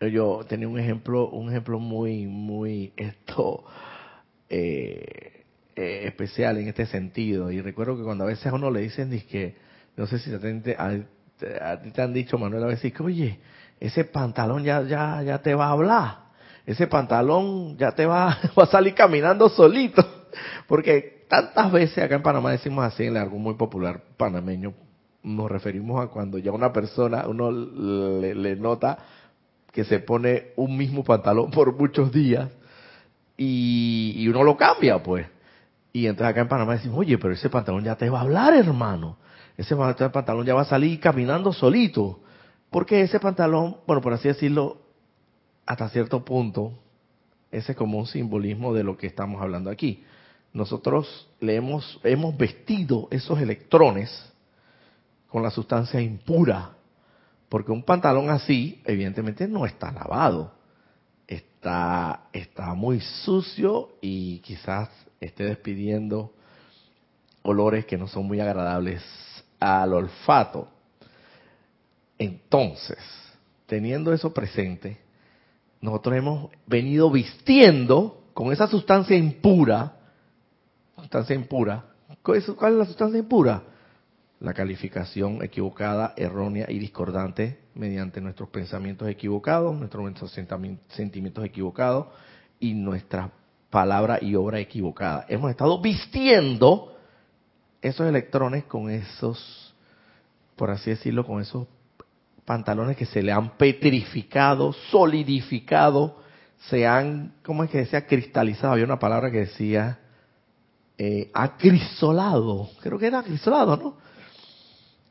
Yo 0.00 0.40
tenía 0.48 0.66
un 0.66 0.78
ejemplo, 0.78 1.28
un 1.28 1.50
ejemplo 1.50 1.78
muy, 1.78 2.26
muy 2.26 2.94
esto 2.96 3.64
eh, 4.48 5.39
eh, 5.76 6.02
especial 6.06 6.58
en 6.58 6.68
este 6.68 6.86
sentido. 6.86 7.50
Y 7.50 7.60
recuerdo 7.60 7.96
que 7.96 8.02
cuando 8.02 8.24
a 8.24 8.28
veces 8.28 8.46
a 8.46 8.54
uno 8.54 8.70
le 8.70 8.80
dicen, 8.80 9.10
que 9.28 9.56
no 9.96 10.06
sé 10.06 10.18
si 10.18 10.32
a, 10.32 10.38
ti 11.82 11.90
te 11.90 12.02
han 12.02 12.12
dicho, 12.12 12.38
Manuel, 12.38 12.64
a 12.64 12.66
veces, 12.66 12.92
que 12.92 13.02
oye, 13.02 13.38
ese 13.78 14.04
pantalón 14.04 14.64
ya, 14.64 14.82
ya, 14.82 15.22
ya 15.22 15.38
te 15.38 15.54
va 15.54 15.66
a 15.66 15.70
hablar. 15.70 16.18
Ese 16.66 16.86
pantalón 16.86 17.76
ya 17.76 17.92
te 17.92 18.06
va, 18.06 18.38
va 18.58 18.64
a 18.64 18.66
salir 18.66 18.94
caminando 18.94 19.48
solito. 19.48 20.04
Porque 20.66 21.24
tantas 21.28 21.70
veces 21.72 21.98
acá 21.98 22.16
en 22.16 22.22
Panamá 22.22 22.50
decimos 22.50 22.84
así 22.84 23.04
en 23.04 23.16
algo 23.16 23.38
muy 23.38 23.54
popular 23.54 24.02
panameño, 24.16 24.74
nos 25.22 25.50
referimos 25.50 26.02
a 26.02 26.08
cuando 26.08 26.38
ya 26.38 26.52
una 26.52 26.72
persona, 26.72 27.26
uno 27.26 27.50
le, 27.52 28.56
nota 28.56 28.98
que 29.72 29.84
se 29.84 30.00
pone 30.00 30.48
un 30.56 30.76
mismo 30.76 31.04
pantalón 31.04 31.50
por 31.50 31.76
muchos 31.76 32.10
días 32.12 32.50
y, 33.36 34.26
uno 34.28 34.42
lo 34.42 34.56
cambia, 34.56 35.02
pues. 35.02 35.26
Y 35.92 36.06
entonces 36.06 36.30
acá 36.30 36.40
en 36.42 36.48
Panamá 36.48 36.74
decimos, 36.74 36.98
oye, 36.98 37.18
pero 37.18 37.34
ese 37.34 37.50
pantalón 37.50 37.84
ya 37.84 37.96
te 37.96 38.08
va 38.08 38.18
a 38.18 38.22
hablar, 38.22 38.54
hermano. 38.54 39.16
Ese 39.56 39.74
pantalón 39.76 40.46
ya 40.46 40.54
va 40.54 40.62
a 40.62 40.66
salir 40.66 41.00
caminando 41.00 41.52
solito. 41.52 42.20
Porque 42.70 43.00
ese 43.02 43.18
pantalón, 43.18 43.78
bueno, 43.86 44.00
por 44.00 44.12
así 44.12 44.28
decirlo, 44.28 44.78
hasta 45.66 45.88
cierto 45.88 46.24
punto, 46.24 46.72
ese 47.50 47.72
es 47.72 47.78
como 47.78 47.98
un 47.98 48.06
simbolismo 48.06 48.72
de 48.72 48.84
lo 48.84 48.96
que 48.96 49.08
estamos 49.08 49.42
hablando 49.42 49.70
aquí. 49.70 50.04
Nosotros 50.52 51.28
le 51.40 51.56
hemos, 51.56 52.00
hemos 52.04 52.36
vestido 52.36 53.08
esos 53.10 53.40
electrones 53.40 54.32
con 55.28 55.42
la 55.42 55.50
sustancia 55.50 56.00
impura, 56.00 56.70
porque 57.48 57.72
un 57.72 57.82
pantalón 57.82 58.30
así, 58.30 58.80
evidentemente, 58.84 59.46
no 59.48 59.66
está 59.66 59.90
lavado. 59.90 60.52
Está, 61.26 62.28
está 62.32 62.74
muy 62.74 63.00
sucio 63.00 63.90
y 64.00 64.38
quizás 64.38 64.88
esté 65.20 65.44
despidiendo 65.44 66.32
olores 67.42 67.84
que 67.84 67.98
no 67.98 68.08
son 68.08 68.26
muy 68.26 68.40
agradables 68.40 69.02
al 69.58 69.92
olfato. 69.92 70.68
Entonces, 72.18 72.98
teniendo 73.66 74.12
eso 74.14 74.32
presente, 74.32 74.98
nosotros 75.80 76.16
hemos 76.16 76.50
venido 76.66 77.10
vistiendo 77.10 78.24
con 78.34 78.52
esa 78.52 78.66
sustancia 78.66 79.16
impura, 79.16 79.96
sustancia 80.96 81.34
impura, 81.36 81.84
¿cuál 82.22 82.38
es 82.38 82.78
la 82.78 82.86
sustancia 82.86 83.18
impura? 83.18 83.62
La 84.40 84.54
calificación 84.54 85.42
equivocada, 85.42 86.14
errónea 86.16 86.66
y 86.70 86.78
discordante 86.78 87.58
mediante 87.74 88.22
nuestros 88.22 88.48
pensamientos 88.48 89.08
equivocados, 89.08 89.76
nuestros 89.76 90.32
sentimientos 90.88 91.44
equivocados 91.44 92.06
y 92.58 92.72
nuestra 92.72 93.30
palabra 93.70 94.18
y 94.20 94.34
obra 94.34 94.58
equivocada. 94.58 95.24
Hemos 95.28 95.50
estado 95.50 95.80
vistiendo 95.80 96.96
esos 97.80 98.06
electrones 98.06 98.64
con 98.64 98.90
esos, 98.90 99.74
por 100.56 100.70
así 100.70 100.90
decirlo, 100.90 101.24
con 101.24 101.40
esos 101.40 101.66
pantalones 102.44 102.96
que 102.96 103.06
se 103.06 103.22
le 103.22 103.32
han 103.32 103.56
petrificado, 103.56 104.72
solidificado, 104.90 106.18
se 106.68 106.86
han, 106.86 107.34
¿cómo 107.44 107.64
es 107.64 107.70
que 107.70 107.78
decía? 107.78 108.06
Cristalizado. 108.06 108.72
Había 108.72 108.84
una 108.84 108.98
palabra 108.98 109.30
que 109.30 109.38
decía 109.38 110.00
eh, 110.98 111.30
acrisolado. 111.32 112.68
Creo 112.82 112.98
que 112.98 113.06
era 113.06 113.20
acrisolado, 113.20 113.76
¿no? 113.76 113.96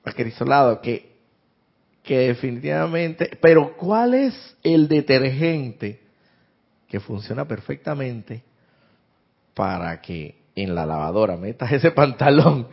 Acrisolado, 0.04 0.82
que, 0.82 1.18
que 2.04 2.28
definitivamente... 2.28 3.38
Pero 3.42 3.76
¿cuál 3.78 4.14
es 4.14 4.58
el 4.62 4.88
detergente 4.88 6.02
que 6.88 7.00
funciona 7.00 7.48
perfectamente 7.48 8.44
para 9.60 10.00
que 10.00 10.36
en 10.56 10.74
la 10.74 10.86
lavadora 10.86 11.36
metas 11.36 11.70
ese 11.74 11.92
pantalón 11.92 12.70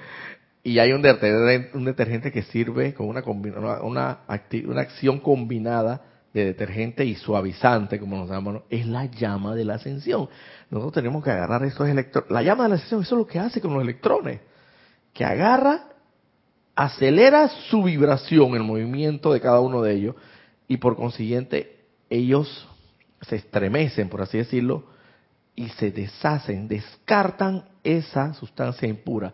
y 0.62 0.78
hay 0.78 0.92
un 0.92 1.02
detergente, 1.02 2.30
que 2.30 2.42
sirve 2.42 2.94
con 2.94 3.08
una, 3.08 3.24
una, 3.24 3.80
una, 3.82 4.18
una 4.66 4.80
acción 4.80 5.18
combinada 5.18 6.02
de 6.32 6.44
detergente 6.44 7.04
y 7.04 7.16
suavizante, 7.16 7.98
como 7.98 8.16
nos 8.16 8.28
llamamos, 8.28 8.62
es 8.70 8.86
la 8.86 9.06
llama 9.06 9.56
de 9.56 9.64
la 9.64 9.74
ascensión. 9.74 10.28
Nosotros 10.70 10.94
tenemos 10.94 11.24
que 11.24 11.30
agarrar 11.30 11.64
esos 11.64 11.88
electrones. 11.88 12.30
La 12.30 12.42
llama 12.42 12.64
de 12.64 12.68
la 12.68 12.74
ascensión, 12.76 13.02
eso 13.02 13.14
es 13.16 13.18
lo 13.18 13.26
que 13.26 13.40
hace 13.40 13.60
con 13.60 13.74
los 13.74 13.82
electrones, 13.82 14.40
que 15.12 15.24
agarra, 15.24 15.88
acelera 16.76 17.48
su 17.68 17.82
vibración, 17.82 18.54
el 18.54 18.62
movimiento 18.62 19.32
de 19.32 19.40
cada 19.40 19.58
uno 19.58 19.82
de 19.82 19.92
ellos, 19.92 20.14
y 20.68 20.76
por 20.76 20.94
consiguiente 20.94 21.80
ellos 22.10 22.68
se 23.22 23.36
estremecen, 23.36 24.08
por 24.08 24.22
así 24.22 24.38
decirlo, 24.38 24.95
y 25.56 25.70
se 25.70 25.90
deshacen, 25.90 26.68
descartan 26.68 27.64
esa 27.82 28.34
sustancia 28.34 28.86
impura. 28.86 29.32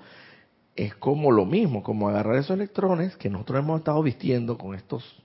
Es 0.75 0.95
como 0.95 1.33
lo 1.33 1.45
mismo, 1.45 1.83
como 1.83 2.09
agarrar 2.09 2.37
esos 2.37 2.57
electrones 2.57 3.17
que 3.17 3.29
nosotros 3.29 3.59
hemos 3.59 3.81
estado 3.81 4.03
vistiendo 4.03 4.57
con 4.57 4.75
estos, 4.75 5.21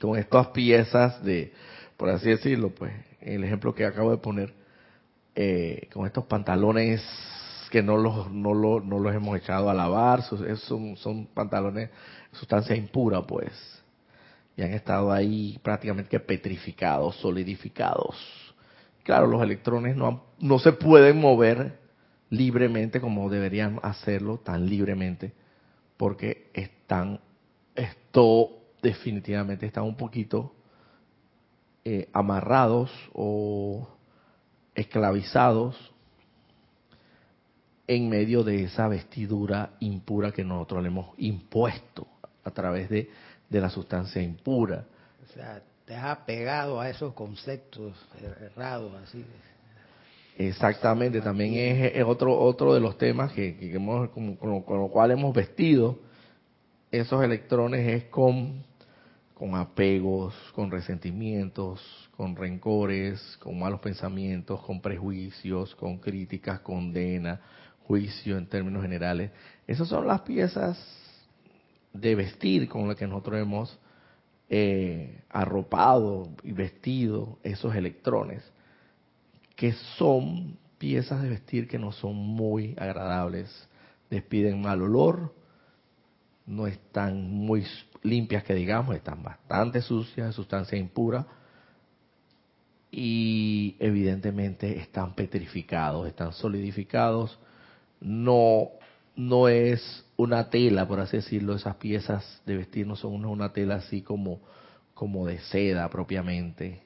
con 0.00 0.18
estas 0.18 0.48
piezas 0.48 1.22
de, 1.22 1.52
por 1.98 2.08
así 2.08 2.30
decirlo, 2.30 2.70
pues, 2.70 2.92
el 3.20 3.44
ejemplo 3.44 3.74
que 3.74 3.84
acabo 3.84 4.10
de 4.10 4.16
poner, 4.16 4.54
eh, 5.36 5.88
con 5.92 6.06
estos 6.06 6.24
pantalones 6.24 7.02
que 7.70 7.82
no 7.82 7.96
los, 7.98 8.32
no, 8.32 8.52
los, 8.52 8.84
no 8.84 8.98
los 8.98 9.14
hemos 9.14 9.38
echado 9.38 9.70
a 9.70 9.74
lavar, 9.74 10.22
son, 10.22 10.96
son 10.96 11.26
pantalones, 11.26 11.90
sustancia 12.32 12.74
impura, 12.74 13.22
pues, 13.22 13.52
y 14.56 14.62
han 14.62 14.72
estado 14.72 15.12
ahí 15.12 15.58
prácticamente 15.62 16.18
petrificados, 16.18 17.14
solidificados. 17.16 18.16
Claro, 19.10 19.26
los 19.26 19.42
electrones 19.42 19.96
no, 19.96 20.22
no 20.38 20.60
se 20.60 20.70
pueden 20.70 21.20
mover 21.20 21.80
libremente 22.28 23.00
como 23.00 23.28
deberían 23.28 23.80
hacerlo, 23.82 24.38
tan 24.38 24.66
libremente, 24.66 25.32
porque 25.96 26.48
están, 26.54 27.18
esto 27.74 28.50
definitivamente 28.80 29.66
están 29.66 29.82
un 29.82 29.96
poquito 29.96 30.54
eh, 31.84 32.08
amarrados 32.12 32.92
o 33.12 33.88
esclavizados 34.76 35.92
en 37.88 38.08
medio 38.08 38.44
de 38.44 38.62
esa 38.62 38.86
vestidura 38.86 39.72
impura 39.80 40.30
que 40.30 40.44
nosotros 40.44 40.82
le 40.82 40.88
hemos 40.88 41.18
impuesto 41.18 42.06
a 42.44 42.52
través 42.52 42.88
de, 42.88 43.10
de 43.48 43.60
la 43.60 43.70
sustancia 43.70 44.22
impura. 44.22 44.84
O 45.24 45.32
sea, 45.32 45.64
te 45.90 45.96
has 45.96 46.18
pegado 46.18 46.80
a 46.80 46.88
esos 46.88 47.12
conceptos 47.14 47.96
errados, 48.40 48.92
así. 49.02 49.24
Exactamente, 50.38 51.20
también 51.20 51.82
es, 51.92 52.04
otro 52.04 52.38
otro 52.38 52.74
de 52.74 52.78
los 52.78 52.96
temas 52.96 53.32
que, 53.32 53.56
hemos, 53.74 54.08
con, 54.10 54.38
lo 54.40 54.88
cual 54.88 55.10
hemos 55.10 55.34
vestido 55.34 55.98
esos 56.92 57.24
electrones 57.24 57.88
es 57.88 58.04
con, 58.04 58.62
con 59.34 59.56
apegos, 59.56 60.32
con 60.54 60.70
resentimientos, 60.70 62.08
con 62.16 62.36
rencores, 62.36 63.36
con 63.42 63.58
malos 63.58 63.80
pensamientos, 63.80 64.60
con 64.60 64.80
prejuicios, 64.80 65.74
con 65.74 65.98
críticas, 65.98 66.60
condena, 66.60 67.40
juicio 67.88 68.38
en 68.38 68.46
términos 68.46 68.82
generales. 68.82 69.32
Esas 69.66 69.88
son 69.88 70.06
las 70.06 70.20
piezas 70.20 70.78
de 71.92 72.14
vestir 72.14 72.68
con 72.68 72.86
las 72.86 72.96
que 72.96 73.08
nosotros 73.08 73.40
hemos 73.40 73.79
eh, 74.52 75.22
arropado 75.30 76.28
y 76.42 76.50
vestido 76.50 77.38
esos 77.44 77.74
electrones 77.76 78.42
que 79.54 79.72
son 79.96 80.58
piezas 80.76 81.22
de 81.22 81.28
vestir 81.28 81.68
que 81.68 81.78
no 81.78 81.92
son 81.92 82.16
muy 82.16 82.74
agradables, 82.76 83.68
despiden 84.10 84.60
mal 84.60 84.82
olor, 84.82 85.32
no 86.46 86.66
están 86.66 87.30
muy 87.30 87.64
limpias 88.02 88.42
que 88.42 88.54
digamos, 88.54 88.96
están 88.96 89.22
bastante 89.22 89.82
sucias, 89.82 90.34
sustancia 90.34 90.76
impura 90.76 91.26
y 92.90 93.76
evidentemente 93.78 94.78
están 94.78 95.14
petrificados, 95.14 96.08
están 96.08 96.32
solidificados, 96.32 97.38
no 98.00 98.70
no 99.14 99.48
es 99.48 100.04
una 100.20 100.50
tela, 100.50 100.86
por 100.86 101.00
así 101.00 101.18
decirlo, 101.18 101.54
esas 101.54 101.76
piezas 101.76 102.42
de 102.46 102.56
vestir 102.56 102.86
no 102.86 102.96
son 102.96 103.24
una 103.24 103.52
tela 103.52 103.76
así 103.76 104.02
como 104.02 104.40
como 105.00 105.26
de 105.26 105.38
seda 105.38 105.88
propiamente, 105.88 106.82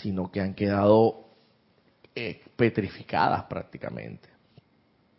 sino 0.00 0.30
que 0.30 0.40
han 0.40 0.54
quedado 0.54 1.24
eh, 2.14 2.40
petrificadas 2.54 3.46
prácticamente. 3.46 4.28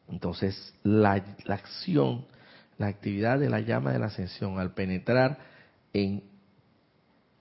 Entonces, 0.07 0.73
la, 0.83 1.21
acción, 1.49 2.27
la 2.77 2.87
actividad 2.87 3.39
de 3.39 3.49
la 3.49 3.59
llama 3.59 3.91
de 3.91 3.99
la 3.99 4.05
ascensión 4.05 4.57
al 4.57 4.73
penetrar 4.73 5.37
en, 5.91 6.23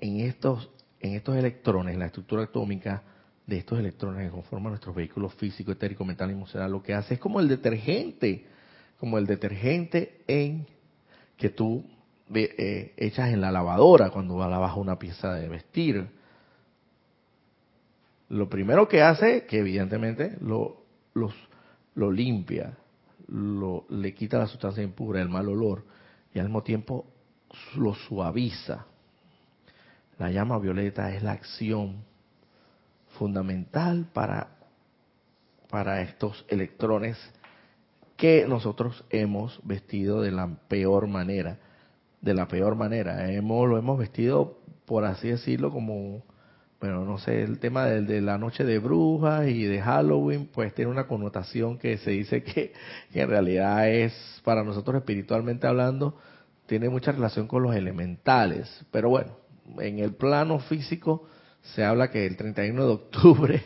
en, 0.01 0.19
estos, 0.19 0.69
en 0.99 1.15
estos 1.15 1.37
electrones, 1.37 1.97
la 1.97 2.07
estructura 2.07 2.43
atómica 2.43 3.05
de 3.47 3.59
estos 3.59 3.79
electrones 3.79 4.27
que 4.27 4.33
conforman 4.33 4.73
nuestros 4.73 4.97
vehículos 4.97 5.33
físico, 5.35 5.71
etérico, 5.71 6.05
mental 6.05 6.31
y 6.31 6.33
emocional, 6.33 6.73
lo 6.73 6.83
que 6.83 6.93
hace 6.93 7.15
es 7.15 7.21
como 7.21 7.39
el 7.39 7.47
detergente, 7.47 8.49
como 9.05 9.19
el 9.19 9.27
detergente 9.27 10.23
en 10.27 10.67
que 11.37 11.51
tú 11.51 11.85
eh, 12.33 12.95
echas 12.97 13.35
en 13.35 13.43
la 13.43 13.53
lavadora 13.53 14.09
cuando 14.09 14.39
lavas 14.39 14.79
una 14.79 14.99
pieza 14.99 15.35
de 15.35 15.47
vestir 15.47 16.09
lo 18.31 18.49
primero 18.49 18.89
que 18.89 19.03
hace, 19.03 19.45
que 19.45 19.59
evidentemente 19.59 20.39
lo, 20.41 20.87
lo 21.13 22.11
limpia, 22.11 22.79
lo, 23.29 23.85
le 23.91 24.15
quita 24.15 24.39
la 24.39 24.47
sustancia 24.47 24.83
impura, 24.83 25.21
el 25.21 25.29
mal 25.29 25.51
olor, 25.51 25.85
y 26.33 26.39
al 26.39 26.47
mismo 26.47 26.63
tiempo 26.63 27.05
lo 27.77 27.95
suaviza. 27.95 28.87
La 30.19 30.31
llama 30.31 30.59
violeta 30.59 31.15
es 31.15 31.23
la 31.23 31.33
acción 31.33 32.05
fundamental 33.19 34.07
para, 34.15 34.49
para 35.69 36.01
estos 36.01 36.47
electrones 36.49 37.19
que 38.17 38.47
nosotros 38.49 39.05
hemos 39.11 39.61
vestido 39.65 40.23
de 40.23 40.31
la 40.31 40.49
peor 40.69 41.07
manera, 41.07 41.59
de 42.21 42.35
la 42.35 42.49
peor 42.49 42.77
manera. 42.77 43.31
Hemos, 43.33 43.69
lo 43.69 43.79
hemos 43.79 43.99
vestido, 43.99 44.59
por 44.87 45.05
así 45.05 45.29
decirlo, 45.29 45.71
como 45.71 46.23
bueno, 46.85 47.07
no 47.07 47.17
sé, 47.17 47.43
el 47.43 47.61
tema 47.61 47.87
de, 47.87 48.21
la 48.21 48.37
noche 48.37 48.63
de 48.63 48.79
brujas 48.79 49.49
y 49.49 49.65
de 49.65 49.81
Halloween, 49.81 50.51
pues 50.53 50.75
tiene 50.75 50.91
una 50.91 51.07
connotación 51.07 51.79
que 51.79 51.97
se 51.97 52.11
dice 52.11 52.43
que, 52.43 52.75
en 53.15 53.27
realidad 53.27 53.89
es, 53.89 54.13
para 54.45 54.63
nosotros 54.63 54.97
espiritualmente 54.97 55.67
hablando, 55.67 56.19
tiene 56.67 56.91
mucha 56.91 57.13
relación 57.13 57.47
con 57.47 57.63
los 57.63 57.75
elementales, 57.75 58.85
pero 58.91 59.09
bueno, 59.09 59.33
en 59.79 59.99
el 59.99 60.13
plano 60.13 60.59
físico 60.59 61.27
se 61.75 61.83
habla 61.83 62.11
que 62.11 62.27
el 62.27 62.37
31 62.37 62.87
de 62.87 62.93
octubre 62.93 63.63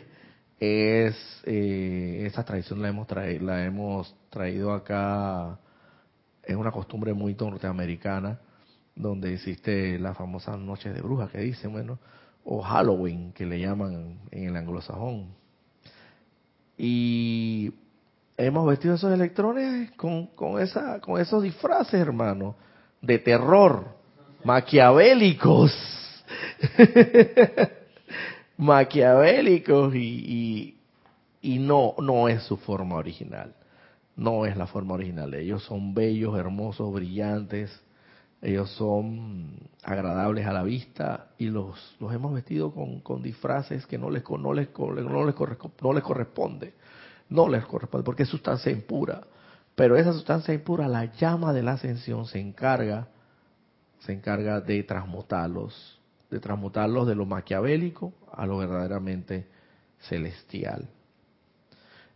es 0.59 1.15
eh, 1.45 2.23
esa 2.25 2.43
tradición 2.43 2.81
la 2.81 2.89
hemos 2.89 3.07
traído, 3.07 3.45
la 3.45 3.65
hemos 3.65 4.13
traído 4.29 4.73
acá 4.73 5.57
es 6.43 6.55
una 6.55 6.71
costumbre 6.71 7.13
muy 7.13 7.33
norteamericana 7.33 8.39
donde 8.95 9.33
existe 9.33 9.97
la 9.99 10.13
famosa 10.13 10.57
noche 10.57 10.91
de 10.91 11.01
brujas 11.01 11.31
que 11.31 11.39
dicen 11.39 11.71
bueno 11.71 11.99
o 12.43 12.61
Halloween 12.61 13.31
que 13.31 13.45
le 13.45 13.59
llaman 13.59 14.19
en 14.31 14.47
el 14.47 14.55
anglosajón. 14.55 15.27
Y 16.77 17.73
hemos 18.37 18.67
vestido 18.67 18.95
esos 18.95 19.13
electrones 19.13 19.91
con, 19.91 20.27
con 20.27 20.61
esa 20.61 20.99
con 20.99 21.21
esos 21.21 21.43
disfraces 21.43 21.99
hermano 21.99 22.55
de 23.01 23.19
terror 23.19 23.95
maquiavélicos 24.43 25.73
maquiavélicos 28.59 29.95
y, 29.95 30.77
y, 31.41 31.59
no, 31.59 31.95
no 31.97 32.27
es 32.27 32.43
su 32.43 32.57
forma 32.57 32.95
original. 32.95 33.55
No 34.17 34.45
es 34.45 34.57
la 34.57 34.67
forma 34.67 34.95
original. 34.95 35.33
Ellos 35.33 35.63
son 35.63 35.93
bellos, 35.93 36.37
hermosos, 36.37 36.93
brillantes. 36.93 37.71
Ellos 38.41 38.69
son 38.71 39.51
agradables 39.83 40.45
a 40.45 40.51
la 40.51 40.63
vista 40.63 41.29
y 41.37 41.45
los, 41.45 41.95
los 41.99 42.13
hemos 42.13 42.33
vestido 42.33 42.73
con, 42.73 42.99
con 42.99 43.21
disfraces 43.21 43.85
que 43.85 43.97
no 43.97 44.09
les, 44.09 44.29
no, 44.29 44.37
no, 44.37 44.53
les 44.53 44.69
no 44.75 45.23
les 45.93 46.03
corresponde. 46.03 46.73
No 47.29 47.47
les 47.47 47.65
corresponde 47.65 48.03
porque 48.03 48.23
es 48.23 48.29
sustancia 48.29 48.71
impura. 48.71 49.21
Pero 49.73 49.95
esa 49.95 50.11
sustancia 50.11 50.53
impura, 50.53 50.89
la 50.89 51.05
llama 51.13 51.53
de 51.53 51.63
la 51.63 51.73
ascensión, 51.73 52.25
se 52.25 52.41
encarga, 52.41 53.07
se 53.99 54.11
encarga 54.11 54.59
de 54.59 54.83
transmutarlos 54.83 55.98
de 56.29 56.39
transmutarlos 56.39 57.07
de 57.07 57.15
lo 57.15 57.25
maquiavélico 57.25 58.13
a 58.31 58.45
lo 58.45 58.57
verdaderamente 58.57 59.47
celestial. 59.99 60.87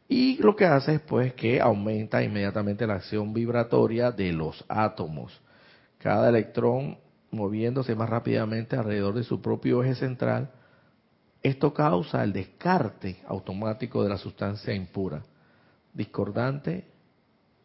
Y 0.07 0.37
lo 0.37 0.55
que 0.55 0.65
hace 0.65 0.95
es 0.95 1.01
pues 1.01 1.33
que 1.33 1.59
aumenta 1.59 2.23
inmediatamente 2.23 2.85
la 2.85 2.95
acción 2.95 3.33
vibratoria 3.33 4.11
de 4.11 4.31
los 4.31 4.63
átomos. 4.67 5.41
Cada 5.97 6.29
electrón 6.29 6.97
moviéndose 7.31 7.95
más 7.95 8.09
rápidamente 8.09 8.75
alrededor 8.75 9.15
de 9.15 9.23
su 9.23 9.41
propio 9.41 9.83
eje 9.83 9.95
central, 9.95 10.51
esto 11.41 11.73
causa 11.73 12.23
el 12.23 12.31
descarte 12.31 13.17
automático 13.27 14.03
de 14.03 14.09
la 14.09 14.17
sustancia 14.17 14.73
impura, 14.73 15.23
discordante 15.93 16.85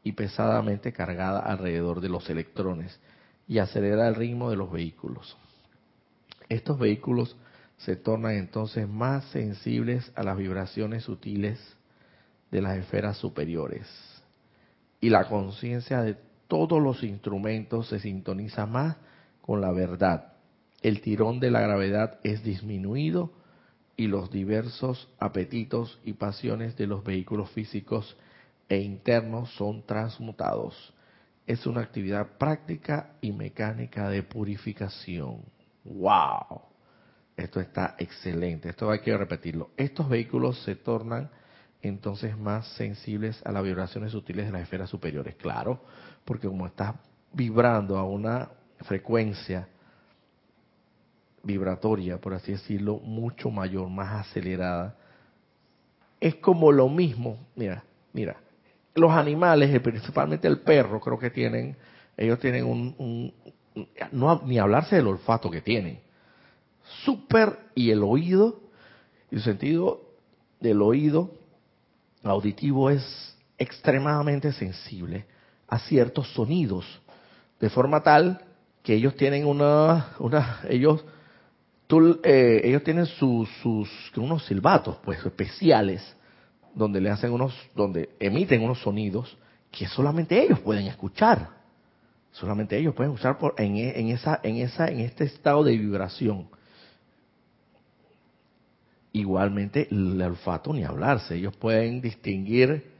y 0.02 0.12
pesadamente 0.12 0.92
cargada 0.92 1.40
alrededor 1.40 2.00
de 2.00 2.08
los 2.08 2.28
electrones, 2.30 2.98
y 3.46 3.58
acelera 3.58 4.08
el 4.08 4.14
ritmo 4.14 4.50
de 4.50 4.56
los 4.56 4.70
vehículos. 4.70 5.36
Estos 6.48 6.78
vehículos 6.78 7.36
se 7.78 7.96
tornan 7.96 8.32
entonces 8.32 8.88
más 8.88 9.24
sensibles 9.26 10.10
a 10.14 10.22
las 10.22 10.36
vibraciones 10.36 11.04
sutiles 11.04 11.58
de 12.50 12.62
las 12.62 12.76
esferas 12.78 13.16
superiores. 13.18 13.86
Y 15.00 15.10
la 15.10 15.28
conciencia 15.28 16.02
de 16.02 16.16
todos 16.48 16.82
los 16.82 17.02
instrumentos 17.02 17.88
se 17.88 18.00
sintoniza 18.00 18.66
más 18.66 18.96
con 19.42 19.60
la 19.60 19.70
verdad. 19.70 20.32
El 20.82 21.00
tirón 21.00 21.40
de 21.40 21.50
la 21.50 21.60
gravedad 21.60 22.18
es 22.22 22.42
disminuido 22.42 23.32
y 23.96 24.06
los 24.06 24.30
diversos 24.30 25.08
apetitos 25.18 26.00
y 26.04 26.14
pasiones 26.14 26.76
de 26.76 26.86
los 26.86 27.04
vehículos 27.04 27.50
físicos 27.50 28.16
e 28.68 28.78
internos 28.78 29.50
son 29.54 29.82
transmutados. 29.84 30.94
Es 31.46 31.66
una 31.66 31.80
actividad 31.80 32.38
práctica 32.38 33.14
y 33.20 33.32
mecánica 33.32 34.08
de 34.08 34.22
purificación. 34.22 35.42
¡Wow! 35.88 36.62
Esto 37.36 37.60
está 37.60 37.94
excelente. 37.98 38.68
Esto 38.68 38.90
hay 38.90 39.00
que 39.00 39.16
repetirlo. 39.16 39.70
Estos 39.76 40.08
vehículos 40.08 40.62
se 40.64 40.74
tornan 40.74 41.30
entonces 41.82 42.36
más 42.36 42.66
sensibles 42.74 43.40
a 43.44 43.52
las 43.52 43.62
vibraciones 43.62 44.12
sutiles 44.12 44.46
de 44.46 44.52
las 44.52 44.62
esferas 44.62 44.90
superiores. 44.90 45.36
Claro, 45.36 45.80
porque 46.24 46.48
como 46.48 46.66
estás 46.66 46.94
vibrando 47.32 47.96
a 47.96 48.04
una 48.04 48.48
frecuencia 48.80 49.68
vibratoria, 51.42 52.20
por 52.20 52.34
así 52.34 52.52
decirlo, 52.52 52.98
mucho 52.98 53.50
mayor, 53.50 53.88
más 53.88 54.26
acelerada, 54.26 54.96
es 56.20 56.34
como 56.36 56.72
lo 56.72 56.88
mismo. 56.88 57.38
Mira, 57.54 57.84
mira, 58.12 58.36
los 58.94 59.12
animales, 59.12 59.80
principalmente 59.80 60.48
el 60.48 60.60
perro, 60.60 61.00
creo 61.00 61.18
que 61.18 61.30
tienen, 61.30 61.76
ellos 62.16 62.38
tienen 62.40 62.64
un, 62.64 63.32
no 64.12 64.42
ni 64.44 64.58
hablarse 64.58 64.96
del 64.96 65.06
olfato 65.06 65.50
que 65.50 65.60
tienen. 65.60 66.00
Súper, 67.04 67.58
y 67.74 67.90
el 67.90 68.02
oído, 68.02 68.60
el 69.30 69.42
sentido 69.42 70.02
del 70.60 70.82
oído 70.82 71.30
auditivo 72.22 72.90
es 72.90 73.36
extremadamente 73.58 74.52
sensible 74.52 75.26
a 75.66 75.78
ciertos 75.78 76.32
sonidos, 76.32 76.84
de 77.60 77.68
forma 77.68 78.02
tal 78.02 78.40
que 78.82 78.94
ellos 78.94 79.16
tienen 79.16 79.46
una, 79.46 80.12
una 80.18 80.60
ellos, 80.68 81.04
eh, 82.22 82.60
ellos 82.64 82.82
tienen 82.84 83.06
sus, 83.06 83.48
sus, 83.62 83.90
unos 84.16 84.46
silbatos, 84.46 84.96
pues, 85.04 85.24
especiales, 85.24 86.16
donde 86.74 87.00
le 87.00 87.10
hacen 87.10 87.32
unos, 87.32 87.54
donde 87.74 88.10
emiten 88.20 88.62
unos 88.62 88.80
sonidos 88.80 89.36
que 89.70 89.86
solamente 89.86 90.42
ellos 90.42 90.60
pueden 90.60 90.86
escuchar. 90.86 91.57
Solamente 92.32 92.76
ellos 92.76 92.94
pueden 92.94 93.12
usar 93.12 93.38
por, 93.38 93.54
en, 93.58 93.76
en, 93.76 94.08
esa, 94.10 94.40
en, 94.42 94.56
esa, 94.56 94.88
en 94.88 95.00
este 95.00 95.24
estado 95.24 95.64
de 95.64 95.76
vibración. 95.76 96.48
Igualmente 99.12 99.88
el 99.90 100.20
olfato 100.20 100.72
ni 100.72 100.84
hablarse. 100.84 101.36
Ellos 101.36 101.56
pueden 101.56 102.00
distinguir 102.00 102.92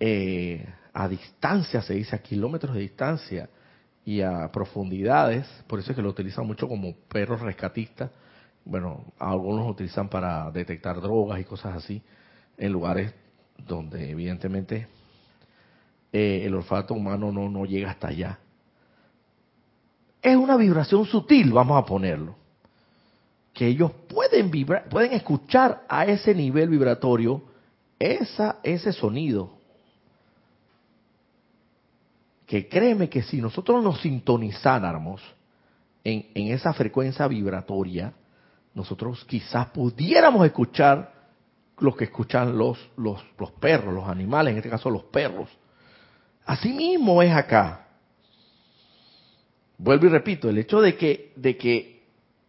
eh, 0.00 0.66
a 0.92 1.08
distancia, 1.08 1.82
se 1.82 1.94
dice 1.94 2.16
a 2.16 2.22
kilómetros 2.22 2.74
de 2.74 2.80
distancia 2.80 3.48
y 4.04 4.22
a 4.22 4.50
profundidades. 4.50 5.46
Por 5.66 5.78
eso 5.78 5.92
es 5.92 5.96
que 5.96 6.02
lo 6.02 6.08
utilizan 6.08 6.46
mucho 6.46 6.66
como 6.66 6.94
perros 7.08 7.40
rescatistas. 7.40 8.10
Bueno, 8.64 9.04
algunos 9.18 9.66
lo 9.66 9.70
utilizan 9.70 10.08
para 10.08 10.50
detectar 10.50 11.00
drogas 11.00 11.38
y 11.38 11.44
cosas 11.44 11.76
así 11.76 12.02
en 12.58 12.72
lugares 12.72 13.14
donde 13.58 14.10
evidentemente 14.10 14.88
eh, 16.12 16.42
el 16.44 16.54
olfato 16.54 16.94
humano 16.94 17.30
no, 17.30 17.48
no 17.48 17.64
llega 17.64 17.90
hasta 17.90 18.08
allá 18.08 18.38
es 20.26 20.36
una 20.36 20.56
vibración 20.56 21.06
sutil, 21.06 21.52
vamos 21.52 21.80
a 21.80 21.86
ponerlo. 21.86 22.34
Que 23.52 23.68
ellos 23.68 23.92
pueden 24.08 24.50
vibrar, 24.50 24.88
pueden 24.88 25.12
escuchar 25.12 25.84
a 25.88 26.04
ese 26.04 26.34
nivel 26.34 26.68
vibratorio 26.68 27.42
esa, 27.96 28.58
ese 28.64 28.92
sonido. 28.92 29.56
Que 32.44 32.68
créeme 32.68 33.08
que 33.08 33.22
si 33.22 33.40
nosotros 33.40 33.82
nos 33.84 34.00
sintonizáramos 34.00 35.22
en, 36.02 36.26
en 36.34 36.48
esa 36.48 36.72
frecuencia 36.72 37.28
vibratoria, 37.28 38.12
nosotros 38.74 39.24
quizás 39.26 39.68
pudiéramos 39.68 40.44
escuchar 40.44 41.14
lo 41.78 41.94
que 41.94 42.04
escuchan 42.04 42.58
los, 42.58 42.78
los, 42.96 43.24
los 43.38 43.52
perros, 43.52 43.94
los 43.94 44.08
animales, 44.08 44.52
en 44.52 44.58
este 44.58 44.70
caso 44.70 44.90
los 44.90 45.04
perros. 45.04 45.48
Así 46.44 46.72
mismo 46.72 47.22
es 47.22 47.32
acá 47.32 47.85
vuelvo 49.78 50.06
y 50.06 50.08
repito, 50.10 50.48
el 50.48 50.58
hecho 50.58 50.80
de 50.80 50.96
que, 50.96 51.32
de 51.36 51.56
que 51.56 52.02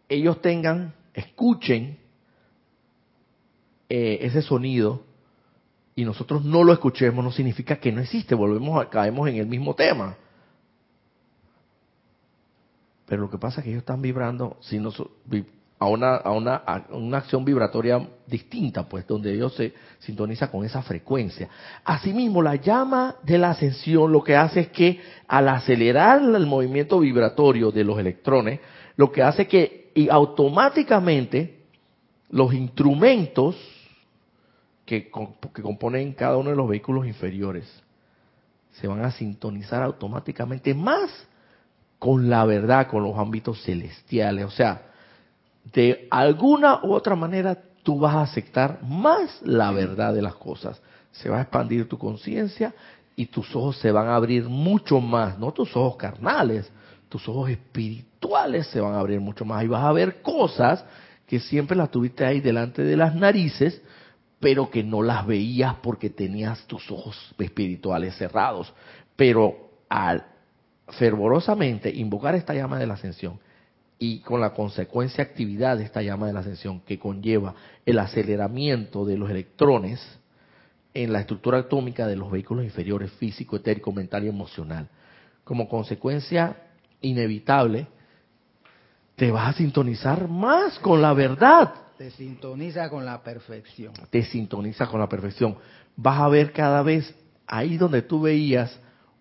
ellos 0.08 0.40
tengan, 0.40 0.94
escuchen 1.14 1.98
eh, 3.88 4.18
ese 4.22 4.42
sonido 4.42 5.04
y 5.94 6.04
nosotros 6.04 6.44
no 6.44 6.62
lo 6.62 6.72
escuchemos 6.72 7.24
no 7.24 7.32
significa 7.32 7.76
que 7.76 7.90
no 7.90 8.00
existe, 8.00 8.34
volvemos 8.34 8.80
a, 8.80 8.88
caemos 8.88 9.28
en 9.28 9.36
el 9.36 9.46
mismo 9.46 9.74
tema. 9.74 10.16
Pero 13.06 13.22
lo 13.22 13.30
que 13.30 13.38
pasa 13.38 13.60
es 13.60 13.64
que 13.64 13.70
ellos 13.70 13.80
están 13.80 14.02
vibrando, 14.02 14.58
si 14.60 14.78
a 15.78 15.86
una, 15.86 16.16
a 16.16 16.30
una, 16.32 16.56
a 16.56 16.84
una 16.90 17.18
acción 17.18 17.44
vibratoria 17.44 18.04
distinta, 18.26 18.88
pues, 18.88 19.06
donde 19.06 19.32
Dios 19.32 19.54
se 19.54 19.72
sintoniza 20.00 20.50
con 20.50 20.64
esa 20.64 20.82
frecuencia. 20.82 21.48
Asimismo, 21.84 22.42
la 22.42 22.56
llama 22.56 23.16
de 23.22 23.38
la 23.38 23.50
ascensión 23.50 24.10
lo 24.10 24.22
que 24.24 24.34
hace 24.34 24.60
es 24.60 24.68
que 24.68 25.00
al 25.28 25.48
acelerar 25.48 26.20
el 26.20 26.46
movimiento 26.46 26.98
vibratorio 26.98 27.70
de 27.70 27.84
los 27.84 27.98
electrones, 27.98 28.60
lo 28.96 29.12
que 29.12 29.22
hace 29.22 29.46
que 29.46 29.90
y 29.94 30.08
automáticamente 30.08 31.58
los 32.30 32.52
instrumentos 32.52 33.56
que, 34.84 35.10
que 35.54 35.62
componen 35.62 36.12
cada 36.12 36.36
uno 36.36 36.50
de 36.50 36.56
los 36.56 36.68
vehículos 36.68 37.06
inferiores 37.06 37.64
se 38.72 38.86
van 38.86 39.04
a 39.04 39.10
sintonizar 39.10 39.82
automáticamente 39.82 40.74
más 40.74 41.10
con 41.98 42.30
la 42.30 42.44
verdad, 42.44 42.86
con 42.86 43.02
los 43.02 43.18
ámbitos 43.18 43.62
celestiales. 43.64 44.44
O 44.44 44.50
sea, 44.50 44.87
de 45.72 46.06
alguna 46.10 46.80
u 46.82 46.92
otra 46.92 47.14
manera 47.14 47.58
tú 47.82 47.98
vas 47.98 48.14
a 48.14 48.22
aceptar 48.22 48.80
más 48.82 49.40
la 49.42 49.70
verdad 49.70 50.14
de 50.14 50.22
las 50.22 50.34
cosas. 50.34 50.80
Se 51.12 51.28
va 51.28 51.38
a 51.38 51.42
expandir 51.42 51.88
tu 51.88 51.98
conciencia 51.98 52.74
y 53.16 53.26
tus 53.26 53.54
ojos 53.56 53.78
se 53.78 53.90
van 53.90 54.08
a 54.08 54.14
abrir 54.14 54.44
mucho 54.44 55.00
más, 55.00 55.38
no 55.38 55.52
tus 55.52 55.74
ojos 55.76 55.96
carnales, 55.96 56.70
tus 57.08 57.28
ojos 57.28 57.50
espirituales 57.50 58.66
se 58.68 58.80
van 58.80 58.94
a 58.94 59.00
abrir 59.00 59.20
mucho 59.20 59.44
más 59.44 59.64
y 59.64 59.68
vas 59.68 59.84
a 59.84 59.92
ver 59.92 60.22
cosas 60.22 60.84
que 61.26 61.40
siempre 61.40 61.76
las 61.76 61.90
tuviste 61.90 62.24
ahí 62.24 62.40
delante 62.40 62.82
de 62.82 62.96
las 62.96 63.14
narices, 63.14 63.82
pero 64.40 64.70
que 64.70 64.82
no 64.82 65.02
las 65.02 65.26
veías 65.26 65.74
porque 65.82 66.10
tenías 66.10 66.66
tus 66.66 66.90
ojos 66.90 67.34
espirituales 67.38 68.16
cerrados. 68.16 68.72
Pero 69.16 69.70
al 69.88 70.24
fervorosamente 70.90 71.90
invocar 71.90 72.34
esta 72.34 72.54
llama 72.54 72.78
de 72.78 72.86
la 72.86 72.94
ascensión 72.94 73.40
y 73.98 74.20
con 74.20 74.40
la 74.40 74.54
consecuencia 74.54 75.24
actividad 75.24 75.76
de 75.76 75.84
esta 75.84 76.02
llama 76.02 76.26
de 76.26 76.32
la 76.32 76.40
ascensión 76.40 76.80
que 76.80 76.98
conlleva 76.98 77.54
el 77.84 77.98
aceleramiento 77.98 79.04
de 79.04 79.18
los 79.18 79.30
electrones 79.30 80.00
en 80.94 81.12
la 81.12 81.20
estructura 81.20 81.58
atómica 81.58 82.06
de 82.06 82.16
los 82.16 82.30
vehículos 82.30 82.64
inferiores 82.64 83.10
físico, 83.12 83.56
etérico, 83.56 83.92
mental 83.92 84.24
y 84.24 84.28
emocional. 84.28 84.88
Como 85.44 85.68
consecuencia 85.68 86.56
inevitable, 87.00 87.86
te 89.16 89.30
vas 89.30 89.54
a 89.54 89.58
sintonizar 89.58 90.28
más 90.28 90.78
con 90.78 91.02
la 91.02 91.12
verdad. 91.12 91.74
Te 91.96 92.10
sintoniza 92.12 92.88
con 92.88 93.04
la 93.04 93.22
perfección. 93.22 93.92
Te 94.10 94.22
sintoniza 94.22 94.86
con 94.86 95.00
la 95.00 95.08
perfección. 95.08 95.56
Vas 95.96 96.20
a 96.20 96.28
ver 96.28 96.52
cada 96.52 96.82
vez 96.82 97.12
ahí 97.46 97.76
donde 97.76 98.02
tú 98.02 98.20
veías 98.20 98.78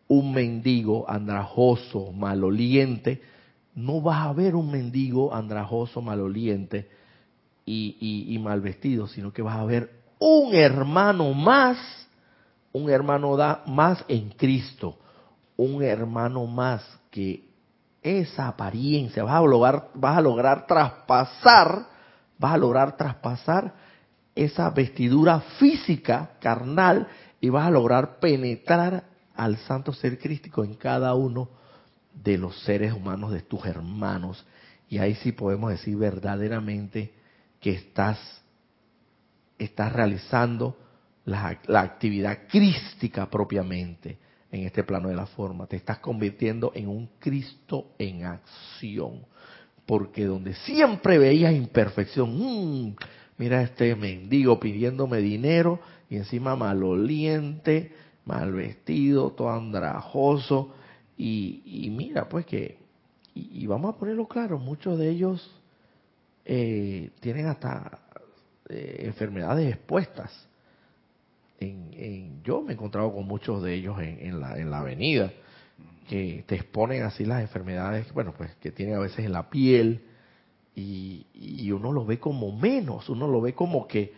un 0.07 0.33
mendigo 0.33 1.09
andrajoso, 1.09 2.11
maloliente, 2.11 3.21
no 3.77 4.01
vas 4.01 4.25
a 4.25 4.33
ver 4.33 4.55
un 4.55 4.71
mendigo 4.71 5.33
andrajoso, 5.35 6.01
maloliente 6.01 6.89
y, 7.63 8.35
mal 8.41 8.59
vestido, 8.59 9.07
sino 9.07 9.31
que 9.31 9.43
vas 9.43 9.55
a 9.55 9.65
ver 9.65 9.91
un 10.19 10.55
hermano 10.55 11.31
más, 11.33 11.77
un 12.73 12.89
hermano 12.89 13.37
da, 13.37 13.61
más 13.67 14.03
en 14.07 14.29
Cristo, 14.31 14.97
un 15.57 15.83
hermano 15.83 16.47
más 16.47 16.83
que 17.11 17.47
esa 18.01 18.47
apariencia, 18.47 19.23
vas 19.23 19.35
a 19.35 19.41
lograr, 19.41 19.89
vas 19.93 20.17
a 20.17 20.21
lograr 20.21 20.65
traspasar, 20.65 21.85
vas 22.39 22.53
a 22.53 22.57
lograr 22.57 22.97
traspasar 22.97 23.75
esa 24.33 24.71
vestidura 24.71 25.41
física, 25.59 26.31
carnal, 26.39 27.07
y 27.39 27.49
vas 27.49 27.67
a 27.67 27.71
lograr 27.71 28.19
penetrar 28.19 29.03
al 29.35 29.57
santo 29.57 29.93
ser 29.93 30.17
crístico 30.17 30.63
en 30.63 30.73
cada 30.73 31.13
uno 31.13 31.49
de 32.23 32.37
los 32.37 32.59
seres 32.63 32.93
humanos, 32.93 33.31
de 33.31 33.41
tus 33.41 33.65
hermanos. 33.65 34.45
Y 34.89 34.99
ahí 34.99 35.15
sí 35.15 35.31
podemos 35.31 35.71
decir 35.71 35.97
verdaderamente 35.97 37.13
que 37.59 37.71
estás, 37.71 38.19
estás 39.57 39.91
realizando 39.93 40.77
la, 41.25 41.59
la 41.67 41.81
actividad 41.81 42.47
crística 42.47 43.29
propiamente 43.29 44.17
en 44.51 44.65
este 44.65 44.83
plano 44.83 45.09
de 45.09 45.15
la 45.15 45.25
forma. 45.25 45.67
Te 45.67 45.75
estás 45.75 45.99
convirtiendo 45.99 46.71
en 46.73 46.87
un 46.87 47.09
Cristo 47.19 47.91
en 47.97 48.25
acción. 48.25 49.25
Porque 49.85 50.25
donde 50.25 50.53
siempre 50.53 51.17
veías 51.17 51.53
imperfección, 51.53 52.29
mmm, 52.37 52.95
mira 53.37 53.61
este 53.61 53.95
mendigo 53.95 54.59
pidiéndome 54.59 55.19
dinero 55.19 55.79
y 56.09 56.17
encima 56.17 56.55
maloliente, 56.55 57.93
mal 58.25 58.51
vestido, 58.51 59.31
todo 59.31 59.49
andrajoso. 59.49 60.73
Y, 61.17 61.89
mira, 61.91 62.29
pues 62.29 62.45
que, 62.45 62.77
y, 63.33 63.65
vamos 63.65 63.95
a 63.95 63.97
ponerlo 63.97 64.27
claro, 64.27 64.59
muchos 64.59 64.99
de 64.99 65.09
ellos 65.09 65.51
eh, 66.45 67.09
tienen 67.19 67.47
hasta 67.47 67.99
eh, 68.69 69.01
enfermedades 69.05 69.73
expuestas. 69.73 70.47
En, 71.59 72.43
yo 72.43 72.61
me 72.61 72.71
he 72.71 72.73
encontrado 72.75 73.11
con 73.11 73.25
muchos 73.27 73.63
de 73.63 73.73
ellos 73.73 73.99
en, 73.99 74.39
la, 74.39 74.57
en 74.57 74.69
la 74.69 74.79
avenida 74.79 75.31
que 76.07 76.43
te 76.47 76.55
exponen 76.55 77.01
así 77.03 77.25
las 77.25 77.41
enfermedades, 77.41 78.13
bueno, 78.13 78.33
pues 78.37 78.55
que 78.57 78.71
tienen 78.71 78.95
a 78.95 78.99
veces 78.99 79.25
en 79.25 79.33
la 79.33 79.49
piel 79.49 80.05
y, 80.75 81.25
y 81.33 81.71
uno 81.71 81.91
lo 81.91 82.05
ve 82.05 82.19
como 82.19 82.55
menos, 82.55 83.09
uno 83.09 83.27
lo 83.27 83.41
ve 83.41 83.53
como 83.53 83.87
que 83.87 84.13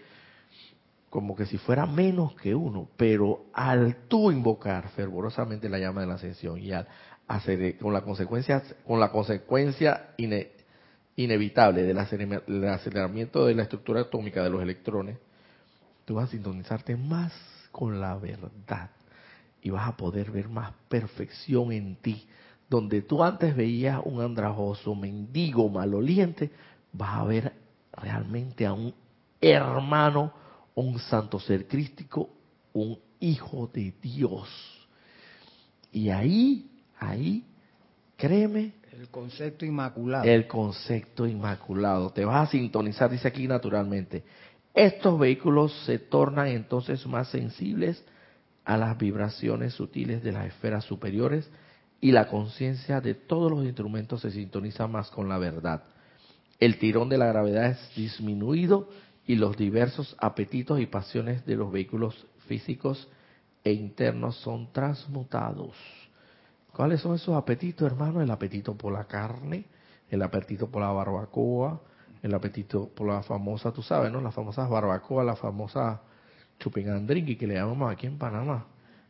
como 1.10 1.36
que 1.36 1.46
si 1.46 1.58
fuera 1.58 1.86
menos 1.86 2.36
que 2.36 2.54
uno, 2.54 2.88
pero 2.98 3.46
al 3.54 4.08
tú 4.08 4.32
invocar 4.32 4.90
fervorosamente 4.90 5.70
la 5.70 5.80
llama 5.80 6.02
de 6.02 6.08
la 6.08 6.16
ascensión 6.16 6.60
y 6.60 6.72
al 6.72 6.88
hacer 7.28 7.78
con 7.78 7.94
la 7.94 8.02
consecuencia 8.02 8.64
con 8.86 9.00
la 9.00 9.12
consecuencia 9.12 10.12
inevitable 11.16 11.84
del 11.84 11.98
aceleramiento 12.70 13.46
de 13.46 13.56
la 13.56 13.64
estructura 13.64 14.02
atómica 14.02 14.44
de 14.44 14.50
los 14.50 14.62
electrones 14.62 15.18
tú 16.06 16.16
vas 16.16 16.30
a 16.30 16.32
sintonizarte 16.32 16.96
más 16.96 17.32
con 17.72 18.02
la 18.02 18.16
verdad 18.16 18.90
y 19.62 19.70
vas 19.70 19.88
a 19.88 19.98
poder 19.98 20.32
ver 20.32 20.50
más 20.50 20.74
perfección 20.88 21.72
en 21.72 21.96
ti. 21.98 22.28
Donde 22.70 23.02
tú 23.02 23.24
antes 23.24 23.56
veías 23.56 24.00
un 24.04 24.22
andrajoso, 24.22 24.96
mendigo, 24.96 25.70
maloliente, 25.70 26.52
vas 26.94 27.16
a 27.16 27.24
ver 27.26 27.54
realmente 27.94 28.66
a 28.66 28.74
un 28.74 28.94
hermano, 29.42 30.34
un 30.80 31.00
santo 31.00 31.40
ser 31.40 31.68
crístico, 31.68 32.30
un 32.74 32.98
hijo 33.20 33.70
de 33.74 33.94
Dios. 34.02 34.50
Y 35.92 36.10
ahí, 36.10 36.70
ahí, 37.00 37.44
créeme. 38.16 38.74
El 38.92 39.08
concepto 39.10 39.66
inmaculado. 39.66 40.24
El 40.26 40.48
concepto 40.48 41.26
inmaculado. 41.26 42.12
Te 42.12 42.26
vas 42.26 42.48
a 42.48 42.52
sintonizar, 42.52 43.10
dice 43.10 43.28
aquí 43.28 43.48
naturalmente. 43.48 44.24
Estos 44.74 45.20
vehículos 45.20 45.74
se 45.86 46.00
tornan 46.00 46.48
entonces 46.48 47.06
más 47.08 47.30
sensibles 47.30 48.04
a 48.66 48.78
las 48.78 48.98
vibraciones 48.98 49.74
sutiles 49.74 50.24
de 50.24 50.32
las 50.32 50.48
esferas 50.48 50.86
superiores 50.86 51.50
y 52.02 52.12
la 52.12 52.28
conciencia 52.28 53.02
de 53.02 53.16
todos 53.16 53.52
los 53.52 53.66
instrumentos 53.66 54.22
se 54.22 54.32
sintoniza 54.32 54.88
más 54.88 55.10
con 55.10 55.28
la 55.28 55.38
verdad. 55.38 55.84
El 56.60 56.78
tirón 56.78 57.10
de 57.10 57.18
la 57.18 57.28
gravedad 57.28 57.72
es 57.72 57.96
disminuido 57.96 58.90
y 59.30 59.36
los 59.36 59.56
diversos 59.56 60.16
apetitos 60.18 60.80
y 60.80 60.88
pasiones 60.88 61.46
de 61.46 61.56
los 61.56 61.72
vehículos 61.72 62.26
físicos 62.48 63.08
e 63.64 63.72
internos 63.72 64.38
son 64.38 64.74
transmutados. 64.74 65.76
¿Cuáles 66.74 67.02
son 67.02 67.14
esos 67.14 67.38
apetitos, 67.38 67.86
hermano? 67.86 68.24
El 68.24 68.32
apetito 68.32 68.76
por 68.76 68.92
la 68.92 69.04
carne, 69.04 69.66
el 70.10 70.24
apetito 70.24 70.66
por 70.72 70.82
la 70.82 70.90
barbacoa, 70.90 71.80
el 72.24 72.34
apetito 72.34 72.90
por 72.90 73.06
la 73.06 73.22
famosa, 73.22 73.72
tú 73.72 73.84
sabes, 73.84 74.12
¿no? 74.12 74.20
Las 74.20 74.34
famosas 74.34 74.68
barbacoa, 74.68 75.24
la 75.24 75.36
famosa 75.36 76.02
chuping 76.58 77.06
drinking 77.06 77.38
que 77.38 77.46
le 77.46 77.54
llamamos 77.54 77.92
aquí 77.92 78.08
en 78.08 78.18
Panamá. 78.18 78.66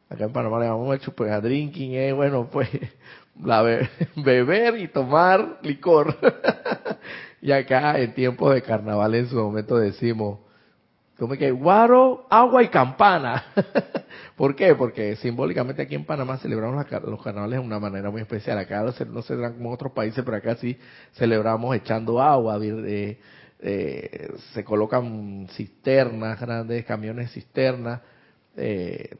Acá 0.09 0.25
en 0.25 0.33
Panamá 0.33 0.59
le 0.59 0.65
llamamos 0.65 0.95
el 0.95 0.99
chuping 0.99 1.39
drinking, 1.41 1.93
eh, 1.93 2.11
bueno, 2.11 2.49
pues 2.51 2.67
la 3.41 3.61
beber 4.17 4.79
y 4.81 4.89
tomar 4.89 5.59
licor. 5.61 6.17
y 7.41 7.51
acá 7.51 7.99
en 7.99 8.13
tiempos 8.13 8.53
de 8.53 8.61
carnaval 8.61 9.15
en 9.15 9.27
su 9.27 9.35
momento 9.35 9.77
decimos, 9.77 10.39
como 11.19 11.35
que 11.35 11.51
guaro, 11.51 12.25
agua 12.29 12.63
y 12.63 12.69
campana. 12.69 13.43
¿Por 14.37 14.55
qué? 14.55 14.73
Porque 14.73 15.17
simbólicamente 15.17 15.81
aquí 15.81 15.93
en 15.93 16.05
Panamá 16.05 16.37
celebramos 16.37 16.85
los 17.03 17.21
carnavales 17.21 17.59
de 17.59 17.65
una 17.65 17.77
manera 17.77 18.09
muy 18.09 18.21
especial. 18.21 18.57
Acá 18.57 18.81
no 18.81 19.21
se 19.21 19.35
como 19.35 19.71
otros 19.71 19.91
países, 19.91 20.23
pero 20.23 20.37
acá 20.37 20.55
sí 20.55 20.77
celebramos 21.15 21.75
echando 21.75 22.21
agua. 22.21 22.57
Eh, 22.63 23.19
eh, 23.59 24.31
se 24.53 24.63
colocan 24.63 25.47
cisternas, 25.51 26.39
grandes 26.39 26.85
camiones 26.85 27.33
cisternas, 27.33 27.99
eh, 28.55 29.17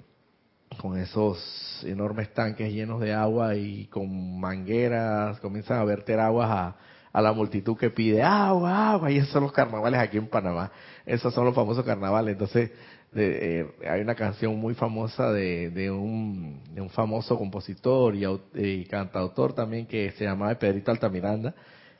con 0.78 0.98
esos 0.98 1.84
enormes 1.86 2.34
tanques 2.34 2.72
llenos 2.72 3.02
de 3.02 3.14
agua 3.14 3.56
y 3.56 3.88
con 3.88 4.40
mangueras 4.40 5.38
comienzan 5.42 5.80
a 5.80 5.84
verter 5.84 6.22
aguas 6.22 6.50
a, 6.50 6.76
a 7.12 7.22
la 7.22 7.34
multitud 7.34 7.78
que 7.78 7.90
pide 7.90 8.22
agua, 8.22 8.92
agua, 8.92 9.12
y 9.12 9.18
esos 9.18 9.32
son 9.32 9.44
los 9.44 9.52
carnavales 9.52 10.00
aquí 10.00 10.18
en 10.18 10.28
Panamá. 10.28 10.72
Esos 11.06 11.34
son 11.34 11.46
los 11.46 11.56
famosos 11.56 11.84
carnavales. 11.84 12.34
Entonces, 12.34 12.72
de, 13.12 13.62
eh, 13.62 13.66
hay 13.90 14.02
una 14.02 14.14
canción 14.14 14.56
muy 14.58 14.76
famosa 14.76 15.32
de, 15.32 15.72
de, 15.72 15.90
un, 15.90 16.62
de 16.74 16.82
un 16.82 16.90
famoso 16.90 17.38
compositor 17.38 18.16
y, 18.16 18.26
y, 18.54 18.86
cantautor 18.86 19.54
también 19.54 19.88
que 19.88 20.12
se 20.12 20.26
llamaba 20.26 20.54
Pedrito 20.56 20.92
Altamiranda 20.92 21.56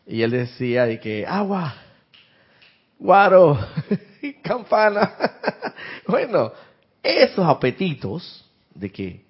y 0.06 0.22
él 0.22 0.32
decía 0.32 0.86
de 0.86 1.00
que 1.00 1.26
agua, 1.26 1.74
guaro, 2.98 3.58
campana. 4.44 5.12
bueno, 6.08 6.52
esos 7.02 7.46
apetitos 7.46 8.46
de 8.74 8.92
que 8.92 9.26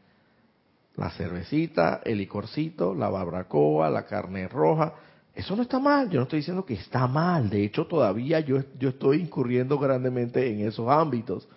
la 0.96 1.10
cervecita, 1.12 2.02
el 2.04 2.18
licorcito, 2.18 2.94
la 2.94 3.10
barbacoa, 3.10 3.90
la 3.90 4.06
carne 4.06 4.48
roja, 4.48 4.94
eso 5.40 5.56
no 5.56 5.62
está 5.62 5.80
mal, 5.80 6.10
yo 6.10 6.20
no 6.20 6.24
estoy 6.24 6.40
diciendo 6.40 6.66
que 6.66 6.74
está 6.74 7.08
mal, 7.08 7.50
de 7.50 7.64
hecho 7.64 7.88
todavía 7.88 8.42
yo, 8.42 8.62
yo 8.78 8.90
estoy 8.90 9.22
incurriendo 9.22 9.80
grandemente 9.80 10.52
en 10.52 10.68
esos 10.68 10.90
ámbitos. 10.90 11.48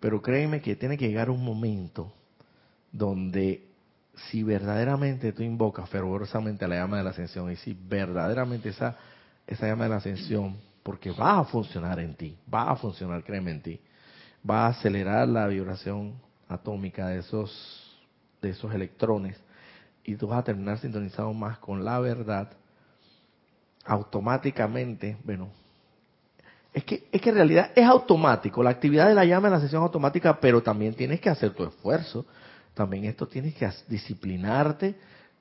Pero 0.00 0.20
créeme 0.20 0.60
que 0.60 0.74
tiene 0.74 0.98
que 0.98 1.06
llegar 1.06 1.30
un 1.30 1.44
momento 1.44 2.12
donde 2.90 3.64
si 4.30 4.42
verdaderamente 4.42 5.32
tú 5.32 5.44
invocas 5.44 5.88
fervorosamente 5.88 6.64
a 6.64 6.68
la 6.68 6.76
llama 6.76 6.98
de 6.98 7.04
la 7.04 7.10
ascensión 7.10 7.50
y 7.52 7.56
si 7.56 7.74
verdaderamente 7.74 8.70
esa, 8.70 8.96
esa 9.46 9.68
llama 9.68 9.84
de 9.84 9.90
la 9.90 9.96
ascensión, 9.96 10.56
porque 10.82 11.12
va 11.12 11.38
a 11.38 11.44
funcionar 11.44 12.00
en 12.00 12.14
ti, 12.14 12.36
va 12.52 12.70
a 12.72 12.76
funcionar, 12.76 13.22
créeme 13.22 13.52
en 13.52 13.62
ti, 13.62 13.80
va 14.48 14.66
a 14.66 14.70
acelerar 14.70 15.28
la 15.28 15.46
vibración 15.46 16.14
atómica 16.48 17.06
de 17.08 17.18
esos, 17.18 18.00
de 18.42 18.50
esos 18.50 18.74
electrones 18.74 19.36
y 20.08 20.16
tú 20.16 20.26
vas 20.26 20.38
a 20.38 20.44
terminar 20.44 20.78
sintonizado 20.78 21.34
más 21.34 21.58
con 21.58 21.84
la 21.84 22.00
verdad, 22.00 22.48
automáticamente, 23.84 25.18
bueno, 25.22 25.50
es 26.72 26.82
que, 26.84 27.06
es 27.12 27.20
que 27.20 27.28
en 27.28 27.34
realidad 27.34 27.72
es 27.74 27.84
automático, 27.84 28.62
la 28.62 28.70
actividad 28.70 29.06
de 29.06 29.14
la 29.14 29.26
llama 29.26 29.48
en 29.48 29.52
la 29.52 29.60
sesión 29.60 29.82
automática, 29.82 30.40
pero 30.40 30.62
también 30.62 30.94
tienes 30.94 31.20
que 31.20 31.28
hacer 31.28 31.50
tu 31.50 31.62
esfuerzo, 31.62 32.24
también 32.72 33.04
esto 33.04 33.28
tienes 33.28 33.54
que 33.54 33.68
disciplinarte, 33.86 34.94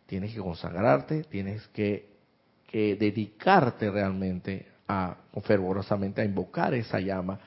tienes 0.06 0.34
que 0.34 0.42
consagrarte, 0.42 1.24
tienes 1.24 1.66
que, 1.70 2.10
que 2.68 2.98
dedicarte 2.98 3.90
realmente 3.90 4.68
a, 4.86 5.16
fervorosamente 5.44 6.22
a 6.22 6.26
invocar 6.26 6.74
esa 6.74 7.00
llama 7.00 7.40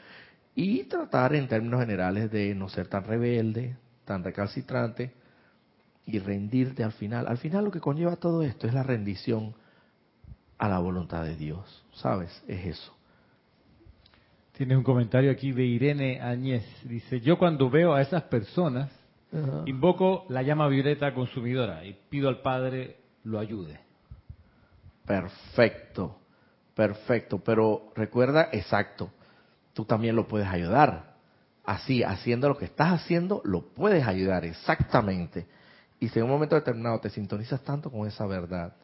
y 0.54 0.84
tratar 0.84 1.34
en 1.34 1.48
términos 1.48 1.80
generales 1.80 2.30
de 2.30 2.54
no 2.54 2.70
ser 2.70 2.88
tan 2.88 3.04
rebelde, 3.04 3.76
tan 4.06 4.24
recalcitrante 4.24 5.19
y 6.06 6.18
rendirte 6.18 6.84
al 6.84 6.92
final. 6.92 7.26
Al 7.26 7.38
final 7.38 7.64
lo 7.64 7.70
que 7.70 7.80
conlleva 7.80 8.16
todo 8.16 8.42
esto 8.42 8.66
es 8.66 8.74
la 8.74 8.82
rendición 8.82 9.54
a 10.58 10.68
la 10.68 10.78
voluntad 10.78 11.24
de 11.24 11.36
Dios, 11.36 11.84
¿sabes? 11.92 12.42
Es 12.46 12.66
eso. 12.66 12.94
Tiene 14.52 14.76
un 14.76 14.82
comentario 14.82 15.30
aquí 15.30 15.52
de 15.52 15.64
Irene 15.64 16.20
Añez. 16.20 16.64
Dice, 16.84 17.20
yo 17.20 17.38
cuando 17.38 17.70
veo 17.70 17.94
a 17.94 18.02
esas 18.02 18.24
personas, 18.24 18.90
invoco 19.64 20.26
la 20.28 20.42
llama 20.42 20.68
violeta 20.68 21.14
consumidora 21.14 21.84
y 21.84 21.96
pido 22.10 22.28
al 22.28 22.42
Padre 22.42 22.98
lo 23.24 23.38
ayude. 23.38 23.80
Perfecto, 25.06 26.18
perfecto. 26.74 27.38
Pero 27.38 27.92
recuerda, 27.96 28.50
exacto, 28.52 29.10
tú 29.72 29.84
también 29.86 30.14
lo 30.14 30.28
puedes 30.28 30.48
ayudar. 30.48 31.14
Así, 31.64 32.02
haciendo 32.02 32.48
lo 32.48 32.58
que 32.58 32.66
estás 32.66 32.92
haciendo, 32.92 33.40
lo 33.44 33.62
puedes 33.62 34.06
ayudar, 34.06 34.44
exactamente. 34.44 35.46
Y 36.00 36.08
si 36.08 36.18
en 36.18 36.24
un 36.24 36.30
momento 36.30 36.54
determinado 36.54 36.98
te 36.98 37.10
sintonizas 37.10 37.62
tanto 37.62 37.90
con 37.90 38.08
esa 38.08 38.26
verdad, 38.26 38.74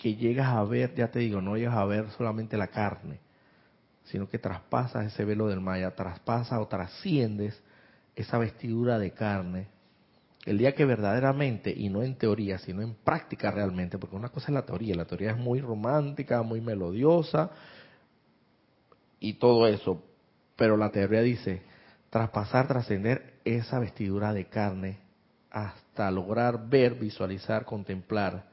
que 0.00 0.14
llegas 0.14 0.48
a 0.48 0.62
ver, 0.62 0.94
ya 0.94 1.10
te 1.10 1.20
digo, 1.20 1.40
no 1.40 1.56
llegas 1.56 1.74
a 1.74 1.86
ver 1.86 2.10
solamente 2.10 2.58
la 2.58 2.68
carne, 2.68 3.18
sino 4.04 4.28
que 4.28 4.38
traspasas 4.38 5.06
ese 5.06 5.24
velo 5.24 5.48
del 5.48 5.62
Maya, 5.62 5.94
traspasas 5.94 6.60
o 6.60 6.68
trasciendes 6.68 7.60
esa 8.14 8.36
vestidura 8.36 8.98
de 8.98 9.12
carne. 9.12 9.68
El 10.44 10.58
día 10.58 10.74
que 10.74 10.84
verdaderamente, 10.84 11.72
y 11.74 11.88
no 11.88 12.02
en 12.02 12.14
teoría, 12.16 12.58
sino 12.58 12.82
en 12.82 12.94
práctica 12.94 13.50
realmente, 13.50 13.96
porque 13.96 14.16
una 14.16 14.28
cosa 14.28 14.48
es 14.48 14.54
la 14.54 14.66
teoría, 14.66 14.94
la 14.94 15.06
teoría 15.06 15.30
es 15.30 15.38
muy 15.38 15.62
romántica, 15.62 16.42
muy 16.42 16.60
melodiosa 16.60 17.50
y 19.18 19.34
todo 19.34 19.66
eso, 19.66 20.04
pero 20.56 20.76
la 20.76 20.90
teoría 20.90 21.22
dice, 21.22 21.62
traspasar, 22.10 22.68
trascender 22.68 23.35
esa 23.46 23.78
vestidura 23.78 24.32
de 24.32 24.46
carne 24.46 24.98
hasta 25.50 26.10
lograr 26.10 26.68
ver, 26.68 26.96
visualizar, 26.96 27.64
contemplar 27.64 28.44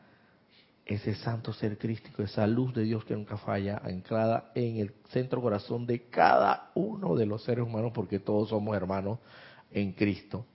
ese 0.85 1.15
santo 1.15 1.51
ser 1.51 1.77
crístico, 1.77 2.21
esa 2.21 2.45
luz 2.45 2.73
de 2.75 2.83
Dios 2.83 3.03
que 3.03 3.15
nunca 3.15 3.37
falla, 3.37 3.81
anclada 3.83 4.51
en 4.53 4.77
el 4.77 4.93
centro 5.09 5.41
corazón 5.41 5.87
de 5.87 6.09
cada 6.09 6.71
uno 6.75 7.15
de 7.15 7.25
los 7.25 7.43
seres 7.43 7.65
humanos, 7.65 7.91
porque 7.93 8.19
todos 8.19 8.49
somos 8.49 8.75
hermanos 8.75 9.17
en 9.71 9.93
Cristo. 9.93 10.45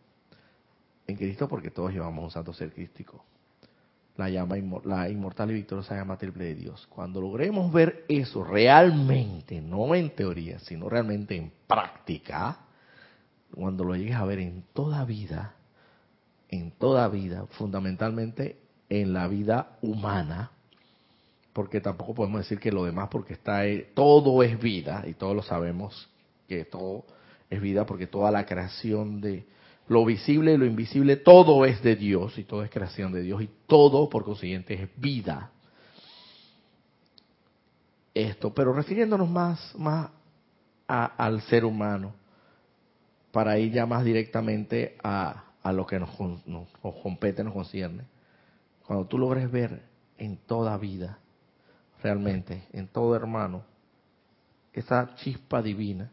En 1.07 1.16
Cristo 1.16 1.49
porque 1.49 1.70
todos 1.70 1.93
llevamos 1.93 2.24
un 2.24 2.30
santo 2.30 2.53
ser 2.53 2.72
crístico. 2.72 3.24
La 4.16 4.28
llama 4.28 4.57
la 4.84 5.09
inmortal 5.09 5.51
y 5.51 5.55
victoriosa 5.55 5.97
llama 5.97 6.18
triple 6.18 6.45
de 6.45 6.55
Dios. 6.55 6.86
Cuando 6.89 7.20
logremos 7.20 7.72
ver 7.72 8.05
eso 8.09 8.45
realmente, 8.45 9.61
no 9.61 9.95
en 9.95 10.11
teoría, 10.11 10.59
sino 10.61 10.89
realmente 10.89 11.36
en 11.36 11.53
práctica, 11.66 12.68
cuando 13.55 13.85
lo 13.85 13.97
llegues 13.97 14.17
a 14.17 14.25
ver 14.25 14.39
en 14.39 14.65
toda 14.73 15.05
vida, 15.05 15.55
en 16.49 16.71
toda 16.73 17.09
vida, 17.09 17.47
fundamentalmente 17.51 18.59
en 18.89 19.13
la 19.13 19.29
vida 19.29 19.79
humana, 19.83 20.51
porque 21.53 21.81
tampoco 21.81 22.15
podemos 22.15 22.41
decir 22.41 22.59
que 22.59 22.73
lo 22.73 22.85
demás, 22.85 23.09
porque 23.11 23.35
está 23.35 23.63
todo 23.95 24.43
es 24.43 24.59
vida, 24.61 25.05
y 25.07 25.15
todos 25.15 25.35
lo 25.35 25.43
sabemos 25.43 26.09
que 26.47 26.65
todo 26.65 27.05
es 27.51 27.61
vida, 27.61 27.85
porque 27.85 28.07
toda 28.07 28.31
la 28.31 28.47
creación 28.47 29.21
de 29.21 29.47
lo 29.89 30.05
visible 30.05 30.55
y 30.55 30.57
lo 30.57 30.67
invisible, 30.67 31.17
todo 31.17 31.65
es 31.65 31.83
de 31.83 31.97
Dios, 31.97 32.39
y 32.39 32.45
todo 32.45 32.63
es 32.63 32.71
creación 32.71 33.13
de 33.13 33.23
Dios, 33.23 33.43
y 33.43 33.51
todo, 33.67 34.09
por 34.09 34.25
consiguiente, 34.25 34.75
es 34.75 34.89
vida. 34.97 35.51
Esto, 38.15 38.53
pero 38.53 38.73
refiriéndonos 38.73 39.29
más, 39.29 39.75
más 39.77 40.11
al 40.87 41.41
ser 41.43 41.65
humano, 41.65 42.15
para 43.33 43.59
ir 43.59 43.72
ya 43.72 43.87
más 43.87 44.05
directamente 44.05 44.97
a, 45.03 45.45
a 45.62 45.72
lo 45.72 45.87
que 45.87 45.99
nos, 45.99 46.18
nos, 46.20 46.47
nos 46.47 46.95
compete, 47.03 47.45
nos 47.45 47.53
concierne. 47.53 48.05
Cuando 48.87 49.07
tú 49.07 49.18
logres 49.18 49.51
ver 49.51 49.83
en 50.16 50.37
toda 50.37 50.76
vida, 50.79 51.18
realmente, 52.03 52.66
en 52.72 52.89
todo 52.89 53.14
hermano, 53.14 53.64
esa 54.72 55.14
chispa 55.16 55.61
divina, 55.62 56.11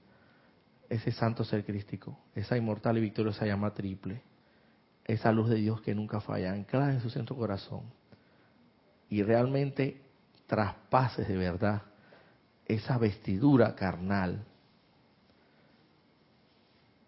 ese 0.89 1.11
santo 1.11 1.43
ser 1.43 1.65
crístico, 1.65 2.17
esa 2.35 2.57
inmortal 2.57 2.97
y 2.97 3.01
victoriosa 3.01 3.45
llama 3.45 3.73
triple, 3.73 4.21
esa 5.05 5.31
luz 5.31 5.49
de 5.49 5.55
Dios 5.55 5.81
que 5.81 5.95
nunca 5.95 6.19
falla, 6.19 6.51
anclada 6.51 6.91
en 6.91 7.01
su 7.01 7.09
centro 7.09 7.35
corazón, 7.35 7.83
y 9.09 9.23
realmente 9.23 10.01
traspases 10.47 11.27
de 11.27 11.37
verdad 11.37 11.83
esa 12.65 12.97
vestidura 12.97 13.75
carnal 13.75 14.43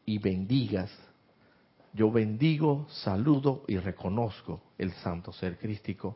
y 0.07 0.17
bendigas 0.17 0.89
yo 1.97 2.11
bendigo, 2.11 2.85
saludo 2.89 3.63
y 3.67 3.77
reconozco 3.77 4.61
el 4.77 4.91
santo 4.93 5.33
ser 5.33 5.57
crístico 5.57 6.15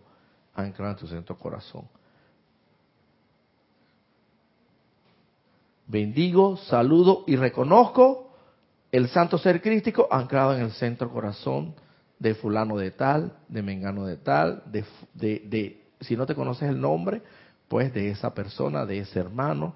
anclado 0.53 0.91
en 0.91 0.97
tu 0.99 1.07
centro 1.07 1.35
corazón. 1.39 1.87
Bendigo, 5.87 6.55
saludo 6.57 7.23
y 7.25 7.35
reconozco 7.35 8.31
el 8.91 9.07
santo 9.07 9.39
ser 9.39 9.59
crístico 9.59 10.07
anclado 10.11 10.53
en 10.53 10.61
el 10.61 10.71
centro 10.71 11.09
corazón 11.11 11.73
de 12.19 12.35
fulano 12.35 12.77
de 12.77 12.91
tal, 12.91 13.39
de 13.47 13.63
mengano 13.63 14.05
de 14.05 14.17
tal, 14.17 14.61
de, 14.67 14.85
de, 15.15 15.39
de 15.47 15.83
si 15.99 16.15
no 16.15 16.27
te 16.27 16.35
conoces 16.35 16.69
el 16.69 16.79
nombre, 16.79 17.23
pues 17.67 17.91
de 17.91 18.11
esa 18.11 18.35
persona, 18.35 18.85
de 18.85 18.99
ese 18.99 19.19
hermano, 19.19 19.73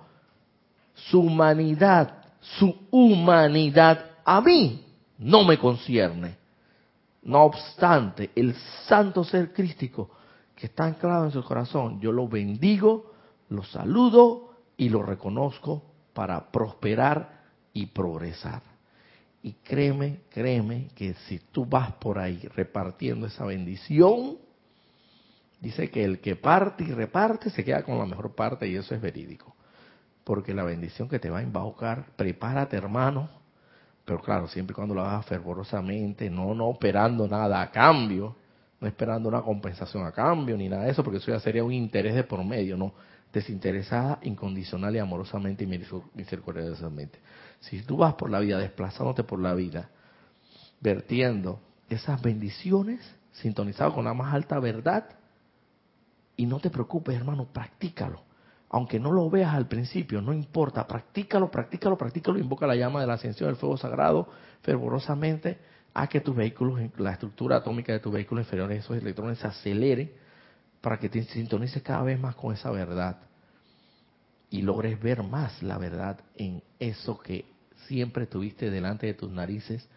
su 0.93 1.19
humanidad, 1.19 2.24
su 2.57 2.87
humanidad 2.91 4.11
a 4.23 4.41
mí 4.41 4.85
no 5.17 5.43
me 5.43 5.57
concierne. 5.57 6.37
No 7.23 7.43
obstante, 7.43 8.29
el 8.35 8.55
santo 8.87 9.23
ser 9.23 9.51
crístico 9.51 10.11
que 10.55 10.67
está 10.67 10.85
anclado 10.85 11.25
en 11.25 11.31
su 11.31 11.43
corazón, 11.43 11.99
yo 11.99 12.11
lo 12.11 12.27
bendigo, 12.27 13.11
lo 13.49 13.63
saludo 13.63 14.53
y 14.77 14.89
lo 14.89 15.01
reconozco 15.01 15.83
para 16.13 16.51
prosperar 16.51 17.41
y 17.73 17.87
progresar. 17.87 18.61
Y 19.41 19.53
créeme, 19.53 20.21
créeme 20.29 20.89
que 20.95 21.13
si 21.27 21.39
tú 21.51 21.65
vas 21.65 21.93
por 21.93 22.19
ahí 22.19 22.47
repartiendo 22.55 23.27
esa 23.27 23.45
bendición, 23.45 24.37
dice 25.59 25.89
que 25.89 26.03
el 26.03 26.19
que 26.19 26.35
parte 26.35 26.83
y 26.83 26.91
reparte 26.91 27.49
se 27.49 27.63
queda 27.63 27.83
con 27.83 27.97
la 27.97 28.05
mejor 28.05 28.33
parte 28.33 28.67
y 28.67 28.75
eso 28.75 28.95
es 28.95 29.01
verídico. 29.01 29.55
Porque 30.25 30.55
la 30.55 30.63
bendición 30.63 31.07
que 31.07 31.19
te 31.19 31.29
va 31.29 31.37
a 31.37 31.43
embaucar, 31.43 32.07
prepárate 32.17 32.75
hermano, 32.75 33.29
pero 34.03 34.19
claro, 34.21 34.47
siempre 34.47 34.73
y 34.73 34.75
cuando 34.75 34.95
lo 34.95 35.05
hagas 35.05 35.27
fervorosamente, 35.27 36.29
no, 36.31 36.55
no 36.55 36.65
operando 36.65 37.27
nada 37.27 37.61
a 37.61 37.69
cambio, 37.69 38.35
no 38.81 38.87
esperando 38.87 39.29
una 39.29 39.43
compensación 39.43 40.03
a 40.03 40.11
cambio, 40.11 40.57
ni 40.57 40.67
nada 40.67 40.83
de 40.83 40.91
eso, 40.91 41.03
porque 41.03 41.19
eso 41.19 41.31
ya 41.31 41.39
sería 41.39 41.63
un 41.63 41.71
interés 41.71 42.15
de 42.15 42.23
por 42.23 42.43
medio, 42.43 42.75
no, 42.75 42.93
desinteresada, 43.31 44.17
incondicional 44.23 44.95
y 44.95 44.99
amorosamente 44.99 45.63
y 45.63 45.67
misericordiosamente. 45.67 47.19
Si 47.59 47.83
tú 47.83 47.97
vas 47.97 48.15
por 48.15 48.31
la 48.31 48.39
vida, 48.39 48.57
desplazándote 48.57 49.23
por 49.23 49.39
la 49.39 49.53
vida, 49.53 49.89
vertiendo 50.81 51.59
esas 51.87 52.19
bendiciones, 52.19 52.99
sintonizado 53.31 53.93
con 53.93 54.05
la 54.05 54.15
más 54.15 54.33
alta 54.33 54.59
verdad, 54.59 55.07
y 56.35 56.47
no 56.47 56.59
te 56.59 56.71
preocupes, 56.71 57.15
hermano, 57.15 57.45
practícalo 57.45 58.24
aunque 58.75 58.99
no 58.99 59.13
lo 59.13 59.29
veas 59.29 59.53
al 59.53 59.69
principio, 59.69 60.21
no 60.21 60.33
importa, 60.33 60.85
practícalo, 60.85 61.49
practícalo, 61.49 61.97
practícalo, 61.97 62.37
invoca 62.37 62.67
la 62.67 62.75
llama 62.75 62.99
de 62.99 63.07
la 63.07 63.13
ascensión 63.13 63.47
del 63.47 63.55
fuego 63.55 63.77
sagrado 63.77 64.27
fervorosamente 64.63 65.59
a 65.93 66.07
que 66.07 66.19
tus 66.19 66.35
vehículos, 66.35 66.81
la 66.97 67.13
estructura 67.13 67.55
atómica 67.55 67.93
de 67.93 68.01
tus 68.01 68.11
vehículos 68.11 68.43
inferiores, 68.43 68.83
esos 68.83 68.97
electrones 68.97 69.39
se 69.39 69.47
aceleren 69.47 70.11
para 70.81 70.99
que 70.99 71.07
te 71.07 71.23
sintonices 71.23 71.81
cada 71.83 72.03
vez 72.03 72.19
más 72.19 72.35
con 72.35 72.53
esa 72.53 72.69
verdad 72.69 73.15
y 74.49 74.61
logres 74.61 75.01
ver 75.01 75.23
más 75.23 75.63
la 75.63 75.77
verdad 75.77 76.19
en 76.35 76.61
eso 76.77 77.17
que 77.17 77.45
siempre 77.87 78.27
tuviste 78.27 78.69
delante 78.69 79.07
de 79.07 79.13
tus 79.13 79.31
narices 79.31 79.87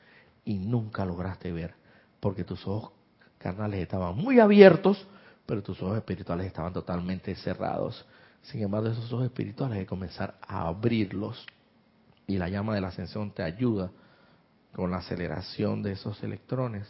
y 0.45 0.55
nunca 0.55 1.05
lograste 1.05 1.51
ver, 1.51 1.75
porque 2.21 2.45
tus 2.45 2.65
ojos 2.69 2.93
carnales 3.39 3.81
estaban 3.81 4.17
muy 4.17 4.39
abiertos, 4.39 5.05
pero 5.47 5.65
tus 5.65 5.83
ojos 5.83 5.97
espirituales 5.97 6.47
estaban 6.47 6.73
totalmente 6.73 7.35
cerrados. 7.35 8.07
Sin 8.51 8.63
embargo, 8.63 8.89
esos 8.89 9.13
ojos 9.13 9.27
espirituales 9.27 9.77
hay 9.77 9.85
que 9.85 9.89
comenzar 9.89 10.39
a 10.41 10.69
abrirlos 10.69 11.45
y 12.27 12.39
la 12.39 12.49
llama 12.49 12.75
de 12.75 12.81
la 12.81 12.89
ascensión 12.89 13.31
te 13.31 13.43
ayuda 13.43 13.91
con 14.73 14.91
la 14.91 14.99
aceleración 14.99 15.83
de 15.83 15.93
esos 15.93 16.23
electrones 16.23 16.87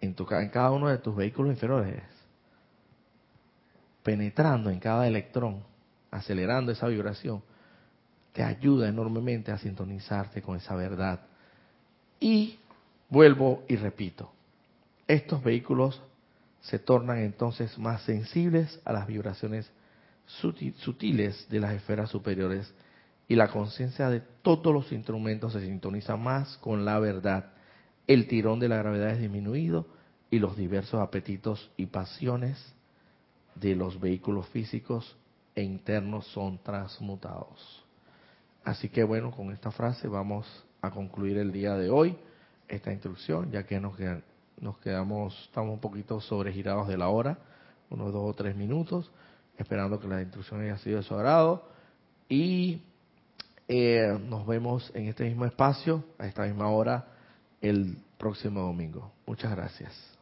en, 0.00 0.14
tu, 0.14 0.26
en 0.30 0.50
cada 0.50 0.72
uno 0.72 0.88
de 0.88 0.98
tus 0.98 1.16
vehículos 1.16 1.52
inferiores, 1.52 2.02
penetrando 4.02 4.68
en 4.68 4.78
cada 4.78 5.08
electrón, 5.08 5.62
acelerando 6.10 6.70
esa 6.70 6.86
vibración, 6.88 7.42
te 8.34 8.42
ayuda 8.42 8.88
enormemente 8.88 9.52
a 9.52 9.58
sintonizarte 9.58 10.42
con 10.42 10.56
esa 10.56 10.76
verdad. 10.76 11.20
Y 12.20 12.58
vuelvo 13.08 13.64
y 13.68 13.76
repito, 13.76 14.30
estos 15.08 15.42
vehículos 15.42 16.02
se 16.60 16.78
tornan 16.78 17.18
entonces 17.18 17.78
más 17.78 18.02
sensibles 18.02 18.80
a 18.84 18.92
las 18.92 19.06
vibraciones 19.06 19.70
sutiles 20.26 21.48
de 21.48 21.60
las 21.60 21.74
esferas 21.74 22.10
superiores 22.10 22.72
y 23.28 23.34
la 23.34 23.48
conciencia 23.48 24.08
de 24.08 24.20
todos 24.42 24.72
los 24.72 24.92
instrumentos 24.92 25.52
se 25.52 25.60
sintoniza 25.60 26.16
más 26.16 26.58
con 26.58 26.84
la 26.84 26.98
verdad. 26.98 27.52
El 28.06 28.28
tirón 28.28 28.60
de 28.60 28.68
la 28.68 28.76
gravedad 28.76 29.10
es 29.10 29.20
disminuido 29.20 29.86
y 30.30 30.38
los 30.38 30.56
diversos 30.56 31.00
apetitos 31.00 31.70
y 31.76 31.86
pasiones 31.86 32.74
de 33.54 33.74
los 33.74 33.98
vehículos 33.98 34.46
físicos 34.48 35.16
e 35.54 35.62
internos 35.62 36.26
son 36.28 36.58
transmutados. 36.58 37.84
Así 38.64 38.88
que 38.88 39.02
bueno, 39.04 39.30
con 39.30 39.52
esta 39.52 39.70
frase 39.70 40.08
vamos 40.08 40.46
a 40.82 40.90
concluir 40.90 41.38
el 41.38 41.52
día 41.52 41.74
de 41.74 41.90
hoy 41.90 42.16
esta 42.68 42.92
instrucción, 42.92 43.50
ya 43.50 43.64
que 43.64 43.80
nos, 43.80 43.94
nos 44.60 44.78
quedamos, 44.78 45.40
estamos 45.46 45.74
un 45.74 45.80
poquito 45.80 46.20
sobregirados 46.20 46.88
de 46.88 46.96
la 46.96 47.08
hora, 47.08 47.38
unos 47.90 48.12
dos 48.12 48.30
o 48.30 48.34
tres 48.34 48.56
minutos, 48.56 49.10
esperando 49.58 49.98
que 49.98 50.08
la 50.08 50.22
instrucción 50.22 50.60
haya 50.62 50.78
sido 50.78 50.98
de 50.98 51.02
su 51.02 51.14
agrado. 51.14 51.68
Y 52.28 52.82
eh, 53.68 54.18
nos 54.28 54.46
vemos 54.46 54.90
en 54.94 55.08
este 55.08 55.24
mismo 55.24 55.44
espacio, 55.44 56.04
a 56.18 56.26
esta 56.26 56.42
misma 56.42 56.68
hora, 56.68 57.06
el 57.60 57.98
próximo 58.18 58.62
domingo. 58.62 59.12
Muchas 59.26 59.50
gracias. 59.50 60.15